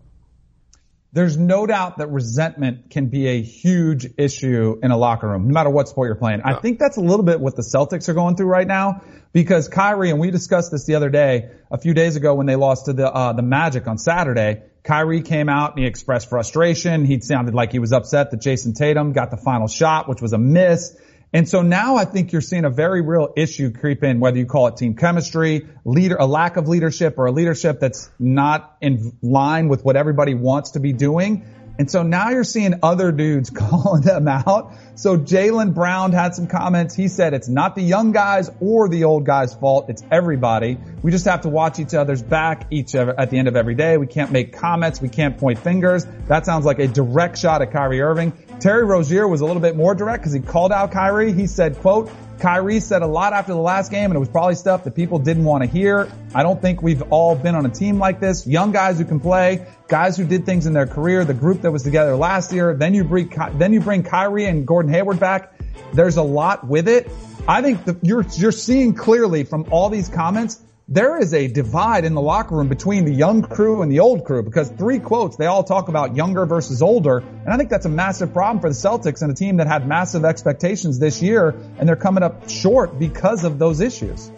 There's 1.13 1.37
no 1.37 1.67
doubt 1.67 1.99
that 1.99 2.07
resentment 2.07 2.89
can 2.89 3.09
be 3.09 3.27
a 3.27 3.39
huge 3.39 4.07
issue 4.17 4.79
in 4.81 4.89
a 4.89 4.97
locker 4.97 5.29
room, 5.29 5.47
no 5.47 5.53
matter 5.53 5.69
what 5.69 5.87
sport 5.87 6.07
you're 6.07 6.15
playing. 6.15 6.41
I 6.43 6.55
think 6.55 6.79
that's 6.79 6.97
a 6.97 7.01
little 7.01 7.23
bit 7.23 7.39
what 7.39 7.55
the 7.55 7.61
Celtics 7.61 8.09
are 8.09 8.15
going 8.15 8.35
through 8.35 8.47
right 8.47 8.65
now 8.65 9.03
because 9.31 9.69
Kyrie, 9.69 10.09
and 10.09 10.19
we 10.19 10.31
discussed 10.31 10.71
this 10.71 10.85
the 10.85 10.95
other 10.95 11.11
day, 11.11 11.51
a 11.69 11.77
few 11.77 11.93
days 11.93 12.15
ago 12.15 12.33
when 12.33 12.47
they 12.47 12.55
lost 12.55 12.85
to 12.85 12.93
the, 12.93 13.11
uh, 13.11 13.33
the 13.33 13.43
Magic 13.43 13.87
on 13.87 13.99
Saturday, 13.99 14.63
Kyrie 14.83 15.21
came 15.21 15.49
out 15.49 15.73
and 15.73 15.83
he 15.83 15.85
expressed 15.85 16.29
frustration. 16.29 17.05
He 17.05 17.21
sounded 17.21 17.53
like 17.53 17.71
he 17.71 17.79
was 17.79 17.93
upset 17.93 18.31
that 18.31 18.41
Jayson 18.41 18.73
Tatum 18.73 19.13
got 19.13 19.29
the 19.29 19.37
final 19.37 19.67
shot, 19.67 20.09
which 20.09 20.19
was 20.19 20.33
a 20.33 20.39
miss. 20.39 20.97
And 21.33 21.49
so 21.49 21.63
now 21.63 21.95
I 21.95 22.05
think 22.05 22.31
you're 22.31 22.41
seeing 22.41 22.63
a 22.63 22.69
very 22.69 23.01
real 23.01 23.33
issue 23.35 23.71
creep 23.71 24.03
in, 24.03 24.19
whether 24.19 24.37
you 24.37 24.45
call 24.45 24.67
it 24.67 24.77
team 24.77 24.95
chemistry, 24.95 25.67
leader, 25.83 26.15
a 26.15 26.27
lack 26.27 26.57
of 26.57 26.67
leadership 26.67 27.17
or 27.17 27.25
a 27.25 27.31
leadership 27.31 27.79
that's 27.79 28.11
not 28.19 28.77
in 28.81 29.17
line 29.23 29.67
with 29.67 29.83
what 29.83 29.95
everybody 29.95 30.35
wants 30.35 30.71
to 30.71 30.79
be 30.79 30.93
doing. 30.93 31.43
And 31.79 31.89
so 31.89 32.03
now 32.03 32.29
you're 32.29 32.43
seeing 32.43 32.75
other 32.83 33.11
dudes 33.11 33.49
calling 33.55 34.03
them 34.03 34.27
out. 34.27 34.73
So 34.95 35.17
Jaylen 35.17 35.73
Brown 35.73 36.11
had 36.11 36.35
some 36.35 36.45
comments. 36.45 36.93
He 36.93 37.07
said 37.07 37.33
it's 37.33 37.49
not 37.49 37.73
the 37.75 37.81
young 37.81 38.11
guys 38.11 38.51
or 38.59 38.87
the 38.87 39.05
old 39.05 39.25
guys 39.25 39.53
fault. 39.53 39.89
It's 39.89 40.03
everybody. 40.11 40.77
We 41.01 41.09
just 41.09 41.25
have 41.25 41.41
to 41.41 41.49
watch 41.49 41.79
each 41.79 41.95
other's 41.95 42.21
back 42.21 42.67
each 42.69 42.93
other 42.93 43.19
at 43.19 43.31
the 43.31 43.39
end 43.39 43.47
of 43.47 43.55
every 43.55 43.73
day. 43.73 43.97
We 43.97 44.05
can't 44.05 44.31
make 44.31 44.53
comments. 44.53 45.01
We 45.01 45.09
can't 45.09 45.37
point 45.37 45.57
fingers. 45.57 46.05
That 46.27 46.45
sounds 46.45 46.63
like 46.65 46.77
a 46.77 46.87
direct 46.87 47.39
shot 47.39 47.63
at 47.63 47.71
Kyrie 47.71 48.01
Irving. 48.01 48.33
Terry 48.59 48.85
Rozier 48.85 49.27
was 49.27 49.41
a 49.41 49.45
little 49.45 49.61
bit 49.61 49.75
more 49.75 49.95
direct 49.95 50.21
because 50.21 50.33
he 50.33 50.39
called 50.39 50.71
out 50.71 50.91
Kyrie. 50.91 51.33
He 51.33 51.47
said, 51.47 51.79
quote, 51.79 52.11
Kyrie 52.39 52.79
said 52.79 53.01
a 53.01 53.07
lot 53.07 53.33
after 53.33 53.53
the 53.53 53.59
last 53.59 53.89
game 53.89 54.05
and 54.05 54.15
it 54.15 54.19
was 54.19 54.29
probably 54.29 54.55
stuff 54.55 54.83
that 54.83 54.95
people 54.95 55.19
didn't 55.19 55.45
want 55.45 55.63
to 55.63 55.69
hear. 55.69 56.11
I 56.35 56.43
don't 56.43 56.61
think 56.61 56.81
we've 56.81 57.01
all 57.03 57.35
been 57.35 57.55
on 57.55 57.65
a 57.65 57.69
team 57.69 57.99
like 57.99 58.19
this. 58.19 58.45
Young 58.45 58.71
guys 58.71 58.97
who 58.97 59.05
can 59.05 59.19
play, 59.19 59.65
guys 59.87 60.17
who 60.17 60.25
did 60.25 60.45
things 60.45 60.65
in 60.65 60.73
their 60.73 60.87
career, 60.87 61.23
the 61.23 61.33
group 61.33 61.61
that 61.61 61.71
was 61.71 61.83
together 61.83 62.15
last 62.15 62.51
year. 62.51 62.75
Then 62.75 62.93
you 62.93 63.03
bring, 63.03 63.31
then 63.57 63.71
you 63.71 63.79
bring 63.79 64.03
Kyrie 64.03 64.45
and 64.45 64.67
Gordon 64.67 64.82
Hayward 64.89 65.19
back. 65.19 65.53
There's 65.93 66.17
a 66.17 66.23
lot 66.23 66.67
with 66.67 66.87
it. 66.87 67.09
I 67.47 67.61
think 67.61 67.85
the, 67.85 67.97
you're, 68.01 68.25
you're 68.33 68.51
seeing 68.51 68.93
clearly 68.93 69.43
from 69.43 69.67
all 69.71 69.89
these 69.89 70.09
comments 70.09 70.61
there 70.87 71.17
is 71.17 71.33
a 71.33 71.47
divide 71.47 72.03
in 72.03 72.13
the 72.13 72.21
locker 72.21 72.55
room 72.55 72.67
between 72.67 73.05
the 73.05 73.13
young 73.13 73.41
crew 73.41 73.81
and 73.81 73.91
the 73.91 74.01
old 74.01 74.25
crew 74.25 74.43
because 74.43 74.69
three 74.69 74.99
quotes, 74.99 75.37
they 75.37 75.45
all 75.45 75.63
talk 75.63 75.87
about 75.87 76.15
younger 76.15 76.45
versus 76.45 76.81
older. 76.81 77.19
And 77.19 77.49
I 77.53 77.57
think 77.57 77.69
that's 77.69 77.85
a 77.85 77.89
massive 77.89 78.33
problem 78.33 78.59
for 78.59 78.69
the 78.69 78.75
Celtics 78.75 79.21
and 79.21 79.31
a 79.31 79.33
team 79.33 79.57
that 79.57 79.67
had 79.67 79.87
massive 79.87 80.25
expectations 80.25 80.99
this 80.99 81.21
year 81.21 81.55
and 81.79 81.87
they're 81.87 81.95
coming 81.95 82.21
up 82.21 82.49
short 82.49 82.99
because 82.99 83.45
of 83.45 83.59
those 83.59 83.79
issues. 83.79 84.29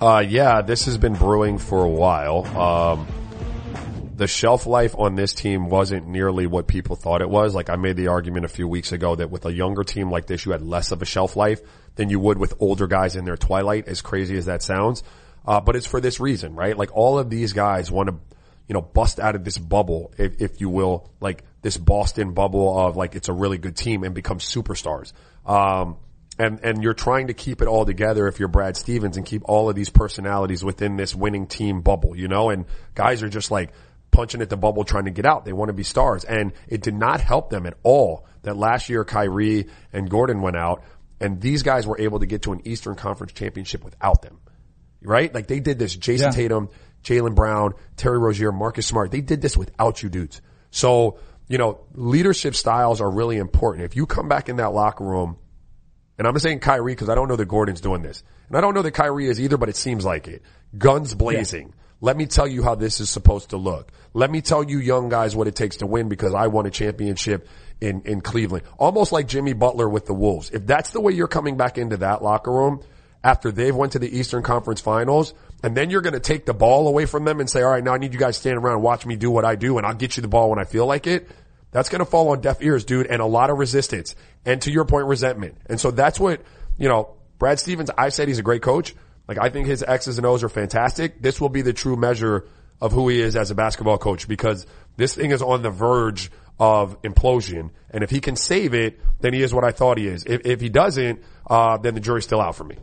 Uh, 0.00 0.24
yeah, 0.26 0.62
this 0.62 0.84
has 0.84 0.98
been 0.98 1.14
brewing 1.14 1.58
for 1.58 1.84
a 1.84 1.90
while. 1.90 2.46
Um, 2.56 3.06
the 4.18 4.26
shelf 4.26 4.66
life 4.66 4.96
on 4.98 5.14
this 5.14 5.32
team 5.32 5.68
wasn't 5.68 6.08
nearly 6.08 6.48
what 6.48 6.66
people 6.66 6.96
thought 6.96 7.22
it 7.22 7.30
was. 7.30 7.54
Like 7.54 7.70
I 7.70 7.76
made 7.76 7.96
the 7.96 8.08
argument 8.08 8.44
a 8.44 8.48
few 8.48 8.66
weeks 8.66 8.90
ago 8.90 9.14
that 9.14 9.30
with 9.30 9.46
a 9.46 9.52
younger 9.52 9.84
team 9.84 10.10
like 10.10 10.26
this, 10.26 10.44
you 10.44 10.50
had 10.50 10.60
less 10.60 10.90
of 10.90 11.00
a 11.02 11.04
shelf 11.04 11.36
life 11.36 11.60
than 11.94 12.10
you 12.10 12.18
would 12.18 12.36
with 12.36 12.54
older 12.58 12.88
guys 12.88 13.14
in 13.14 13.24
their 13.24 13.36
twilight, 13.36 13.86
as 13.86 14.02
crazy 14.02 14.36
as 14.36 14.46
that 14.46 14.60
sounds. 14.60 15.04
Uh, 15.46 15.60
but 15.60 15.76
it's 15.76 15.86
for 15.86 16.00
this 16.00 16.18
reason, 16.18 16.56
right? 16.56 16.76
Like 16.76 16.90
all 16.96 17.16
of 17.16 17.30
these 17.30 17.52
guys 17.52 17.92
want 17.92 18.08
to, 18.08 18.16
you 18.66 18.74
know, 18.74 18.82
bust 18.82 19.20
out 19.20 19.36
of 19.36 19.44
this 19.44 19.56
bubble, 19.56 20.12
if, 20.18 20.42
if 20.42 20.60
you 20.60 20.68
will, 20.68 21.08
like 21.20 21.44
this 21.62 21.76
Boston 21.76 22.34
bubble 22.34 22.76
of 22.76 22.96
like 22.96 23.14
it's 23.14 23.28
a 23.28 23.32
really 23.32 23.56
good 23.56 23.76
team 23.76 24.02
and 24.02 24.16
become 24.16 24.40
superstars. 24.40 25.12
Um, 25.46 25.96
and, 26.40 26.58
and 26.64 26.82
you're 26.82 26.94
trying 26.94 27.28
to 27.28 27.34
keep 27.34 27.62
it 27.62 27.68
all 27.68 27.84
together 27.84 28.26
if 28.26 28.40
you're 28.40 28.48
Brad 28.48 28.76
Stevens 28.76 29.16
and 29.16 29.24
keep 29.24 29.42
all 29.44 29.68
of 29.68 29.76
these 29.76 29.90
personalities 29.90 30.64
within 30.64 30.96
this 30.96 31.14
winning 31.14 31.46
team 31.46 31.82
bubble, 31.82 32.16
you 32.16 32.26
know, 32.26 32.50
and 32.50 32.64
guys 32.94 33.22
are 33.22 33.28
just 33.28 33.50
like 33.50 33.72
punching 34.10 34.40
at 34.40 34.50
the 34.50 34.56
bubble 34.56 34.84
trying 34.84 35.04
to 35.04 35.10
get 35.10 35.26
out. 35.26 35.44
They 35.44 35.52
want 35.52 35.68
to 35.68 35.74
be 35.74 35.82
stars 35.82 36.24
and 36.24 36.52
it 36.68 36.82
did 36.82 36.94
not 36.94 37.20
help 37.20 37.50
them 37.50 37.66
at 37.66 37.74
all 37.82 38.26
that 38.42 38.56
last 38.56 38.88
year 38.88 39.04
Kyrie 39.04 39.66
and 39.92 40.08
Gordon 40.08 40.40
went 40.40 40.56
out 40.56 40.82
and 41.20 41.40
these 41.40 41.62
guys 41.62 41.86
were 41.86 42.00
able 42.00 42.20
to 42.20 42.26
get 42.26 42.42
to 42.42 42.52
an 42.52 42.62
Eastern 42.64 42.94
Conference 42.94 43.32
championship 43.32 43.84
without 43.84 44.22
them 44.22 44.38
right? 45.02 45.32
Like 45.32 45.46
they 45.46 45.60
did 45.60 45.78
this. 45.78 45.96
Jayson 45.96 46.26
yeah. 46.26 46.30
Tatum, 46.30 46.68
Jaylen 47.02 47.34
Brown, 47.34 47.74
Terry 47.96 48.18
Rozier, 48.18 48.52
Marcus 48.52 48.86
Smart. 48.86 49.10
They 49.10 49.20
did 49.20 49.40
this 49.40 49.56
without 49.56 50.02
you 50.02 50.08
dudes. 50.08 50.40
So, 50.70 51.18
you 51.48 51.58
know, 51.58 51.80
leadership 51.94 52.54
styles 52.54 53.00
are 53.00 53.10
really 53.10 53.36
important. 53.36 53.84
If 53.84 53.96
you 53.96 54.06
come 54.06 54.28
back 54.28 54.48
in 54.48 54.56
that 54.56 54.72
locker 54.72 55.04
room, 55.04 55.38
and 56.18 56.26
I'm 56.26 56.38
saying 56.38 56.60
Kyrie 56.60 56.92
because 56.92 57.08
I 57.08 57.14
don't 57.14 57.28
know 57.28 57.36
that 57.36 57.46
Gordon's 57.46 57.80
doing 57.80 58.02
this. 58.02 58.22
And 58.48 58.56
I 58.56 58.60
don't 58.60 58.74
know 58.74 58.82
that 58.82 58.90
Kyrie 58.90 59.28
is 59.28 59.40
either, 59.40 59.56
but 59.56 59.68
it 59.68 59.76
seems 59.76 60.04
like 60.04 60.26
it. 60.26 60.42
Guns 60.76 61.14
blazing. 61.14 61.68
Yeah. 61.68 61.74
Let 62.00 62.16
me 62.16 62.26
tell 62.26 62.46
you 62.46 62.62
how 62.62 62.74
this 62.74 63.00
is 63.00 63.10
supposed 63.10 63.50
to 63.50 63.56
look. 63.56 63.90
Let 64.14 64.30
me 64.30 64.40
tell 64.40 64.62
you 64.62 64.78
young 64.78 65.08
guys 65.08 65.34
what 65.34 65.48
it 65.48 65.56
takes 65.56 65.78
to 65.78 65.86
win 65.86 66.08
because 66.08 66.34
I 66.34 66.46
won 66.46 66.66
a 66.66 66.70
championship 66.70 67.48
in, 67.80 68.02
in 68.02 68.20
Cleveland. 68.20 68.64
Almost 68.78 69.10
like 69.10 69.26
Jimmy 69.26 69.52
Butler 69.52 69.88
with 69.88 70.06
the 70.06 70.14
Wolves. 70.14 70.50
If 70.50 70.66
that's 70.66 70.90
the 70.90 71.00
way 71.00 71.12
you're 71.12 71.28
coming 71.28 71.56
back 71.56 71.76
into 71.76 71.96
that 71.98 72.22
locker 72.22 72.52
room, 72.52 72.82
after 73.22 73.50
they've 73.50 73.74
went 73.74 73.92
to 73.92 73.98
the 73.98 74.16
Eastern 74.16 74.42
Conference 74.42 74.80
Finals, 74.80 75.34
and 75.62 75.76
then 75.76 75.90
you're 75.90 76.02
going 76.02 76.14
to 76.14 76.20
take 76.20 76.46
the 76.46 76.54
ball 76.54 76.86
away 76.86 77.04
from 77.04 77.24
them 77.24 77.40
and 77.40 77.50
say, 77.50 77.62
all 77.62 77.70
right, 77.70 77.82
now 77.82 77.94
I 77.94 77.98
need 77.98 78.12
you 78.12 78.18
guys 78.18 78.36
to 78.36 78.40
stand 78.40 78.58
around 78.58 78.74
and 78.74 78.82
watch 78.82 79.04
me 79.06 79.16
do 79.16 79.30
what 79.30 79.44
I 79.44 79.56
do, 79.56 79.76
and 79.76 79.86
I'll 79.86 79.94
get 79.94 80.16
you 80.16 80.20
the 80.20 80.28
ball 80.28 80.50
when 80.50 80.58
I 80.58 80.64
feel 80.64 80.86
like 80.86 81.06
it. 81.06 81.28
That's 81.70 81.88
going 81.88 81.98
to 81.98 82.06
fall 82.06 82.30
on 82.30 82.40
deaf 82.40 82.62
ears, 82.62 82.84
dude, 82.84 83.06
and 83.06 83.20
a 83.20 83.26
lot 83.26 83.50
of 83.50 83.58
resistance. 83.58 84.14
And 84.44 84.62
to 84.62 84.70
your 84.70 84.84
point, 84.84 85.06
resentment. 85.06 85.56
And 85.66 85.80
so 85.80 85.90
that's 85.90 86.18
what, 86.18 86.42
you 86.78 86.88
know, 86.88 87.16
Brad 87.38 87.58
Stevens, 87.58 87.90
I 87.96 88.08
said 88.08 88.28
he's 88.28 88.38
a 88.38 88.42
great 88.42 88.62
coach. 88.62 88.94
Like 89.28 89.38
I 89.38 89.50
think 89.50 89.68
his 89.68 89.84
X's 89.86 90.16
and 90.16 90.26
O's 90.26 90.42
are 90.42 90.48
fantastic. 90.48 91.20
This 91.20 91.40
will 91.40 91.50
be 91.50 91.62
the 91.62 91.74
true 91.74 91.96
measure 91.96 92.48
of 92.80 92.92
who 92.92 93.08
he 93.08 93.20
is 93.20 93.36
as 93.36 93.50
a 93.50 93.54
basketball 93.54 93.98
coach 93.98 94.26
because 94.26 94.66
this 94.96 95.14
thing 95.14 95.30
is 95.30 95.42
on 95.42 95.62
the 95.62 95.70
verge 95.70 96.30
of 96.58 97.00
implosion. 97.02 97.70
And 97.90 98.02
if 98.02 98.10
he 98.10 98.20
can 98.20 98.36
save 98.36 98.74
it, 98.74 98.98
then 99.20 99.34
he 99.34 99.42
is 99.42 99.52
what 99.52 99.64
I 99.64 99.70
thought 99.70 99.98
he 99.98 100.08
is. 100.08 100.24
If, 100.24 100.46
if 100.46 100.60
he 100.60 100.68
doesn't, 100.68 101.22
uh, 101.48 101.76
then 101.78 101.94
the 101.94 102.00
jury's 102.00 102.24
still 102.24 102.40
out 102.40 102.56
for 102.56 102.64
me. 102.64 102.76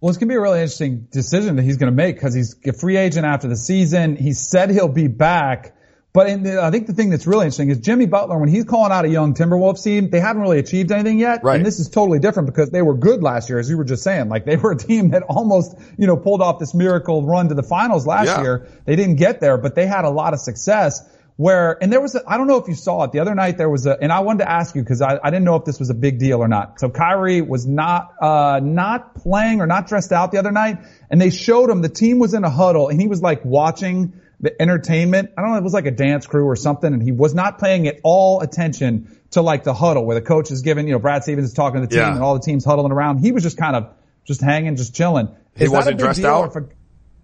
Well, 0.00 0.10
it's 0.10 0.18
going 0.18 0.28
to 0.28 0.32
be 0.32 0.36
a 0.36 0.40
really 0.40 0.58
interesting 0.58 1.06
decision 1.12 1.56
that 1.56 1.62
he's 1.62 1.76
going 1.76 1.92
to 1.92 1.96
make 1.96 2.16
because 2.16 2.34
he's 2.34 2.56
a 2.66 2.72
free 2.72 2.96
agent 2.96 3.24
after 3.24 3.46
the 3.46 3.56
season. 3.56 4.16
He 4.16 4.32
said 4.32 4.70
he'll 4.70 4.88
be 4.88 5.06
back. 5.06 5.76
But 6.14 6.42
the, 6.42 6.62
I 6.62 6.70
think 6.70 6.86
the 6.86 6.92
thing 6.92 7.08
that's 7.08 7.26
really 7.26 7.46
interesting 7.46 7.70
is 7.70 7.78
Jimmy 7.78 8.04
Butler, 8.04 8.38
when 8.38 8.50
he's 8.50 8.64
calling 8.64 8.92
out 8.92 9.06
a 9.06 9.08
young 9.08 9.32
Timberwolves 9.32 9.82
team, 9.82 10.10
they 10.10 10.20
haven't 10.20 10.42
really 10.42 10.58
achieved 10.58 10.92
anything 10.92 11.18
yet. 11.18 11.42
Right. 11.42 11.56
And 11.56 11.64
this 11.64 11.80
is 11.80 11.88
totally 11.88 12.18
different 12.18 12.48
because 12.48 12.68
they 12.68 12.82
were 12.82 12.94
good 12.94 13.22
last 13.22 13.48
year, 13.48 13.58
as 13.58 13.70
you 13.70 13.78
were 13.78 13.84
just 13.84 14.02
saying. 14.02 14.28
Like 14.28 14.44
they 14.44 14.56
were 14.56 14.72
a 14.72 14.76
team 14.76 15.12
that 15.12 15.22
almost, 15.22 15.74
you 15.96 16.06
know, 16.06 16.18
pulled 16.18 16.42
off 16.42 16.58
this 16.58 16.74
miracle 16.74 17.24
run 17.24 17.48
to 17.48 17.54
the 17.54 17.62
finals 17.62 18.06
last 18.06 18.26
yeah. 18.26 18.42
year. 18.42 18.68
They 18.84 18.94
didn't 18.94 19.16
get 19.16 19.40
there, 19.40 19.56
but 19.56 19.74
they 19.74 19.86
had 19.86 20.04
a 20.04 20.10
lot 20.10 20.34
of 20.34 20.40
success 20.40 21.02
where, 21.36 21.82
and 21.82 21.90
there 21.90 22.02
was, 22.02 22.14
I 22.26 22.36
don't 22.36 22.46
know 22.46 22.58
if 22.58 22.68
you 22.68 22.74
saw 22.74 23.04
it 23.04 23.12
the 23.12 23.20
other 23.20 23.34
night. 23.34 23.56
There 23.56 23.70
was 23.70 23.86
a, 23.86 23.96
and 23.98 24.12
I 24.12 24.20
wanted 24.20 24.40
to 24.40 24.50
ask 24.50 24.74
you 24.74 24.82
because 24.82 25.00
I, 25.00 25.18
I 25.24 25.30
didn't 25.30 25.44
know 25.44 25.56
if 25.56 25.64
this 25.64 25.78
was 25.78 25.88
a 25.88 25.94
big 25.94 26.18
deal 26.18 26.40
or 26.40 26.48
not. 26.48 26.78
So 26.78 26.90
Kyrie 26.90 27.40
was 27.40 27.66
not, 27.66 28.12
uh, 28.20 28.60
not 28.62 29.14
playing 29.14 29.62
or 29.62 29.66
not 29.66 29.86
dressed 29.86 30.12
out 30.12 30.30
the 30.30 30.38
other 30.38 30.52
night, 30.52 30.76
and 31.10 31.18
they 31.18 31.30
showed 31.30 31.70
him 31.70 31.80
the 31.80 31.88
team 31.88 32.18
was 32.18 32.34
in 32.34 32.44
a 32.44 32.50
huddle, 32.50 32.90
and 32.90 33.00
he 33.00 33.08
was 33.08 33.22
like 33.22 33.46
watching 33.46 34.12
the 34.42 34.60
entertainment. 34.60 35.30
I 35.38 35.40
don't 35.40 35.52
know, 35.52 35.56
it 35.56 35.62
was 35.62 35.72
like 35.72 35.86
a 35.86 35.90
dance 35.90 36.26
crew 36.26 36.44
or 36.46 36.56
something, 36.56 36.92
and 36.92 37.02
he 37.02 37.12
was 37.12 37.34
not 37.34 37.58
paying 37.60 37.86
at 37.88 38.00
all 38.02 38.40
attention 38.40 39.18
to 39.30 39.40
like 39.40 39.64
the 39.64 39.72
huddle 39.72 40.04
where 40.04 40.14
the 40.18 40.26
coach 40.26 40.50
is 40.50 40.60
giving, 40.62 40.86
you 40.86 40.92
know, 40.92 40.98
Brad 40.98 41.22
Stevens 41.22 41.48
is 41.48 41.54
talking 41.54 41.80
to 41.80 41.86
the 41.86 41.90
team 41.94 42.00
Yeah. 42.02 42.12
and 42.14 42.22
all 42.22 42.34
the 42.34 42.40
teams 42.44 42.64
huddling 42.64 42.92
around. 42.92 43.18
He 43.18 43.32
was 43.32 43.42
just 43.42 43.56
kind 43.56 43.76
of 43.76 43.88
just 44.26 44.40
hanging, 44.42 44.76
just 44.76 44.94
chilling. 44.94 45.28
He 45.56 45.64
Is 45.64 45.70
wasn't 45.70 45.98
dressed 45.98 46.22
out? 46.24 46.40
or 46.44 46.46
if 46.48 46.56
a- 46.56 46.68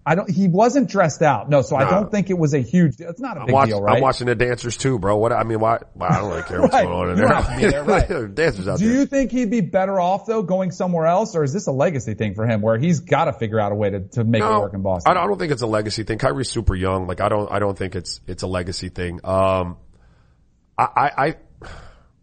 I 0.09 0.15
don't. 0.15 0.27
He 0.27 0.47
wasn't 0.47 0.89
dressed 0.89 1.21
out. 1.21 1.51
No, 1.51 1.61
so 1.61 1.75
I 1.75 1.87
don't 1.87 2.09
think 2.09 2.31
it 2.31 2.37
was 2.37 2.55
a 2.55 2.59
huge. 2.61 2.95
It's 2.99 3.19
not 3.19 3.37
a 3.37 3.41
I'm, 3.41 3.45
big 3.45 3.53
watch, 3.53 3.69
deal, 3.69 3.79
right? 3.79 3.97
I'm 3.97 4.01
watching 4.01 4.25
the 4.25 4.33
dancers 4.33 4.75
too, 4.75 4.97
bro. 4.97 5.15
What 5.17 5.31
I 5.31 5.43
mean, 5.43 5.59
why? 5.59 5.81
Well, 5.93 6.11
I 6.11 6.17
don't 6.17 6.29
really 6.31 6.41
care 6.41 6.61
what's 6.61 6.73
Right. 6.79 6.85
going 6.85 6.97
on 6.97 7.09
in 7.11 7.15
there. 7.17 7.27
don't 7.27 7.43
have 7.43 7.53
to 7.53 7.61
be 7.61 7.71
there, 7.71 7.83
right. 7.83 8.07
dancers 8.35 8.67
out 8.67 8.79
there. 8.79 8.87
Do 8.87 8.91
there. 8.91 9.01
you 9.01 9.05
think 9.05 9.31
he'd 9.31 9.51
be 9.51 9.61
better 9.61 9.99
off 9.99 10.25
though 10.25 10.41
going 10.41 10.71
somewhere 10.71 11.05
else, 11.05 11.35
or 11.35 11.43
is 11.43 11.53
this 11.53 11.67
a 11.67 11.71
legacy 11.71 12.15
thing 12.15 12.33
for 12.33 12.47
him 12.47 12.61
where 12.61 12.79
he's 12.79 13.01
got 13.01 13.25
to 13.25 13.33
figure 13.33 13.59
out 13.59 13.71
a 13.71 13.75
way 13.75 13.91
to, 13.91 13.99
to 13.99 14.23
make 14.23 14.41
it 14.41 14.45
work 14.47 14.73
in 14.73 14.81
Boston? 14.81 15.11
I 15.11 15.13
don't, 15.13 15.23
I 15.25 15.27
don't 15.27 15.37
think 15.37 15.51
it's 15.51 15.61
a 15.61 15.67
legacy 15.67 16.01
thing. 16.01 16.17
Kyrie's 16.17 16.49
super 16.49 16.73
young. 16.73 17.05
Like 17.05 17.21
I 17.21 17.29
don't, 17.29 17.51
I 17.51 17.59
don't 17.59 17.77
think 17.77 17.95
it's, 17.95 18.19
it's 18.25 18.41
a 18.41 18.47
legacy 18.47 18.89
thing. 18.89 19.19
Um, 19.23 19.77
I, 20.75 20.87
I, 20.95 21.11
I, 21.27 21.35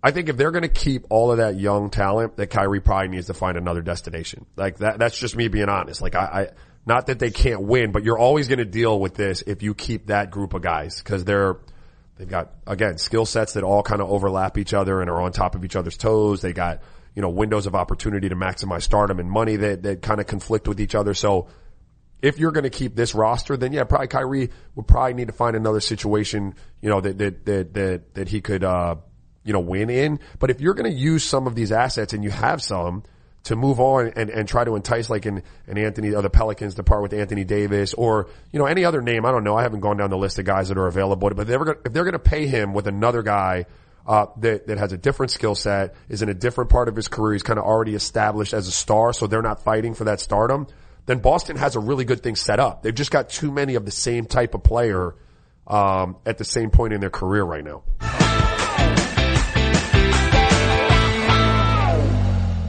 I 0.03 0.11
think 0.11 0.29
if 0.29 0.37
they're 0.37 0.51
going 0.51 0.63
to 0.63 0.69
keep 0.69 1.07
all 1.11 1.31
of 1.31 1.39
that 1.39 1.55
young 1.55 1.91
talent, 1.91 2.37
that 2.39 2.49
Kyrie 2.49 2.81
probably 2.81 3.09
needs 3.09 3.29
to 3.29 3.35
find 3.35 3.57
another 3.57 3.83
destination. 3.83 4.45
Like 4.57 4.79
that, 4.79 4.99
that's 4.99 5.17
just 5.17 5.37
me 5.37 5.47
being 5.47 5.69
honest. 5.69 6.03
Like 6.03 6.17
I, 6.17 6.25
I 6.25 6.49
not 6.87 7.09
that 7.09 7.19
they 7.19 7.31
can't 7.31 7.63
win, 7.63 7.91
but 7.91 8.05
you're 8.05 8.19
always 8.19 8.47
going 8.47 8.61
to 8.61 8.65
deal 8.65 8.99
with 8.99 9.15
this 9.15 9.43
if 9.43 9.63
you 9.63 9.75
keep 9.75 10.07
that 10.07 10.31
group 10.31 10.55
of 10.55 10.63
guys 10.63 11.03
because 11.03 11.25
they're, 11.25 11.57
they've 12.17 12.29
got, 12.29 12.53
again, 12.67 12.97
skill 12.97 13.27
sets 13.27 13.55
that 13.55 13.65
all 13.65 13.83
kind 13.83 14.01
of 14.01 14.09
overlap 14.09 14.57
each 14.57 14.73
other 14.73 15.01
and 15.01 15.11
are 15.11 15.21
on 15.21 15.33
top 15.33 15.57
of 15.57 15.65
each 15.65 15.75
other's 15.75 15.97
toes. 15.97 16.41
They 16.41 16.53
got, 16.53 16.83
you 17.17 17.23
know, 17.23 17.29
windows 17.29 17.67
of 17.67 17.75
opportunity 17.75 18.29
to 18.29 18.37
maximize 18.37 18.83
stardom 18.83 19.19
and 19.19 19.29
money 19.29 19.57
that, 19.57 19.83
that 19.83 20.01
kind 20.01 20.21
of 20.21 20.27
conflict 20.29 20.69
with 20.69 20.81
each 20.81 20.95
other. 20.95 21.13
So, 21.13 21.49
if 22.23 22.39
you're 22.39 22.53
going 22.53 22.65
to 22.65 22.71
keep 22.71 22.97
this 22.97 23.15
roster, 23.15 23.59
then 23.59 23.73
yeah, 23.73 23.85
probably 23.85 24.09
Kyrie 24.09 24.51
would 24.75 24.87
probably 24.87 25.13
need 25.13 25.27
to 25.27 25.35
find 25.35 25.55
another 25.55 25.81
situation, 25.81 26.55
you 26.81 26.89
know, 26.89 27.01
that, 27.01 27.19
that, 27.19 27.45
that, 27.45 27.75
that, 27.75 28.15
that 28.15 28.29
he 28.29 28.41
could, 28.41 28.65
uh, 28.65 28.97
you 29.45 29.53
know, 29.53 29.61
win 29.61 29.91
in. 29.91 30.19
But 30.39 30.51
if 30.51 30.61
you're 30.61 30.75
going 30.75 30.91
to 30.91 30.99
use 30.99 31.25
some 31.25 31.47
of 31.47 31.55
these 31.55 31.73
assets 31.73 32.15
and 32.15 32.25
you 32.25 32.31
have 32.31 32.63
some 32.63 33.03
to 33.47 33.57
move 33.57 33.81
on 33.81 34.13
and, 34.15 34.31
and 34.31 34.49
try 34.49 34.65
to 34.65 34.77
entice 34.77 35.11
like 35.11 35.27
an, 35.27 35.43
an 35.67 35.79
Anthony 35.79 36.15
or 36.15 36.23
the 36.23 36.31
Pelicans 36.31 36.75
to 36.77 36.83
part 36.83 37.03
with 37.03 37.13
Anthony 37.13 37.45
Davis 37.45 37.95
or, 37.95 38.29
you 38.53 38.59
know, 38.59 38.67
any 38.67 38.85
other 38.85 39.01
name. 39.01 39.27
I 39.27 39.33
don't 39.33 39.45
know. 39.45 39.57
I 39.57 39.63
haven't 39.63 39.81
gone 39.81 39.97
down 39.97 40.11
the 40.11 40.17
list 40.17 40.39
of 40.39 40.45
guys 40.45 40.69
that 40.69 40.79
are 40.79 40.87
available, 40.87 41.31
but 41.31 41.47
they're 41.47 41.63
if 41.85 41.93
they're 41.93 42.05
going 42.05 42.13
to 42.13 42.19
pay 42.19 42.47
him 42.47 42.75
with 42.75 42.87
another 42.87 43.23
guy, 43.23 43.67
uh, 44.07 44.27
that, 44.39 44.69
that 44.69 44.79
has 44.79 44.93
a 44.93 44.97
different 44.97 45.33
skill 45.33 45.55
set, 45.55 45.95
is 46.09 46.23
in 46.23 46.29
a 46.29 46.35
different 46.35 46.71
part 46.71 46.89
of 46.89 46.95
his 46.95 47.09
career, 47.09 47.33
he's 47.33 47.43
kind 47.43 47.59
of 47.59 47.65
already 47.65 47.95
established 47.95 48.55
as 48.55 48.69
a 48.69 48.71
star, 48.71 49.13
so 49.13 49.27
they're 49.27 49.43
not 49.43 49.65
fighting 49.65 49.95
for 49.95 50.05
that 50.05 50.21
stardom, 50.21 50.67
then 51.07 51.19
Boston 51.19 51.57
has 51.57 51.77
a 51.77 51.81
really 51.81 52.05
good 52.05 52.23
thing 52.23 52.37
set 52.37 52.61
up. 52.61 52.83
They've 52.83 52.95
just 52.95 53.11
got 53.11 53.31
too 53.31 53.51
many 53.51 53.75
of 53.75 53.85
the 53.85 53.91
same 53.91 54.27
type 54.27 54.55
of 54.55 54.63
player, 54.63 55.15
um, 55.67 56.17
at 56.25 56.39
the 56.39 56.45
same 56.45 56.71
point 56.71 56.93
in 56.93 57.01
their 57.01 57.11
career 57.11 57.43
right 57.43 57.65
now. 57.65 58.26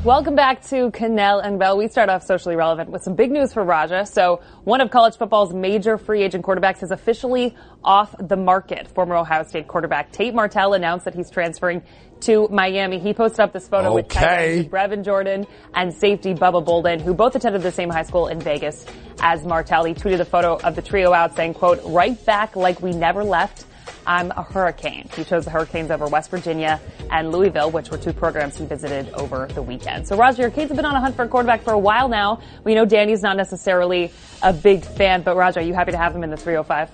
Welcome 0.08 0.36
back 0.36 0.64
to 0.68 0.90
Kanell 0.92 1.44
and 1.46 1.60
Bell. 1.60 1.78
We 1.78 1.90
start 1.90 2.08
off 2.08 2.24
socially 2.24 2.56
relevant 2.56 2.90
with 2.90 3.04
some 3.04 3.16
big 3.16 3.30
news 3.30 3.52
for 3.52 3.62
Raja. 3.62 4.06
So 4.06 4.40
one 4.64 4.80
of 4.80 4.90
college 4.90 5.18
football's 5.18 5.54
major 5.54 5.98
free 5.98 6.24
agent 6.24 6.46
quarterbacks 6.46 6.82
is 6.82 6.92
officially 6.92 7.58
off 7.84 8.16
the 8.18 8.38
market. 8.38 8.88
Former 8.88 9.18
Ohio 9.18 9.44
State 9.44 9.68
quarterback 9.68 10.14
Tate 10.14 10.34
Martell 10.34 10.76
announced 10.76 11.04
that 11.04 11.14
he's 11.14 11.30
transferring 11.30 11.84
to 12.22 12.48
Miami. 12.48 13.00
He 13.00 13.14
posted 13.14 13.42
up 13.42 13.52
this 13.52 13.68
photo 13.68 13.90
Okay. 13.90 13.96
with 13.96 14.08
tight 14.08 14.72
Brevin 14.72 15.04
Jordan 15.04 15.46
and 15.74 15.94
safety 15.94 16.34
Bubba 16.34 16.64
Bolden, 16.64 17.02
who 17.02 17.14
both 17.14 17.36
attended 17.36 17.62
the 17.62 17.74
same 17.74 17.90
high 17.90 18.04
school 18.04 18.30
in 18.30 18.40
Vegas 18.40 18.86
as 19.20 19.44
Martell. 19.44 19.84
He 19.84 19.94
tweeted 19.94 20.22
a 20.22 20.26
photo 20.26 20.58
of 20.58 20.78
the 20.78 20.82
trio 20.82 21.12
out 21.12 21.36
saying, 21.36 21.56
quote, 21.56 21.82
right 21.84 22.18
back 22.26 22.56
like 22.56 22.82
we 22.82 22.92
never 22.94 23.26
left. 23.26 23.66
I'm 24.08 24.32
a 24.32 24.42
Hurricane. 24.42 25.10
He 25.16 25.26
chose 25.26 25.44
the 25.44 25.52
Hurricanes 25.52 25.92
over 25.92 26.08
West 26.08 26.32
Virginia 26.32 26.80
and 27.12 27.32
Louisville, 27.32 27.70
which 27.70 27.92
were 27.92 27.98
two 27.98 28.14
programs 28.14 28.58
he 28.58 28.66
visited 28.66 29.14
over 29.14 29.48
the 29.48 29.62
weekend. 29.62 30.08
So 30.08 30.16
Raja, 30.16 30.44
your 30.44 30.52
Canes 30.52 30.70
have 30.70 30.78
been 30.78 30.86
on 30.86 30.96
a 30.96 31.02
hunt 31.02 31.18
for 31.18 31.24
a 31.24 31.28
quarterback 31.28 31.62
for 31.62 31.74
a 31.74 31.80
while 31.80 32.08
now. 32.08 32.42
We 32.64 32.74
know 32.74 32.86
Danny's 32.86 33.22
not 33.22 33.36
necessarily 33.36 34.12
a 34.42 34.54
big 34.54 34.86
fan, 34.86 35.24
but 35.24 35.36
Raja, 35.36 35.60
are 35.60 35.64
you 35.64 35.74
happy 35.74 35.92
to 35.92 35.98
have 35.98 36.16
him 36.16 36.24
in 36.24 36.30
the 36.30 36.38
305? 36.38 36.90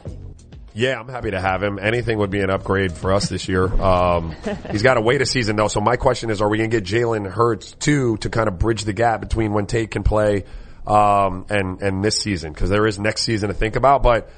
Yeah, 0.73 0.99
I'm 0.99 1.07
happy 1.07 1.29
to 1.31 1.39
have 1.39 1.61
him. 1.61 1.77
Anything 1.79 2.17
would 2.17 2.31
be 2.31 2.39
an 2.39 2.49
upgrade 2.49 2.93
for 2.93 3.13
us 3.13 3.29
this 3.29 3.47
year. 3.47 3.65
Um, 3.65 4.35
he's 4.71 4.81
got 4.81 4.95
to 4.95 5.01
wait 5.01 5.21
a 5.21 5.25
season 5.27 5.55
though. 5.55 5.67
So 5.67 5.81
my 5.81 5.97
question 5.97 6.31
is, 6.31 6.41
are 6.41 6.49
we 6.49 6.57
going 6.57 6.71
to 6.71 6.81
get 6.81 6.83
Jalen 6.83 7.29
Hurts 7.29 7.73
too 7.73 8.17
to 8.17 8.29
kind 8.31 8.47
of 8.47 8.57
bridge 8.57 8.85
the 8.85 8.93
gap 8.93 9.19
between 9.21 9.53
when 9.53 9.67
Tate 9.67 9.91
can 9.91 10.01
play, 10.01 10.45
um, 10.87 11.45
and, 11.49 11.79
and 11.83 12.03
this 12.03 12.17
season? 12.17 12.55
Cause 12.55 12.69
there 12.69 12.87
is 12.87 12.97
next 12.97 13.21
season 13.21 13.49
to 13.49 13.53
think 13.53 13.75
about. 13.75 14.01
But 14.01 14.31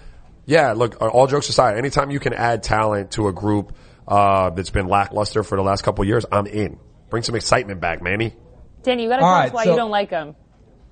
yeah, 0.46 0.74
look, 0.74 1.02
all 1.02 1.28
jokes 1.28 1.50
aside, 1.50 1.78
anytime 1.78 2.12
you 2.12 2.20
can 2.20 2.34
add 2.34 2.64
talent 2.64 3.12
to 3.12 3.28
a 3.28 3.34
group, 3.34 3.76
uh, 4.08 4.52
that's 4.52 4.70
been 4.70 4.88
lackluster 4.88 5.44
for 5.44 5.56
the 5.58 5.64
last 5.64 5.84
couple 5.84 6.04
of 6.04 6.08
years, 6.08 6.26
I'm 6.32 6.46
in. 6.48 6.78
Bring 7.10 7.24
some 7.24 7.36
excitement 7.36 7.82
back, 7.82 8.02
Manny. 8.02 8.36
Danny, 8.84 9.04
you 9.04 9.10
got 9.10 9.18
to 9.18 9.22
tell 9.22 9.30
right, 9.32 9.48
us 9.48 9.54
why 9.54 9.64
so- 9.64 9.72
you 9.72 9.76
don't 9.78 9.92
like 9.92 10.10
him. 10.10 10.36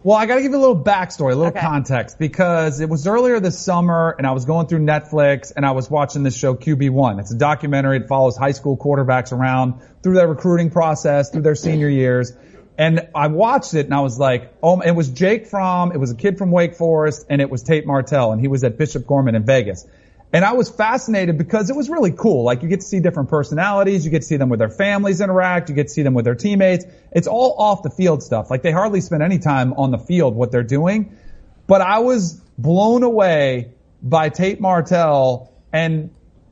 Well, 0.06 0.18
I 0.18 0.26
got 0.26 0.36
to 0.36 0.42
give 0.42 0.52
you 0.52 0.58
a 0.58 0.60
little 0.60 0.84
backstory, 0.84 1.32
a 1.32 1.36
little 1.36 1.46
Okay. 1.46 1.62
context, 1.62 2.20
because 2.20 2.82
it 2.82 2.90
was 2.90 3.08
earlier 3.08 3.40
this 3.40 3.58
summer, 3.58 4.14
and 4.18 4.28
I 4.28 4.32
was 4.32 4.44
going 4.44 4.68
through 4.68 4.80
Netflix, 4.80 5.54
and 5.56 5.66
I 5.66 5.72
was 5.72 5.90
watching 5.90 6.24
this 6.24 6.36
show 6.36 6.56
QB1. 6.56 7.22
It's 7.22 7.32
a 7.32 7.38
documentary. 7.38 7.98
It 8.00 8.10
follows 8.10 8.36
high 8.36 8.52
school 8.52 8.76
quarterbacks 8.76 9.32
around 9.32 9.76
through 10.02 10.16
their 10.16 10.28
recruiting 10.28 10.72
process, 10.72 11.30
through 11.30 11.44
their 11.44 11.56
senior 11.56 11.88
years. 11.88 12.34
And 12.78 13.08
I 13.14 13.28
watched 13.28 13.74
it, 13.76 13.86
and 13.86 13.94
I 13.94 14.02
was 14.02 14.18
like, 14.18 14.54
oh, 14.64 14.80
it 14.82 14.92
was 14.92 15.10
Jake 15.10 15.48
Fromm, 15.48 15.92
it 15.92 16.00
was 16.00 16.12
a 16.12 16.16
kid 16.16 16.38
from 16.38 16.52
Wake 16.52 16.76
Forest, 16.76 17.28
and 17.30 17.42
it 17.42 17.50
was 17.50 17.62
Tate 17.62 17.86
Martell, 17.86 18.32
and 18.32 18.42
he 18.42 18.48
was 18.48 18.64
at 18.64 18.78
Bishop 18.78 19.06
Gorman 19.06 19.36
in 19.36 19.46
Vegas. 19.46 19.86
And 20.34 20.44
I 20.44 20.54
was 20.54 20.68
fascinated 20.68 21.38
because 21.38 21.70
it 21.70 21.76
was 21.76 21.92
really 21.92 22.12
cool. 22.12 22.44
Like 22.44 22.64
you 22.64 22.68
get 22.68 22.80
to 22.80 22.86
see 22.86 23.00
different 23.00 23.30
personalities, 23.30 24.04
you 24.04 24.10
get 24.10 24.24
to 24.24 24.28
see 24.28 24.38
them 24.38 24.50
with 24.50 24.58
their 24.58 24.70
families 24.70 25.22
interact, 25.22 25.70
you 25.70 25.76
get 25.76 25.90
to 25.90 25.94
see 25.94 26.02
them 26.02 26.16
with 26.16 26.26
their 26.26 26.34
teammates. 26.34 26.86
It's 27.12 27.28
all 27.28 27.56
off 27.60 27.84
the 27.84 27.92
field 27.92 28.24
stuff. 28.24 28.50
Like 28.50 28.64
they 28.64 28.72
hardly 28.72 29.00
spend 29.00 29.22
any 29.22 29.38
time 29.38 29.74
on 29.74 29.92
the 29.92 30.00
field 30.00 30.34
what 30.36 30.52
they're 30.52 30.64
doing. 30.64 31.16
But 31.68 31.82
I 31.82 32.00
was 32.00 32.34
blown 32.58 33.04
away 33.04 33.74
by 34.02 34.30
Tate 34.30 34.60
Martell 34.60 35.54
and 35.72 36.10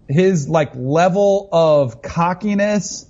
his 0.08 0.48
like 0.48 0.74
level 0.76 1.50
of 1.52 2.04
cockiness. 2.04 3.10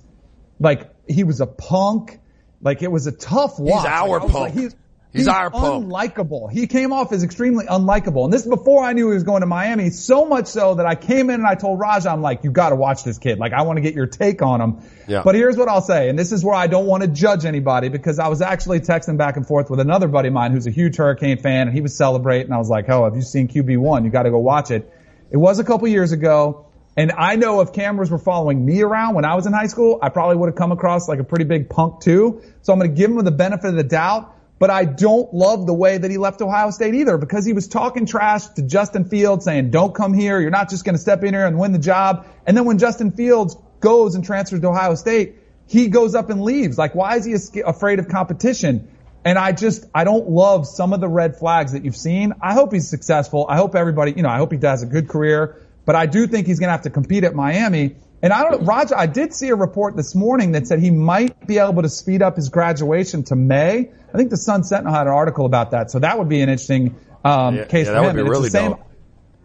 Like 0.58 0.90
he 1.06 1.22
was 1.24 1.42
a 1.42 1.46
punk. 1.46 2.18
Like 2.62 2.82
it 2.82 2.90
was 2.90 3.06
a 3.06 3.12
tough 3.12 3.58
watch. 3.58 3.82
He's 3.82 3.90
our 3.92 4.08
Like, 4.20 4.30
punk. 4.30 4.34
like, 4.34 4.54
he's, 4.54 4.76
He's 5.14 5.28
our 5.28 5.50
punk. 5.50 5.84
unlikable. 5.84 6.50
He 6.50 6.66
came 6.66 6.90
off 6.90 7.12
as 7.12 7.22
extremely 7.22 7.66
unlikable. 7.66 8.24
And 8.24 8.32
this 8.32 8.44
is 8.44 8.48
before 8.48 8.82
I 8.82 8.94
knew 8.94 9.08
he 9.08 9.14
was 9.14 9.24
going 9.24 9.42
to 9.42 9.46
Miami. 9.46 9.90
So 9.90 10.24
much 10.24 10.46
so 10.46 10.76
that 10.76 10.86
I 10.86 10.94
came 10.94 11.28
in 11.28 11.34
and 11.34 11.46
I 11.46 11.54
told 11.54 11.78
Raja, 11.78 12.08
I'm 12.10 12.22
like, 12.22 12.44
you 12.44 12.50
gotta 12.50 12.76
watch 12.76 13.04
this 13.04 13.18
kid. 13.18 13.38
Like 13.38 13.52
I 13.52 13.60
want 13.60 13.76
to 13.76 13.82
get 13.82 13.92
your 13.94 14.06
take 14.06 14.40
on 14.40 14.62
him. 14.62 14.78
Yeah. 15.06 15.20
But 15.22 15.34
here's 15.34 15.58
what 15.58 15.68
I'll 15.68 15.82
say. 15.82 16.08
And 16.08 16.18
this 16.18 16.32
is 16.32 16.42
where 16.42 16.54
I 16.54 16.66
don't 16.66 16.86
want 16.86 17.02
to 17.02 17.08
judge 17.10 17.44
anybody 17.44 17.90
because 17.90 18.18
I 18.18 18.28
was 18.28 18.40
actually 18.40 18.80
texting 18.80 19.18
back 19.18 19.36
and 19.36 19.46
forth 19.46 19.68
with 19.68 19.80
another 19.80 20.08
buddy 20.08 20.28
of 20.28 20.34
mine 20.34 20.52
who's 20.52 20.66
a 20.66 20.70
huge 20.70 20.96
Hurricane 20.96 21.36
fan 21.36 21.66
and 21.66 21.74
he 21.74 21.82
was 21.82 21.94
celebrating. 21.94 22.50
I 22.50 22.56
was 22.56 22.70
like, 22.70 22.88
oh, 22.88 23.04
have 23.04 23.14
you 23.14 23.20
seen 23.22 23.48
QB1? 23.48 24.04
You 24.04 24.10
gotta 24.10 24.30
go 24.30 24.38
watch 24.38 24.70
it. 24.70 24.90
It 25.30 25.36
was 25.36 25.58
a 25.58 25.64
couple 25.64 25.88
years 25.88 26.12
ago. 26.12 26.68
And 26.96 27.12
I 27.12 27.36
know 27.36 27.60
if 27.60 27.72
cameras 27.72 28.10
were 28.10 28.18
following 28.18 28.64
me 28.64 28.82
around 28.82 29.14
when 29.14 29.24
I 29.24 29.34
was 29.34 29.46
in 29.46 29.52
high 29.52 29.66
school, 29.66 29.98
I 30.02 30.10
probably 30.10 30.36
would 30.36 30.48
have 30.48 30.56
come 30.56 30.72
across 30.72 31.08
like 31.08 31.18
a 31.18 31.24
pretty 31.24 31.44
big 31.44 31.70
punk 31.70 32.02
too. 32.02 32.42
So 32.62 32.72
I'm 32.72 32.78
going 32.78 32.90
to 32.90 32.96
give 32.96 33.10
him 33.10 33.24
the 33.24 33.30
benefit 33.30 33.68
of 33.68 33.76
the 33.76 33.84
doubt. 33.84 34.36
But 34.58 34.70
I 34.70 34.84
don't 34.84 35.34
love 35.34 35.66
the 35.66 35.74
way 35.74 35.98
that 35.98 36.08
he 36.08 36.18
left 36.18 36.40
Ohio 36.40 36.70
State 36.70 36.94
either 36.94 37.18
because 37.18 37.44
he 37.44 37.52
was 37.52 37.66
talking 37.66 38.06
trash 38.06 38.46
to 38.46 38.62
Justin 38.62 39.06
Fields 39.06 39.44
saying, 39.44 39.72
don't 39.72 39.92
come 39.92 40.14
here. 40.14 40.38
You're 40.38 40.52
not 40.52 40.70
just 40.70 40.84
going 40.84 40.94
to 40.94 41.00
step 41.00 41.24
in 41.24 41.34
here 41.34 41.44
and 41.44 41.58
win 41.58 41.72
the 41.72 41.80
job. 41.80 42.28
And 42.46 42.56
then 42.56 42.64
when 42.64 42.78
Justin 42.78 43.10
Fields 43.10 43.56
goes 43.80 44.14
and 44.14 44.24
transfers 44.24 44.60
to 44.60 44.68
Ohio 44.68 44.94
State, 44.94 45.34
he 45.66 45.88
goes 45.88 46.14
up 46.14 46.30
and 46.30 46.42
leaves. 46.42 46.78
Like, 46.78 46.94
why 46.94 47.16
is 47.16 47.24
he 47.24 47.60
afraid 47.60 47.98
of 47.98 48.06
competition? 48.06 48.88
And 49.24 49.36
I 49.36 49.50
just, 49.50 49.84
I 49.92 50.04
don't 50.04 50.28
love 50.28 50.68
some 50.68 50.92
of 50.92 51.00
the 51.00 51.08
red 51.08 51.36
flags 51.36 51.72
that 51.72 51.84
you've 51.84 51.96
seen. 51.96 52.32
I 52.40 52.54
hope 52.54 52.72
he's 52.72 52.88
successful. 52.88 53.46
I 53.48 53.56
hope 53.56 53.74
everybody, 53.74 54.12
you 54.12 54.22
know, 54.22 54.28
I 54.28 54.36
hope 54.36 54.52
he 54.52 54.58
does 54.58 54.84
a 54.84 54.86
good 54.86 55.08
career, 55.08 55.60
but 55.84 55.94
I 55.96 56.06
do 56.06 56.26
think 56.26 56.46
he's 56.46 56.58
going 56.60 56.68
to 56.68 56.72
have 56.72 56.82
to 56.82 56.90
compete 56.90 57.24
at 57.24 57.34
Miami. 57.34 57.96
And 58.22 58.32
I 58.32 58.44
don't, 58.44 58.64
Raja, 58.64 58.96
I 58.96 59.06
did 59.06 59.34
see 59.34 59.48
a 59.48 59.56
report 59.56 59.96
this 59.96 60.14
morning 60.14 60.52
that 60.52 60.66
said 60.68 60.78
he 60.78 60.90
might 60.90 61.46
be 61.46 61.58
able 61.58 61.82
to 61.82 61.88
speed 61.88 62.22
up 62.22 62.36
his 62.36 62.48
graduation 62.50 63.24
to 63.24 63.36
May. 63.36 63.90
I 64.12 64.16
think 64.16 64.30
the 64.30 64.36
Sun 64.36 64.62
Sentinel 64.64 64.92
had 64.94 65.06
an 65.08 65.12
article 65.12 65.44
about 65.44 65.72
that. 65.72 65.90
So 65.90 65.98
that 65.98 66.18
would 66.18 66.28
be 66.28 66.40
an 66.40 66.48
interesting, 66.48 66.94
um, 67.24 67.56
Yeah, 67.56 67.64
case 67.64 67.86
yeah, 67.88 67.94
for 67.94 67.94
that 67.94 67.98
him. 67.98 68.04
would 68.04 68.14
be 68.14 68.20
And 68.20 68.28
it's 68.28 68.28
the 68.28 68.40
really 68.40 68.50
same- 68.50 68.70
dope. 68.72 68.80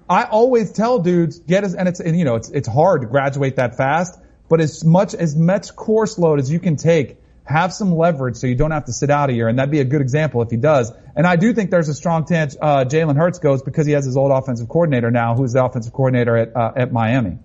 I 0.10 0.23
always 0.23 0.71
tell 0.71 1.00
dudes, 1.00 1.39
get 1.39 1.63
as, 1.63 1.73
and 1.76 1.88
it's, 1.89 2.00
and 2.00 2.17
you 2.17 2.23
know, 2.23 2.36
it's, 2.36 2.50
it's 2.50 2.67
hard 2.67 3.02
to 3.02 3.08
graduate 3.08 3.58
that 3.58 3.76
fast, 3.76 4.17
but 4.47 4.62
as 4.62 4.86
much, 4.86 5.13
as 5.13 5.36
much 5.36 5.76
course 5.76 6.17
load 6.17 6.39
as 6.39 6.50
you 6.52 6.60
can 6.60 6.76
take, 6.78 7.17
have 7.48 7.74
some 7.74 7.96
leverage 7.96 8.36
so 8.36 8.46
you 8.48 8.56
don't 8.56 8.72
have 8.72 8.86
to 8.86 8.94
sit 8.94 9.10
out 9.10 9.30
a 9.30 9.34
year. 9.34 9.48
And 9.48 9.58
that'd 9.58 9.72
be 9.72 9.80
a 9.80 9.86
good 9.86 10.02
example 10.02 10.42
if 10.42 10.50
he 10.50 10.58
does. 10.58 10.92
And 11.16 11.26
I 11.26 11.36
do 11.38 11.54
think 11.54 11.72
there's 11.72 11.90
a 11.90 11.94
strong 11.94 12.28
chance, 12.28 12.56
uh, 12.62 12.86
Jalen 12.86 13.16
Hurts 13.16 13.40
goes 13.40 13.62
because 13.64 13.88
he 13.88 13.94
has 13.94 14.06
his 14.06 14.18
old 14.18 14.32
offensive 14.32 14.68
coordinator 14.68 15.12
now, 15.12 15.36
who's 15.36 15.54
the 15.54 15.64
offensive 15.64 15.94
coordinator 15.94 16.36
at, 16.36 16.56
uh, 16.56 16.74
at 16.76 16.92
Miami. 16.92 17.40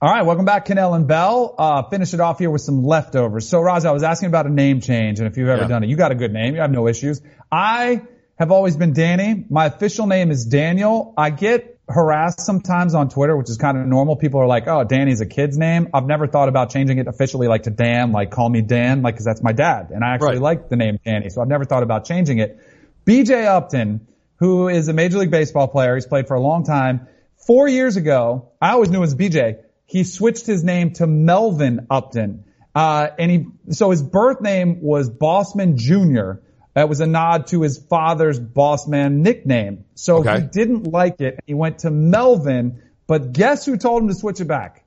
All 0.00 0.08
right, 0.08 0.24
welcome 0.24 0.44
back, 0.44 0.64
Kanell 0.66 0.94
and 0.94 1.08
Bell. 1.08 1.56
Uh, 1.58 1.82
finish 1.82 2.14
it 2.14 2.20
off 2.20 2.38
here 2.38 2.50
with 2.52 2.60
some 2.62 2.84
leftovers. 2.84 3.48
So, 3.48 3.60
Raja, 3.60 3.88
I 3.88 3.92
was 3.92 4.04
asking 4.04 4.28
about 4.28 4.46
a 4.46 4.48
name 4.50 4.80
change, 4.80 5.18
and 5.18 5.26
if 5.26 5.36
you've 5.36 5.48
ever 5.48 5.62
Yeah. 5.62 5.68
done 5.68 5.82
it, 5.82 5.88
you 5.88 5.96
got 5.96 6.12
a 6.12 6.14
good 6.14 6.32
name. 6.32 6.54
You 6.54 6.60
have 6.60 6.70
no 6.70 6.86
issues. 6.86 7.20
I 7.50 8.02
have 8.38 8.52
always 8.52 8.76
been 8.76 8.92
Danny. 8.92 9.44
My 9.50 9.66
official 9.66 10.06
name 10.06 10.30
is 10.30 10.44
Daniel. 10.46 11.14
I 11.16 11.30
get 11.30 11.77
harassed 11.88 12.40
sometimes 12.40 12.94
on 12.94 13.08
Twitter, 13.08 13.36
which 13.36 13.48
is 13.48 13.56
kind 13.56 13.78
of 13.78 13.86
normal. 13.86 14.16
People 14.16 14.40
are 14.40 14.46
like, 14.46 14.68
"Oh, 14.68 14.84
Danny's 14.84 15.20
a 15.20 15.26
kid's 15.26 15.56
name." 15.56 15.88
I've 15.94 16.06
never 16.06 16.26
thought 16.26 16.48
about 16.48 16.70
changing 16.70 16.98
it 16.98 17.06
officially, 17.06 17.48
like 17.48 17.64
to 17.64 17.70
Dan, 17.70 18.12
like 18.12 18.30
call 18.30 18.48
me 18.48 18.60
Dan, 18.60 19.02
like 19.02 19.14
because 19.14 19.24
that's 19.24 19.42
my 19.42 19.52
dad, 19.52 19.90
and 19.90 20.04
I 20.04 20.14
actually 20.14 20.34
Right. 20.34 20.42
like 20.42 20.68
the 20.68 20.76
name 20.76 20.98
Danny, 21.04 21.30
so 21.30 21.40
I've 21.40 21.48
never 21.48 21.64
thought 21.64 21.82
about 21.82 22.04
changing 22.04 22.38
it. 22.38 22.58
BJ 23.06 23.46
Upton, 23.46 24.06
who 24.36 24.68
is 24.68 24.88
a 24.88 24.92
Major 24.92 25.18
League 25.18 25.30
Baseball 25.30 25.68
player, 25.68 25.94
he's 25.94 26.06
played 26.06 26.28
for 26.28 26.34
a 26.34 26.40
long 26.40 26.64
time. 26.64 27.06
Four 27.46 27.68
years 27.68 27.96
ago, 27.96 28.50
I 28.60 28.72
always 28.72 28.90
knew 28.90 28.98
him 28.98 29.04
as 29.04 29.14
BJ. 29.14 29.56
He 29.86 30.04
switched 30.04 30.44
his 30.44 30.62
name 30.62 30.92
to 30.94 31.06
Melvin 31.06 31.86
Upton. 31.90 32.44
Uh, 32.74 33.08
and 33.18 33.30
he, 33.30 33.46
so 33.70 33.90
his 33.90 34.02
birth 34.02 34.40
name 34.42 34.82
was 34.82 35.08
Bossman 35.10 35.76
Jr. 35.76 36.40
That 36.78 36.88
was 36.88 37.00
a 37.00 37.06
nod 37.08 37.48
to 37.48 37.62
his 37.62 37.76
father's 37.76 38.38
boss 38.38 38.86
man 38.86 39.22
nickname. 39.22 39.84
So 39.96 40.18
Okay. 40.18 40.42
he 40.42 40.46
didn't 40.46 40.84
like 40.84 41.20
it. 41.20 41.40
He 41.44 41.52
went 41.52 41.80
to 41.80 41.90
Melvin, 41.90 42.80
but 43.08 43.32
guess 43.32 43.66
who 43.66 43.76
told 43.76 44.02
him 44.02 44.08
to 44.10 44.14
switch 44.14 44.40
it 44.40 44.44
back? 44.44 44.84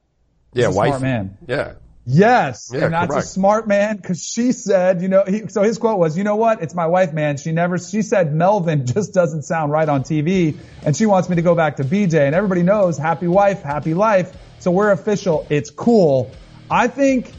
Yeah, 0.54 0.70
wife. 0.70 0.88
smart 0.88 1.02
man. 1.02 1.38
Yeah. 1.50 1.74
Yes, 2.06 2.72
Yeah, 2.74 2.86
and 2.86 2.94
that's 2.94 3.12
correct. 3.12 3.26
a 3.26 3.28
smart 3.28 3.68
man 3.68 3.98
because 3.98 4.24
she 4.24 4.54
said, 4.54 5.02
you 5.02 5.10
know, 5.10 5.26
he, 5.28 5.50
so 5.50 5.64
his 5.64 5.78
quote 5.78 6.00
was, 6.00 6.18
you 6.18 6.24
know 6.24 6.38
what? 6.38 6.62
It's 6.64 6.74
my 6.74 6.88
wife, 6.88 7.12
man. 7.12 7.36
She 7.36 7.52
never, 7.52 7.78
she 7.78 8.04
said 8.04 8.34
Melvin 8.34 8.86
just 8.96 9.14
doesn't 9.14 9.42
sound 9.44 9.74
right 9.74 9.89
on 9.89 10.04
TV 10.04 10.58
and 10.86 10.96
she 10.96 11.06
wants 11.06 11.28
me 11.28 11.36
to 11.36 11.42
go 11.42 11.56
back 11.56 11.76
to 11.76 11.84
BJ 11.84 12.14
and 12.26 12.34
everybody 12.34 12.64
knows 12.64 12.98
happy 12.98 13.28
wife, 13.28 13.64
happy 13.64 13.94
life. 13.94 14.32
So 14.60 14.72
we're 14.72 14.92
official. 14.92 15.46
It's 15.50 15.70
cool. 15.72 16.32
I 16.70 16.88
think 16.88 17.34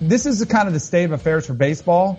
this 0.00 0.26
is 0.26 0.40
the 0.40 0.46
kind 0.46 0.66
of 0.66 0.74
the 0.74 0.80
state 0.80 1.04
of 1.04 1.12
affairs 1.12 1.46
for 1.46 1.54
baseball. 1.54 2.18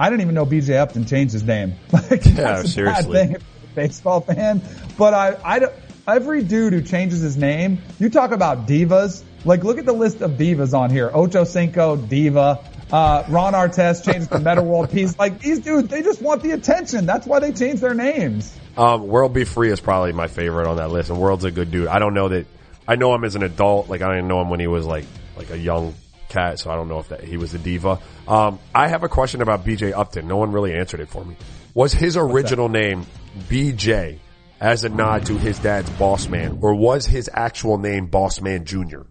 I 0.00 0.10
didn't 0.10 0.22
even 0.22 0.34
know 0.34 0.46
BJ 0.46 0.76
Upton 0.78 1.06
changed 1.06 1.32
his 1.32 1.42
name. 1.42 1.74
Like, 1.92 2.24
Yeah, 2.24 2.62
seriously. 2.62 3.12
Bad 3.12 3.26
thing 3.26 3.32
if 3.32 3.42
a 3.42 3.74
baseball 3.74 4.20
fan, 4.20 4.62
but 4.96 5.14
I, 5.14 5.36
I 5.44 5.58
don't, 5.58 5.74
every 6.06 6.42
dude 6.42 6.72
who 6.72 6.82
changes 6.82 7.20
his 7.20 7.36
name, 7.36 7.82
you 7.98 8.08
talk 8.08 8.30
about 8.30 8.66
divas. 8.66 9.22
Like, 9.44 9.64
look 9.64 9.78
at 9.78 9.86
the 9.86 9.92
list 9.92 10.20
of 10.20 10.32
divas 10.32 10.74
on 10.74 10.90
here. 10.90 11.10
Ocho 11.12 11.44
Cinco, 11.44 11.96
diva. 11.96 12.64
Uh, 12.90 13.24
Ron 13.28 13.52
Artest 13.52 14.10
changed 14.10 14.30
to 14.30 14.38
Metta 14.38 14.62
World 14.62 14.90
Peace. 14.90 15.18
Like, 15.18 15.40
these 15.40 15.60
dudes, 15.60 15.88
they 15.88 16.02
just 16.02 16.22
want 16.22 16.42
the 16.42 16.52
attention. 16.52 17.04
That's 17.06 17.26
why 17.26 17.40
they 17.40 17.52
change 17.52 17.80
their 17.80 17.94
names. 17.94 18.56
Um, 18.76 19.08
World 19.08 19.34
B. 19.34 19.44
Free 19.44 19.70
is 19.70 19.80
probably 19.80 20.12
my 20.12 20.28
favorite 20.28 20.68
on 20.68 20.76
that 20.76 20.90
list, 20.90 21.10
and 21.10 21.18
World's 21.18 21.44
a 21.44 21.50
good 21.50 21.70
dude. 21.70 21.88
I 21.88 21.98
don't 21.98 22.14
know 22.14 22.28
that, 22.28 22.46
I 22.86 22.96
know 22.96 23.14
him 23.14 23.24
as 23.24 23.34
an 23.34 23.42
adult. 23.42 23.88
Like, 23.88 24.00
I 24.02 24.08
didn't 24.14 24.28
know 24.28 24.40
him 24.40 24.48
when 24.48 24.60
he 24.60 24.66
was 24.66 24.86
like, 24.86 25.04
like 25.36 25.50
a 25.50 25.58
young 25.58 25.94
cat, 26.28 26.58
so 26.58 26.70
I 26.70 26.76
don't 26.76 26.88
know 26.88 26.98
if 26.98 27.08
that 27.08 27.22
he 27.22 27.36
was 27.36 27.54
a 27.54 27.58
diva. 27.58 28.00
Um, 28.26 28.58
I 28.74 28.88
have 28.88 29.02
a 29.02 29.08
question 29.08 29.42
about 29.42 29.64
BJ 29.64 29.92
Upton. 29.92 30.28
No 30.28 30.36
one 30.36 30.52
really 30.52 30.74
answered 30.74 31.00
it 31.00 31.08
for 31.08 31.24
me. 31.24 31.36
Was 31.74 31.92
his 31.92 32.16
original 32.16 32.68
name 32.68 33.06
BJ 33.48 34.18
as 34.60 34.84
a 34.84 34.88
nod 34.88 35.26
to 35.26 35.38
his 35.38 35.58
dad's 35.58 35.90
boss 35.90 36.28
man, 36.28 36.58
or 36.60 36.74
was 36.74 37.06
his 37.06 37.30
actual 37.32 37.78
name 37.78 38.06
Boss 38.06 38.40
Man 38.40 38.64
Jr.? 38.64 39.02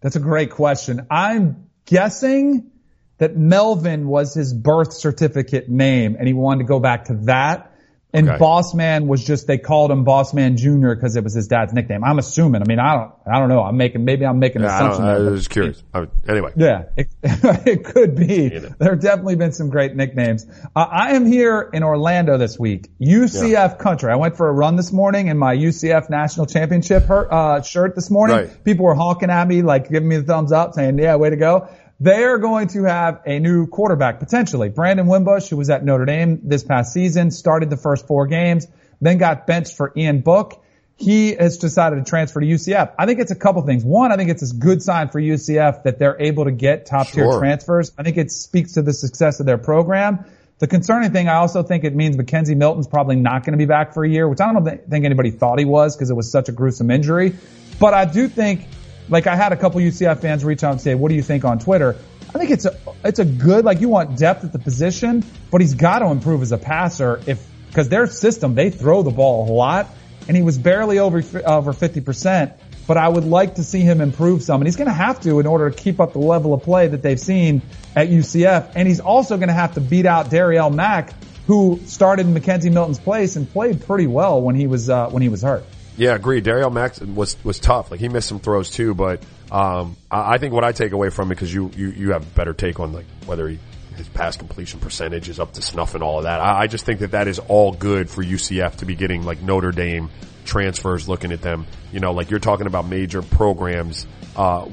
That's 0.00 0.16
a 0.16 0.20
great 0.20 0.50
question. 0.50 1.06
I'm 1.10 1.68
guessing 1.84 2.70
that 3.18 3.36
Melvin 3.36 4.06
was 4.06 4.32
his 4.32 4.54
birth 4.54 4.92
certificate 4.92 5.68
name 5.68 6.16
and 6.18 6.26
he 6.26 6.32
wanted 6.32 6.64
to 6.64 6.68
go 6.68 6.80
back 6.80 7.06
to 7.06 7.14
that. 7.24 7.69
And 8.12 8.28
Okay. 8.28 8.38
Boss 8.38 8.74
Man 8.74 9.06
was 9.06 9.24
just, 9.24 9.46
they 9.46 9.56
called 9.58 9.90
him 9.92 10.02
Boss 10.02 10.34
Man 10.34 10.56
Jr. 10.56 10.94
because 10.94 11.14
it 11.14 11.22
was 11.22 11.32
his 11.32 11.46
dad's 11.46 11.72
nickname. 11.72 12.02
I'm 12.02 12.18
assuming. 12.18 12.60
I 12.60 12.64
mean, 12.64 12.80
I 12.80 12.96
don't, 12.96 13.12
I 13.24 13.38
don't 13.38 13.48
know. 13.48 13.62
I'm 13.62 13.76
making, 13.76 14.04
maybe 14.04 14.26
I'm 14.26 14.40
making 14.40 14.62
an 14.62 14.68
Yeah, 14.68 14.72
I, 14.72 14.76
assumption. 14.78 15.04
I 15.04 15.14
but- 15.18 15.30
was 15.32 15.46
curious. 15.48 15.82
I, 15.94 16.08
anyway. 16.28 16.52
Yeah, 16.56 16.84
it, 16.96 17.06
it 17.22 17.84
could 17.84 18.16
be. 18.16 18.48
There 18.48 18.90
have 18.90 19.00
definitely 19.00 19.36
been 19.36 19.52
some 19.52 19.70
great 19.70 19.94
nicknames. 19.94 20.44
Uh, 20.74 20.80
I 20.90 21.12
am 21.14 21.24
here 21.24 21.70
in 21.72 21.84
Orlando 21.84 22.36
this 22.36 22.58
week, 22.58 22.88
UCF 23.00 23.78
country. 23.78 24.10
I 24.10 24.16
went 24.16 24.36
for 24.36 24.48
a 24.48 24.52
run 24.52 24.74
this 24.76 24.92
morning 24.92 25.28
in 25.28 25.38
my 25.38 25.54
UCF 25.56 26.10
national 26.10 26.46
championship 26.46 27.04
her, 27.04 27.32
uh, 27.32 27.62
shirt 27.62 27.94
this 27.94 28.10
morning. 28.10 28.36
Right. 28.36 28.64
People 28.64 28.86
were 28.86 28.94
honking 28.94 29.30
at 29.30 29.46
me, 29.46 29.62
like 29.62 29.88
giving 29.88 30.08
me 30.08 30.16
the 30.16 30.24
thumbs 30.24 30.50
up, 30.52 30.74
saying, 30.74 30.98
"Yeah, 30.98 31.14
way 31.16 31.30
to 31.30 31.36
go." 31.36 31.68
They're 32.00 32.38
going 32.38 32.68
to 32.68 32.84
have 32.84 33.20
a 33.26 33.38
new 33.38 33.66
quarterback 33.66 34.18
potentially. 34.20 34.70
Brandon 34.70 35.06
Wimbush, 35.06 35.48
who 35.48 35.56
was 35.58 35.68
at 35.70 35.84
Notre 35.84 36.06
Dame 36.06 36.40
this 36.44 36.64
past 36.64 36.92
season, 36.92 37.30
started 37.30 37.68
the 37.68 37.76
first 37.76 38.06
four 38.06 38.26
games, 38.26 38.66
then 39.00 39.18
got 39.18 39.46
benched 39.46 39.76
for 39.76 39.92
Ian 39.96 40.22
Book 40.22 40.62
he 41.00 41.32
has 41.34 41.56
decided 41.56 41.96
to 41.96 42.08
transfer 42.08 42.40
to 42.40 42.46
UCF. 42.46 42.92
I 42.98 43.06
think 43.06 43.20
it's 43.20 43.30
a 43.30 43.34
couple 43.34 43.62
things. 43.62 43.82
One, 43.82 44.12
I 44.12 44.16
think 44.16 44.28
it's 44.28 44.52
a 44.52 44.54
good 44.54 44.82
sign 44.82 45.08
for 45.08 45.18
UCF 45.18 45.84
that 45.84 45.98
they're 45.98 46.20
able 46.20 46.44
to 46.44 46.52
get 46.52 46.84
top 46.84 47.08
tier 47.08 47.24
Sure. 47.24 47.38
transfers. 47.40 47.90
I 47.96 48.02
think 48.02 48.18
it 48.18 48.30
speaks 48.30 48.74
to 48.74 48.82
the 48.82 48.92
success 48.92 49.40
of 49.40 49.46
their 49.46 49.56
program. 49.56 50.26
The 50.58 50.66
concerning 50.66 51.10
thing, 51.10 51.26
I 51.26 51.36
also 51.36 51.62
think 51.62 51.84
it 51.84 51.96
means 51.96 52.18
McKenzie 52.18 52.54
Milton's 52.54 52.86
probably 52.86 53.16
not 53.16 53.46
going 53.46 53.52
to 53.52 53.56
be 53.58 53.64
back 53.64 53.94
for 53.94 54.04
a 54.04 54.08
year, 54.08 54.28
which 54.28 54.42
I 54.42 54.52
don't 54.52 54.62
think 54.62 55.06
anybody 55.06 55.30
thought 55.30 55.58
he 55.58 55.64
was 55.64 55.96
because 55.96 56.10
it 56.10 56.16
was 56.16 56.30
such 56.30 56.50
a 56.50 56.52
gruesome 56.52 56.90
injury. 56.90 57.34
But 57.78 57.94
I 57.94 58.04
do 58.04 58.28
think, 58.28 58.66
like 59.10 59.26
I 59.26 59.36
had 59.36 59.52
a 59.52 59.56
couple 59.56 59.80
UCF 59.80 60.20
fans 60.20 60.44
reach 60.44 60.64
out 60.64 60.72
and 60.72 60.80
say, 60.80 60.94
what 60.94 61.08
do 61.08 61.14
you 61.14 61.22
think 61.22 61.44
on 61.44 61.58
Twitter? 61.58 61.96
I 62.34 62.38
think 62.38 62.50
it's 62.50 62.64
a, 62.64 62.76
it's 63.04 63.18
a 63.18 63.24
good, 63.24 63.64
like 63.64 63.80
you 63.80 63.88
want 63.88 64.16
depth 64.16 64.44
at 64.44 64.52
the 64.52 64.58
position, 64.58 65.24
but 65.50 65.60
he's 65.60 65.74
got 65.74 65.98
to 65.98 66.06
improve 66.06 66.42
as 66.42 66.52
a 66.52 66.58
passer 66.58 67.20
if, 67.26 67.44
because 67.66 67.88
their 67.88 68.06
system, 68.06 68.54
they 68.54 68.70
throw 68.70 69.02
the 69.02 69.10
ball 69.10 69.50
a 69.50 69.52
lot 69.52 69.88
and 70.28 70.36
he 70.36 70.42
was 70.42 70.58
barely 70.58 70.98
over 70.98 71.18
over 71.44 71.72
50%. 71.72 72.52
But 72.86 72.96
I 72.96 73.08
would 73.08 73.24
like 73.24 73.56
to 73.56 73.64
see 73.64 73.80
him 73.80 74.00
improve 74.00 74.42
some, 74.42 74.60
and 74.60 74.66
he's 74.66 74.76
going 74.76 74.88
to 74.88 74.94
have 74.94 75.20
to 75.20 75.38
in 75.38 75.46
order 75.46 75.70
to 75.70 75.76
keep 75.76 76.00
up 76.00 76.12
the 76.12 76.18
level 76.18 76.54
of 76.54 76.62
play 76.62 76.88
that 76.88 77.02
they've 77.02 77.20
seen 77.20 77.62
at 77.94 78.08
UCF. 78.08 78.72
And 78.74 78.88
he's 78.88 78.98
also 78.98 79.36
going 79.36 79.48
to 79.48 79.54
have 79.54 79.74
to 79.74 79.80
beat 79.80 80.06
out 80.06 80.26
Darriel 80.26 80.74
Mack, 80.74 81.12
who 81.46 81.78
started 81.86 82.26
in 82.26 82.34
McKenzie 82.34 82.72
Milton's 82.72 82.98
place 82.98 83.36
and 83.36 83.48
played 83.48 83.86
pretty 83.86 84.08
well 84.08 84.40
when 84.42 84.56
he 84.56 84.66
was 84.66 84.90
uh, 84.90 85.08
when 85.10 85.22
he 85.22 85.28
was 85.28 85.42
hurt. 85.42 85.64
Yeah, 86.00 86.14
agree. 86.14 86.40
Darriel 86.40 86.72
Max 86.72 86.98
was 86.98 87.36
was 87.44 87.58
tough. 87.58 87.90
Like 87.90 88.00
he 88.00 88.08
missed 88.08 88.26
some 88.26 88.40
throws 88.40 88.70
too, 88.70 88.94
but 88.94 89.22
um, 89.52 89.98
I, 90.10 90.34
I 90.34 90.38
think 90.38 90.54
what 90.54 90.64
I 90.64 90.72
take 90.72 90.92
away 90.92 91.10
from 91.10 91.30
it 91.30 91.34
because 91.34 91.52
you, 91.52 91.70
you 91.76 91.90
you 91.90 92.12
have 92.12 92.22
a 92.22 92.30
better 92.34 92.54
take 92.54 92.80
on 92.80 92.94
like 92.94 93.04
whether 93.26 93.46
he 93.46 93.58
his 93.96 94.08
pass 94.08 94.34
completion 94.34 94.80
percentage 94.80 95.28
is 95.28 95.38
up 95.38 95.52
to 95.52 95.60
snuff 95.60 95.94
and 95.94 96.02
all 96.02 96.16
of 96.16 96.24
that. 96.24 96.40
I, 96.40 96.60
I 96.62 96.66
just 96.68 96.86
think 96.86 97.00
that 97.00 97.10
that 97.10 97.28
is 97.28 97.38
all 97.38 97.72
good 97.72 98.08
for 98.08 98.24
UCF 98.24 98.76
to 98.76 98.86
be 98.86 98.94
getting 98.94 99.24
like 99.24 99.42
Notre 99.42 99.72
Dame 99.72 100.08
transfers. 100.46 101.06
Looking 101.06 101.32
at 101.32 101.42
them, 101.42 101.66
you 101.92 102.00
know, 102.00 102.12
like 102.12 102.30
you're 102.30 102.40
talking 102.40 102.66
about 102.66 102.86
major 102.86 103.20
programs 103.20 104.06
uh, 104.36 104.70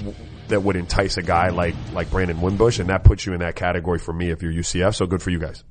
that 0.47 0.63
would 0.63 0.77
entice 0.77 1.17
a 1.17 1.23
guy 1.23 1.49
like 1.49 1.75
like 1.91 2.09
Brandon 2.09 2.39
Wimbush, 2.39 2.79
and 2.79 2.87
that 2.87 3.03
puts 3.03 3.25
you 3.25 3.33
in 3.33 3.41
that 3.41 3.57
category 3.57 3.99
for 3.99 4.13
me 4.13 4.29
if 4.29 4.41
you're 4.41 4.53
UCF. 4.53 4.95
So 4.95 5.05
good 5.05 5.21
for 5.21 5.31
you 5.31 5.39
guys. 5.39 5.61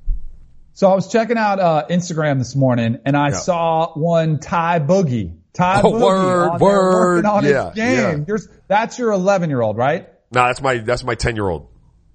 So 0.73 0.91
I 0.91 0.93
was 0.93 1.11
checking 1.11 1.39
out 1.39 1.59
uh, 1.59 1.87
Instagram 1.89 2.37
this 2.37 2.55
morning, 2.55 2.99
and 3.03 3.17
I 3.17 3.29
Yeah. 3.29 3.37
saw 3.37 3.93
one 3.95 4.37
Ty 4.37 4.81
Boogie. 4.81 5.36
Ty 5.57 5.81
Oh, 5.83 5.99
word, 5.99 6.49
on 6.49 6.59
word. 6.59 7.25
on 7.25 7.43
Yeah, 7.43 7.65
his 7.65 7.73
game. 7.75 7.95
yeah. 8.19 8.25
Yours- 8.27 8.47
that's 8.67 8.99
your 8.99 9.11
11 9.11 9.49
year 9.49 9.61
old, 9.61 9.75
right? 9.77 10.07
No, 10.31 10.43
that's 10.45 10.61
my 10.61 10.77
that's 10.77 11.03
my 11.03 11.15
ten 11.15 11.35
year 11.35 11.47
old. 11.49 11.67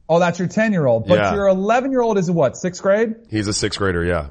Oh, 0.08 0.18
that's 0.18 0.38
your 0.38 0.48
10 0.48 0.72
year 0.72 0.86
old. 0.86 1.06
But 1.08 1.18
Yeah. 1.18 1.34
your 1.34 1.48
11 1.48 1.90
year 1.90 2.02
old 2.02 2.18
is 2.18 2.30
what, 2.30 2.56
sixth 2.56 2.82
grade? 2.82 3.14
He's 3.30 3.48
a 3.48 3.52
sixth 3.52 3.78
grader. 3.78 4.04
Yeah. 4.04 4.26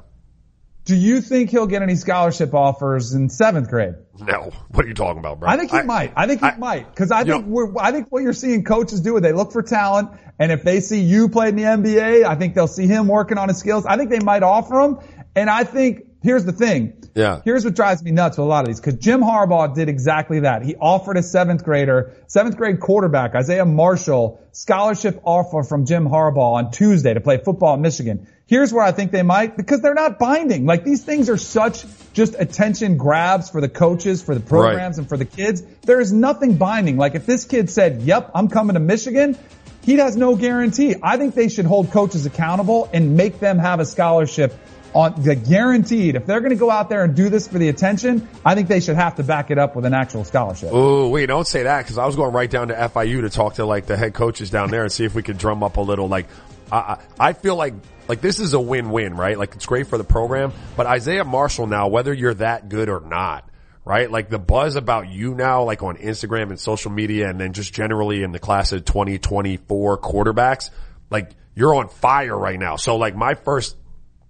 Do 0.84 0.96
you 0.96 1.20
think 1.20 1.50
he'll 1.50 1.66
get 1.66 1.82
any 1.82 1.94
scholarship 1.94 2.54
offers 2.54 3.12
in 3.14 3.28
seventh 3.28 3.68
grade? 3.68 3.94
No, 4.20 4.50
what 4.70 4.84
are 4.84 4.88
you 4.88 4.94
talking 4.94 5.18
about, 5.20 5.38
bro? 5.40 5.48
I 5.48 5.56
think 5.56 5.70
he 5.70 5.82
might. 5.82 6.12
I 6.16 6.26
think 6.26 6.40
he 6.40 6.46
I- 6.46 6.56
might. 6.56 6.94
Cause 6.96 7.10
I 7.12 7.22
think 7.24 7.46
we're, 7.46 7.72
I 7.78 7.92
think 7.92 8.06
what 8.10 8.22
you're 8.22 8.32
seeing 8.32 8.64
coaches 8.64 9.00
do 9.00 9.16
is 9.16 9.22
they 9.22 9.32
look 9.32 9.52
for 9.52 9.62
talent. 9.62 10.10
And 10.38 10.50
if 10.50 10.64
they 10.64 10.80
see 10.80 11.00
you 11.00 11.28
played 11.28 11.50
in 11.50 11.56
the 11.56 11.64
NBA, 11.64 12.24
I 12.24 12.34
think 12.34 12.54
they'll 12.54 12.66
see 12.66 12.86
him 12.88 13.06
working 13.08 13.38
on 13.38 13.48
his 13.48 13.58
skills. 13.58 13.84
I 13.86 13.96
think 13.96 14.10
they 14.10 14.18
might 14.20 14.42
offer 14.42 14.80
him. 14.80 14.98
And 15.36 15.48
I 15.48 15.62
think, 15.64 16.04
here's 16.22 16.44
the 16.44 16.52
thing. 16.52 16.94
Yeah. 17.14 17.42
Here's 17.44 17.64
what 17.64 17.74
drives 17.74 18.02
me 18.02 18.10
nuts 18.10 18.38
with 18.38 18.46
a 18.46 18.48
lot 18.48 18.60
of 18.60 18.68
these, 18.68 18.80
because 18.80 18.94
Jim 18.94 19.20
Harbaugh 19.20 19.74
did 19.74 19.88
exactly 19.88 20.40
that. 20.40 20.62
He 20.62 20.76
offered 20.76 21.16
a 21.16 21.22
seventh 21.22 21.64
grader, 21.64 22.14
seventh 22.26 22.56
grade 22.56 22.80
quarterback, 22.80 23.34
Isaiah 23.34 23.66
Marshall, 23.66 24.40
scholarship 24.52 25.20
offer 25.24 25.62
from 25.62 25.84
Jim 25.84 26.08
Harbaugh 26.08 26.54
on 26.54 26.70
Tuesday 26.70 27.12
to 27.12 27.20
play 27.20 27.38
football 27.38 27.74
in 27.74 27.82
Michigan. 27.82 28.26
Here's 28.46 28.72
where 28.72 28.84
I 28.84 28.92
think 28.92 29.12
they 29.12 29.22
might, 29.22 29.56
because 29.56 29.80
they're 29.80 29.94
not 29.94 30.18
binding. 30.18 30.66
Like 30.66 30.84
these 30.84 31.04
things 31.04 31.28
are 31.28 31.36
such 31.36 31.84
just 32.12 32.34
attention 32.38 32.96
grabs 32.96 33.50
for 33.50 33.60
the 33.60 33.68
coaches, 33.68 34.22
for 34.22 34.34
the 34.34 34.40
programs, 34.40 34.98
and 34.98 35.08
for 35.08 35.16
the 35.16 35.24
kids. 35.24 35.62
There 35.82 36.00
is 36.00 36.12
nothing 36.12 36.56
binding. 36.56 36.96
Like 36.96 37.14
if 37.14 37.26
this 37.26 37.44
kid 37.44 37.70
said, 37.70 38.02
yep, 38.02 38.30
I'm 38.34 38.48
coming 38.48 38.74
to 38.74 38.80
Michigan, 38.80 39.38
he 39.82 39.94
has 39.94 40.16
no 40.16 40.36
guarantee. 40.36 40.96
I 41.02 41.16
think 41.16 41.34
they 41.34 41.48
should 41.48 41.66
hold 41.66 41.90
coaches 41.90 42.26
accountable 42.26 42.88
and 42.92 43.16
make 43.16 43.38
them 43.38 43.58
have 43.58 43.80
a 43.80 43.86
scholarship 43.86 44.54
on 44.94 45.22
the 45.22 45.34
guaranteed. 45.34 46.16
If 46.16 46.26
they're 46.26 46.40
going 46.40 46.50
to 46.50 46.56
go 46.56 46.70
out 46.70 46.88
there 46.88 47.04
and 47.04 47.14
do 47.14 47.28
this 47.28 47.48
for 47.48 47.58
the 47.58 47.68
attention, 47.68 48.28
I 48.44 48.54
think 48.54 48.68
they 48.68 48.80
should 48.80 48.96
have 48.96 49.16
to 49.16 49.22
back 49.22 49.50
it 49.50 49.58
up 49.58 49.74
with 49.74 49.84
an 49.84 49.94
actual 49.94 50.24
scholarship. 50.24 50.70
Oh, 50.72 51.08
wait, 51.08 51.26
don't 51.26 51.46
say 51.46 51.64
that 51.64 51.82
because 51.82 51.98
I 51.98 52.06
was 52.06 52.16
going 52.16 52.32
right 52.32 52.50
down 52.50 52.68
to 52.68 52.74
FIU 52.74 53.22
to 53.22 53.30
talk 53.30 53.54
to 53.54 53.64
like 53.64 53.86
the 53.86 53.96
head 53.96 54.14
coaches 54.14 54.50
down 54.50 54.70
there 54.70 54.82
and 54.82 54.92
see 54.92 55.04
if 55.04 55.14
we 55.14 55.22
could 55.22 55.38
drum 55.38 55.62
up 55.62 55.76
a 55.76 55.80
little. 55.80 56.08
Like, 56.08 56.26
I, 56.70 56.76
I 56.78 57.28
I 57.28 57.32
feel 57.32 57.56
like 57.56 57.74
like 58.08 58.20
this 58.20 58.38
is 58.40 58.52
a 58.54 58.60
win-win, 58.60 59.14
right? 59.14 59.38
Like 59.38 59.54
it's 59.54 59.66
great 59.66 59.86
for 59.86 59.98
the 59.98 60.04
program, 60.04 60.52
but 60.76 60.86
Isaiah 60.86 61.24
Marshall 61.24 61.66
now, 61.66 61.88
whether 61.88 62.12
you're 62.12 62.34
that 62.34 62.68
good 62.68 62.88
or 62.88 63.00
not, 63.00 63.48
right? 63.84 64.10
Like 64.10 64.28
the 64.28 64.38
buzz 64.38 64.76
about 64.76 65.08
you 65.08 65.34
now, 65.34 65.64
like 65.64 65.82
on 65.82 65.96
Instagram 65.96 66.50
and 66.50 66.58
social 66.58 66.90
media, 66.90 67.28
and 67.28 67.40
then 67.40 67.52
just 67.52 67.72
generally 67.72 68.22
in 68.22 68.32
the 68.32 68.38
class 68.38 68.72
of 68.72 68.84
2024 68.84 69.98
quarterbacks, 69.98 70.70
like 71.10 71.30
you're 71.54 71.74
on 71.74 71.88
fire 71.88 72.36
right 72.36 72.58
now. 72.58 72.76
So 72.76 72.96
like 72.96 73.14
my 73.14 73.34
first 73.34 73.76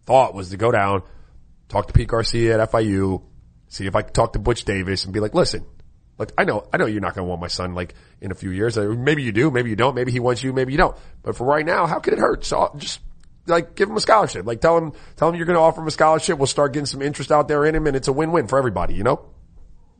thought 0.07 0.34
was 0.34 0.50
to 0.50 0.57
go 0.57 0.70
down, 0.70 1.03
talk 1.68 1.86
to 1.88 1.92
Pete 1.92 2.09
Garcia 2.09 2.61
at 2.61 2.70
FIU, 2.70 3.22
see 3.68 3.86
if 3.86 3.96
I 3.96 4.03
could 4.03 4.14
talk 4.14 4.34
to 4.34 4.38
Butch 4.38 4.64
Davis 4.64 5.05
and 5.05 5.12
be 5.12 5.20
like, 5.20 5.34
listen, 5.34 5.64
like 6.18 6.32
I 6.36 6.44
know, 6.44 6.66
I 6.72 6.76
know 6.76 6.86
you're 6.86 7.00
not 7.00 7.14
going 7.14 7.24
to 7.24 7.28
want 7.28 7.40
my 7.40 7.48
son 7.48 7.74
like 7.74 7.94
in 8.20 8.30
a 8.30 8.34
few 8.34 8.50
years. 8.50 8.76
Maybe 8.76 9.22
you 9.22 9.32
do, 9.32 9.50
maybe 9.50 9.70
you 9.70 9.76
don't, 9.76 9.94
maybe 9.94 10.12
he 10.12 10.20
wants 10.20 10.42
you, 10.42 10.53
maybe 10.53 10.72
you 10.72 10.78
don't. 10.78 10.96
But 11.22 11.36
for 11.36 11.44
right 11.44 11.64
now, 11.64 11.86
how 11.86 11.98
could 11.98 12.12
it 12.12 12.18
hurt? 12.18 12.44
So 12.44 12.72
just 12.76 13.00
like 13.46 13.74
give 13.74 13.88
him 13.88 13.96
a 13.96 14.00
scholarship. 14.00 14.46
Like 14.46 14.61
tell 14.61 14.76
him, 14.78 14.92
tell 15.16 15.28
him 15.28 15.34
you're 15.34 15.46
going 15.46 15.57
to 15.57 15.61
offer 15.61 15.80
him 15.80 15.86
a 15.86 15.90
scholarship. 15.90 16.38
We'll 16.38 16.46
start 16.46 16.72
getting 16.72 16.86
some 16.86 17.03
interest 17.03 17.32
out 17.32 17.48
there 17.48 17.64
in 17.64 17.74
him 17.74 17.86
and 17.86 17.96
it's 17.96 18.09
a 18.09 18.12
win-win 18.12 18.46
for 18.46 18.59
everybody, 18.59 18.94
you 18.94 19.03
know? 19.03 19.24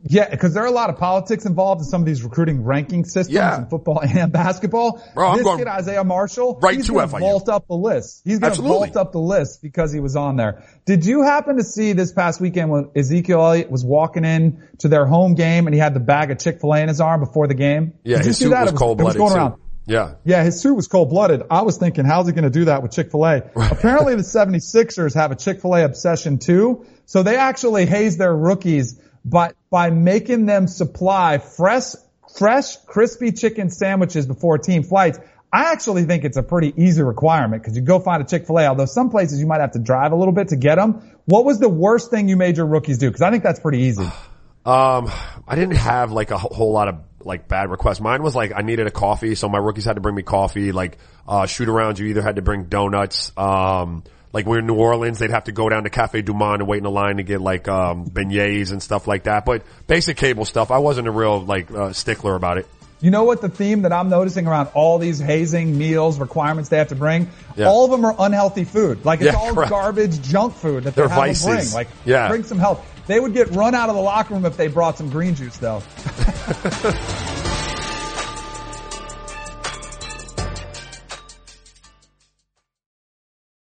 Yeah, 0.05 0.29
because 0.29 0.53
there 0.53 0.63
are 0.63 0.67
a 0.67 0.71
lot 0.71 0.89
of 0.89 0.97
politics 0.97 1.45
involved 1.45 1.79
in 1.81 1.85
some 1.85 2.01
of 2.01 2.05
these 2.05 2.23
recruiting 2.23 2.63
ranking 2.63 3.05
systems 3.05 3.33
Yeah. 3.35 3.57
in 3.59 3.67
football 3.67 4.01
and 4.03 4.31
basketball. 4.33 5.01
Bro, 5.15 5.27
I'm 5.29 5.37
this 5.37 5.43
going 5.45 5.59
kid 5.59 5.67
Isaiah 5.67 6.03
Marshall, 6.03 6.59
right 6.61 6.75
he's 6.75 6.87
to 6.87 6.93
FIU. 6.93 7.19
vault 7.19 7.47
up 7.47 7.67
the 7.67 7.75
list. 7.75 8.21
He's 8.25 8.39
going 8.39 8.53
to 8.53 8.61
vault 8.61 8.97
up 8.97 9.13
the 9.13 9.19
list 9.19 9.61
because 9.61 9.93
he 9.93 9.99
was 10.01 10.15
on 10.17 10.35
there. 10.35 10.63
Did 10.85 11.05
you 11.05 11.23
happen 11.23 11.55
to 11.57 11.63
see 11.63 11.93
this 11.93 12.11
past 12.11 12.41
weekend 12.41 12.69
when 12.69 12.89
Ezekiel 12.95 13.39
Elliott 13.41 13.71
was 13.71 13.85
walking 13.85 14.25
in 14.25 14.67
to 14.79 14.89
their 14.89 15.05
home 15.05 15.35
game 15.35 15.67
and 15.67 15.73
he 15.73 15.79
had 15.79 15.93
the 15.93 15.99
bag 16.01 16.31
of 16.31 16.39
Chick 16.39 16.59
Fil 16.59 16.73
A 16.73 16.81
in 16.81 16.89
his 16.89 16.99
arm 16.99 17.21
before 17.21 17.47
the 17.47 17.53
game? 17.55 17.93
Yeah, 18.03 18.17
Did 18.17 18.25
his 18.25 18.37
suit 18.39 18.49
that? 18.49 18.63
was 18.63 18.71
It 18.73 18.75
cold 18.75 18.97
blooded. 18.97 19.17
going 19.19 19.33
around. 19.33 19.53
Yeah. 19.85 20.15
Yeah, 20.23 20.43
his 20.43 20.61
suit 20.61 20.75
was 20.75 20.87
cold 20.87 21.09
blooded. 21.09 21.43
I 21.51 21.61
was 21.63 21.77
thinking, 21.77 22.05
how's 22.05 22.25
he 22.27 22.31
going 22.33 22.45
to 22.45 22.49
do 22.49 22.65
that 22.65 22.81
with 22.83 22.91
Chick-fil-A? 22.91 23.51
Apparently 23.55 24.15
the 24.15 24.21
76ers 24.21 25.13
have 25.15 25.31
a 25.31 25.35
Chick-fil-A 25.35 25.83
obsession 25.85 26.39
too. 26.39 26.85
So 27.05 27.23
they 27.23 27.35
actually 27.35 27.85
haze 27.85 28.17
their 28.17 28.33
rookies 28.35 28.99
by, 29.25 29.53
by 29.69 29.89
making 29.89 30.45
them 30.45 30.67
supply 30.67 31.37
fresh, 31.37 31.93
fresh, 32.37 32.77
crispy 32.85 33.31
chicken 33.31 33.69
sandwiches 33.69 34.25
before 34.25 34.57
team 34.57 34.83
flights. 34.83 35.19
I 35.51 35.71
actually 35.71 36.05
think 36.05 36.23
it's 36.23 36.37
a 36.37 36.41
pretty 36.41 36.73
easy 36.75 37.03
requirement 37.03 37.61
because 37.61 37.75
you 37.75 37.83
go 37.83 37.99
find 37.99 38.23
a 38.23 38.25
Chick-fil-A, 38.25 38.65
although 38.65 38.85
some 38.85 39.11
places 39.11 39.39
you 39.39 39.45
might 39.45 39.61
have 39.61 39.73
to 39.73 39.79
drive 39.79 40.11
a 40.11 40.15
little 40.15 40.33
bit 40.33 40.47
to 40.47 40.55
get 40.55 40.75
them. 40.75 41.11
What 41.25 41.45
was 41.45 41.59
the 41.59 41.69
worst 41.69 42.09
thing 42.09 42.27
you 42.27 42.35
made 42.35 42.57
your 42.57 42.65
rookies 42.65 42.97
do? 42.97 43.07
Because 43.07 43.21
I 43.21 43.29
think 43.29 43.43
that's 43.43 43.59
pretty 43.59 43.79
easy. 43.79 44.09
Um, 44.65 45.11
I 45.45 45.55
didn't 45.55 45.75
have 45.75 46.13
like 46.13 46.31
a 46.31 46.37
whole 46.37 46.71
lot 46.71 46.87
of 46.87 46.95
like 47.19 47.49
bad 47.49 47.69
requests. 47.69 47.99
Mine 47.99 48.23
was 48.23 48.33
like 48.33 48.53
I 48.55 48.61
needed 48.61 48.87
a 48.87 48.91
coffee, 48.91 49.35
so 49.35 49.49
my 49.49 49.57
rookies 49.57 49.83
had 49.83 49.95
to 49.95 50.01
bring 50.01 50.15
me 50.15 50.23
coffee. 50.23 50.71
Like 50.71 50.99
uh, 51.27 51.47
shoot 51.47 51.67
around, 51.67 51.99
you 51.99 52.07
either 52.07 52.21
had 52.21 52.37
to 52.37 52.41
bring 52.41 52.67
donuts. 52.67 53.33
Um, 53.35 54.05
like 54.33 54.45
we're 54.45 54.59
in 54.59 54.67
New 54.67 54.75
Orleans, 54.75 55.19
they'd 55.19 55.29
have 55.31 55.45
to 55.45 55.51
go 55.51 55.69
down 55.69 55.83
to 55.83 55.89
Cafe 55.89 56.21
Du 56.23 56.33
Monde 56.33 56.61
and 56.61 56.67
wait 56.67 56.79
in 56.79 56.85
a 56.85 56.89
line 56.89 57.17
to 57.17 57.23
get 57.23 57.39
like 57.39 57.67
um, 57.67 58.05
beignets 58.07 58.71
and 58.71 58.81
stuff 58.83 59.07
like 59.07 59.23
that. 59.23 59.45
But 59.45 59.63
basic 59.87 60.17
cable 60.17 60.43
stuff, 60.45 60.71
I 60.71 60.79
wasn't 60.79 61.07
a 61.07 61.11
real 61.11 61.39
like 61.39 61.71
uh, 61.71 61.93
stickler 61.93 62.35
about 62.35 62.57
it. 62.57 62.67
You 62.99 63.11
know 63.11 63.25
what 63.25 63.41
the 63.41 63.49
theme 63.49 63.81
that 63.81 63.91
I'm 63.91 64.09
noticing 64.09 64.47
around 64.47 64.69
all 64.73 64.97
these 64.97 65.19
hazing 65.19 65.77
meals 65.77 66.19
requirements 66.19 66.69
they 66.69 66.77
have 66.77 66.87
to 66.87 66.95
bring? 66.95 67.29
Yeah. 67.57 67.67
All 67.67 67.83
of 67.85 67.91
them 67.91 68.05
are 68.05 68.15
unhealthy 68.17 68.63
food. 68.63 69.03
Like 69.05 69.19
it's 69.21 69.33
Yeah, 69.33 69.37
all 69.39 69.53
correct. 69.53 69.69
garbage 69.69 70.21
junk 70.21 70.53
food 70.55 70.85
that 70.85 70.95
They're 70.95 71.07
they 71.09 71.13
have 71.13 71.19
vices. 71.21 71.43
to 71.45 71.49
bring. 71.51 71.71
Like 71.73 71.87
Yeah. 72.05 72.29
bring 72.29 72.43
some 72.43 72.59
help. 72.59 72.83
They 73.05 73.19
would 73.19 73.33
get 73.33 73.49
run 73.51 73.75
out 73.75 73.89
of 73.89 73.95
the 73.95 74.01
locker 74.01 74.33
room 74.33 74.45
if 74.45 74.55
they 74.55 74.69
brought 74.69 74.97
some 74.97 75.09
green 75.09 75.35
juice 75.35 75.57
though. 75.57 75.83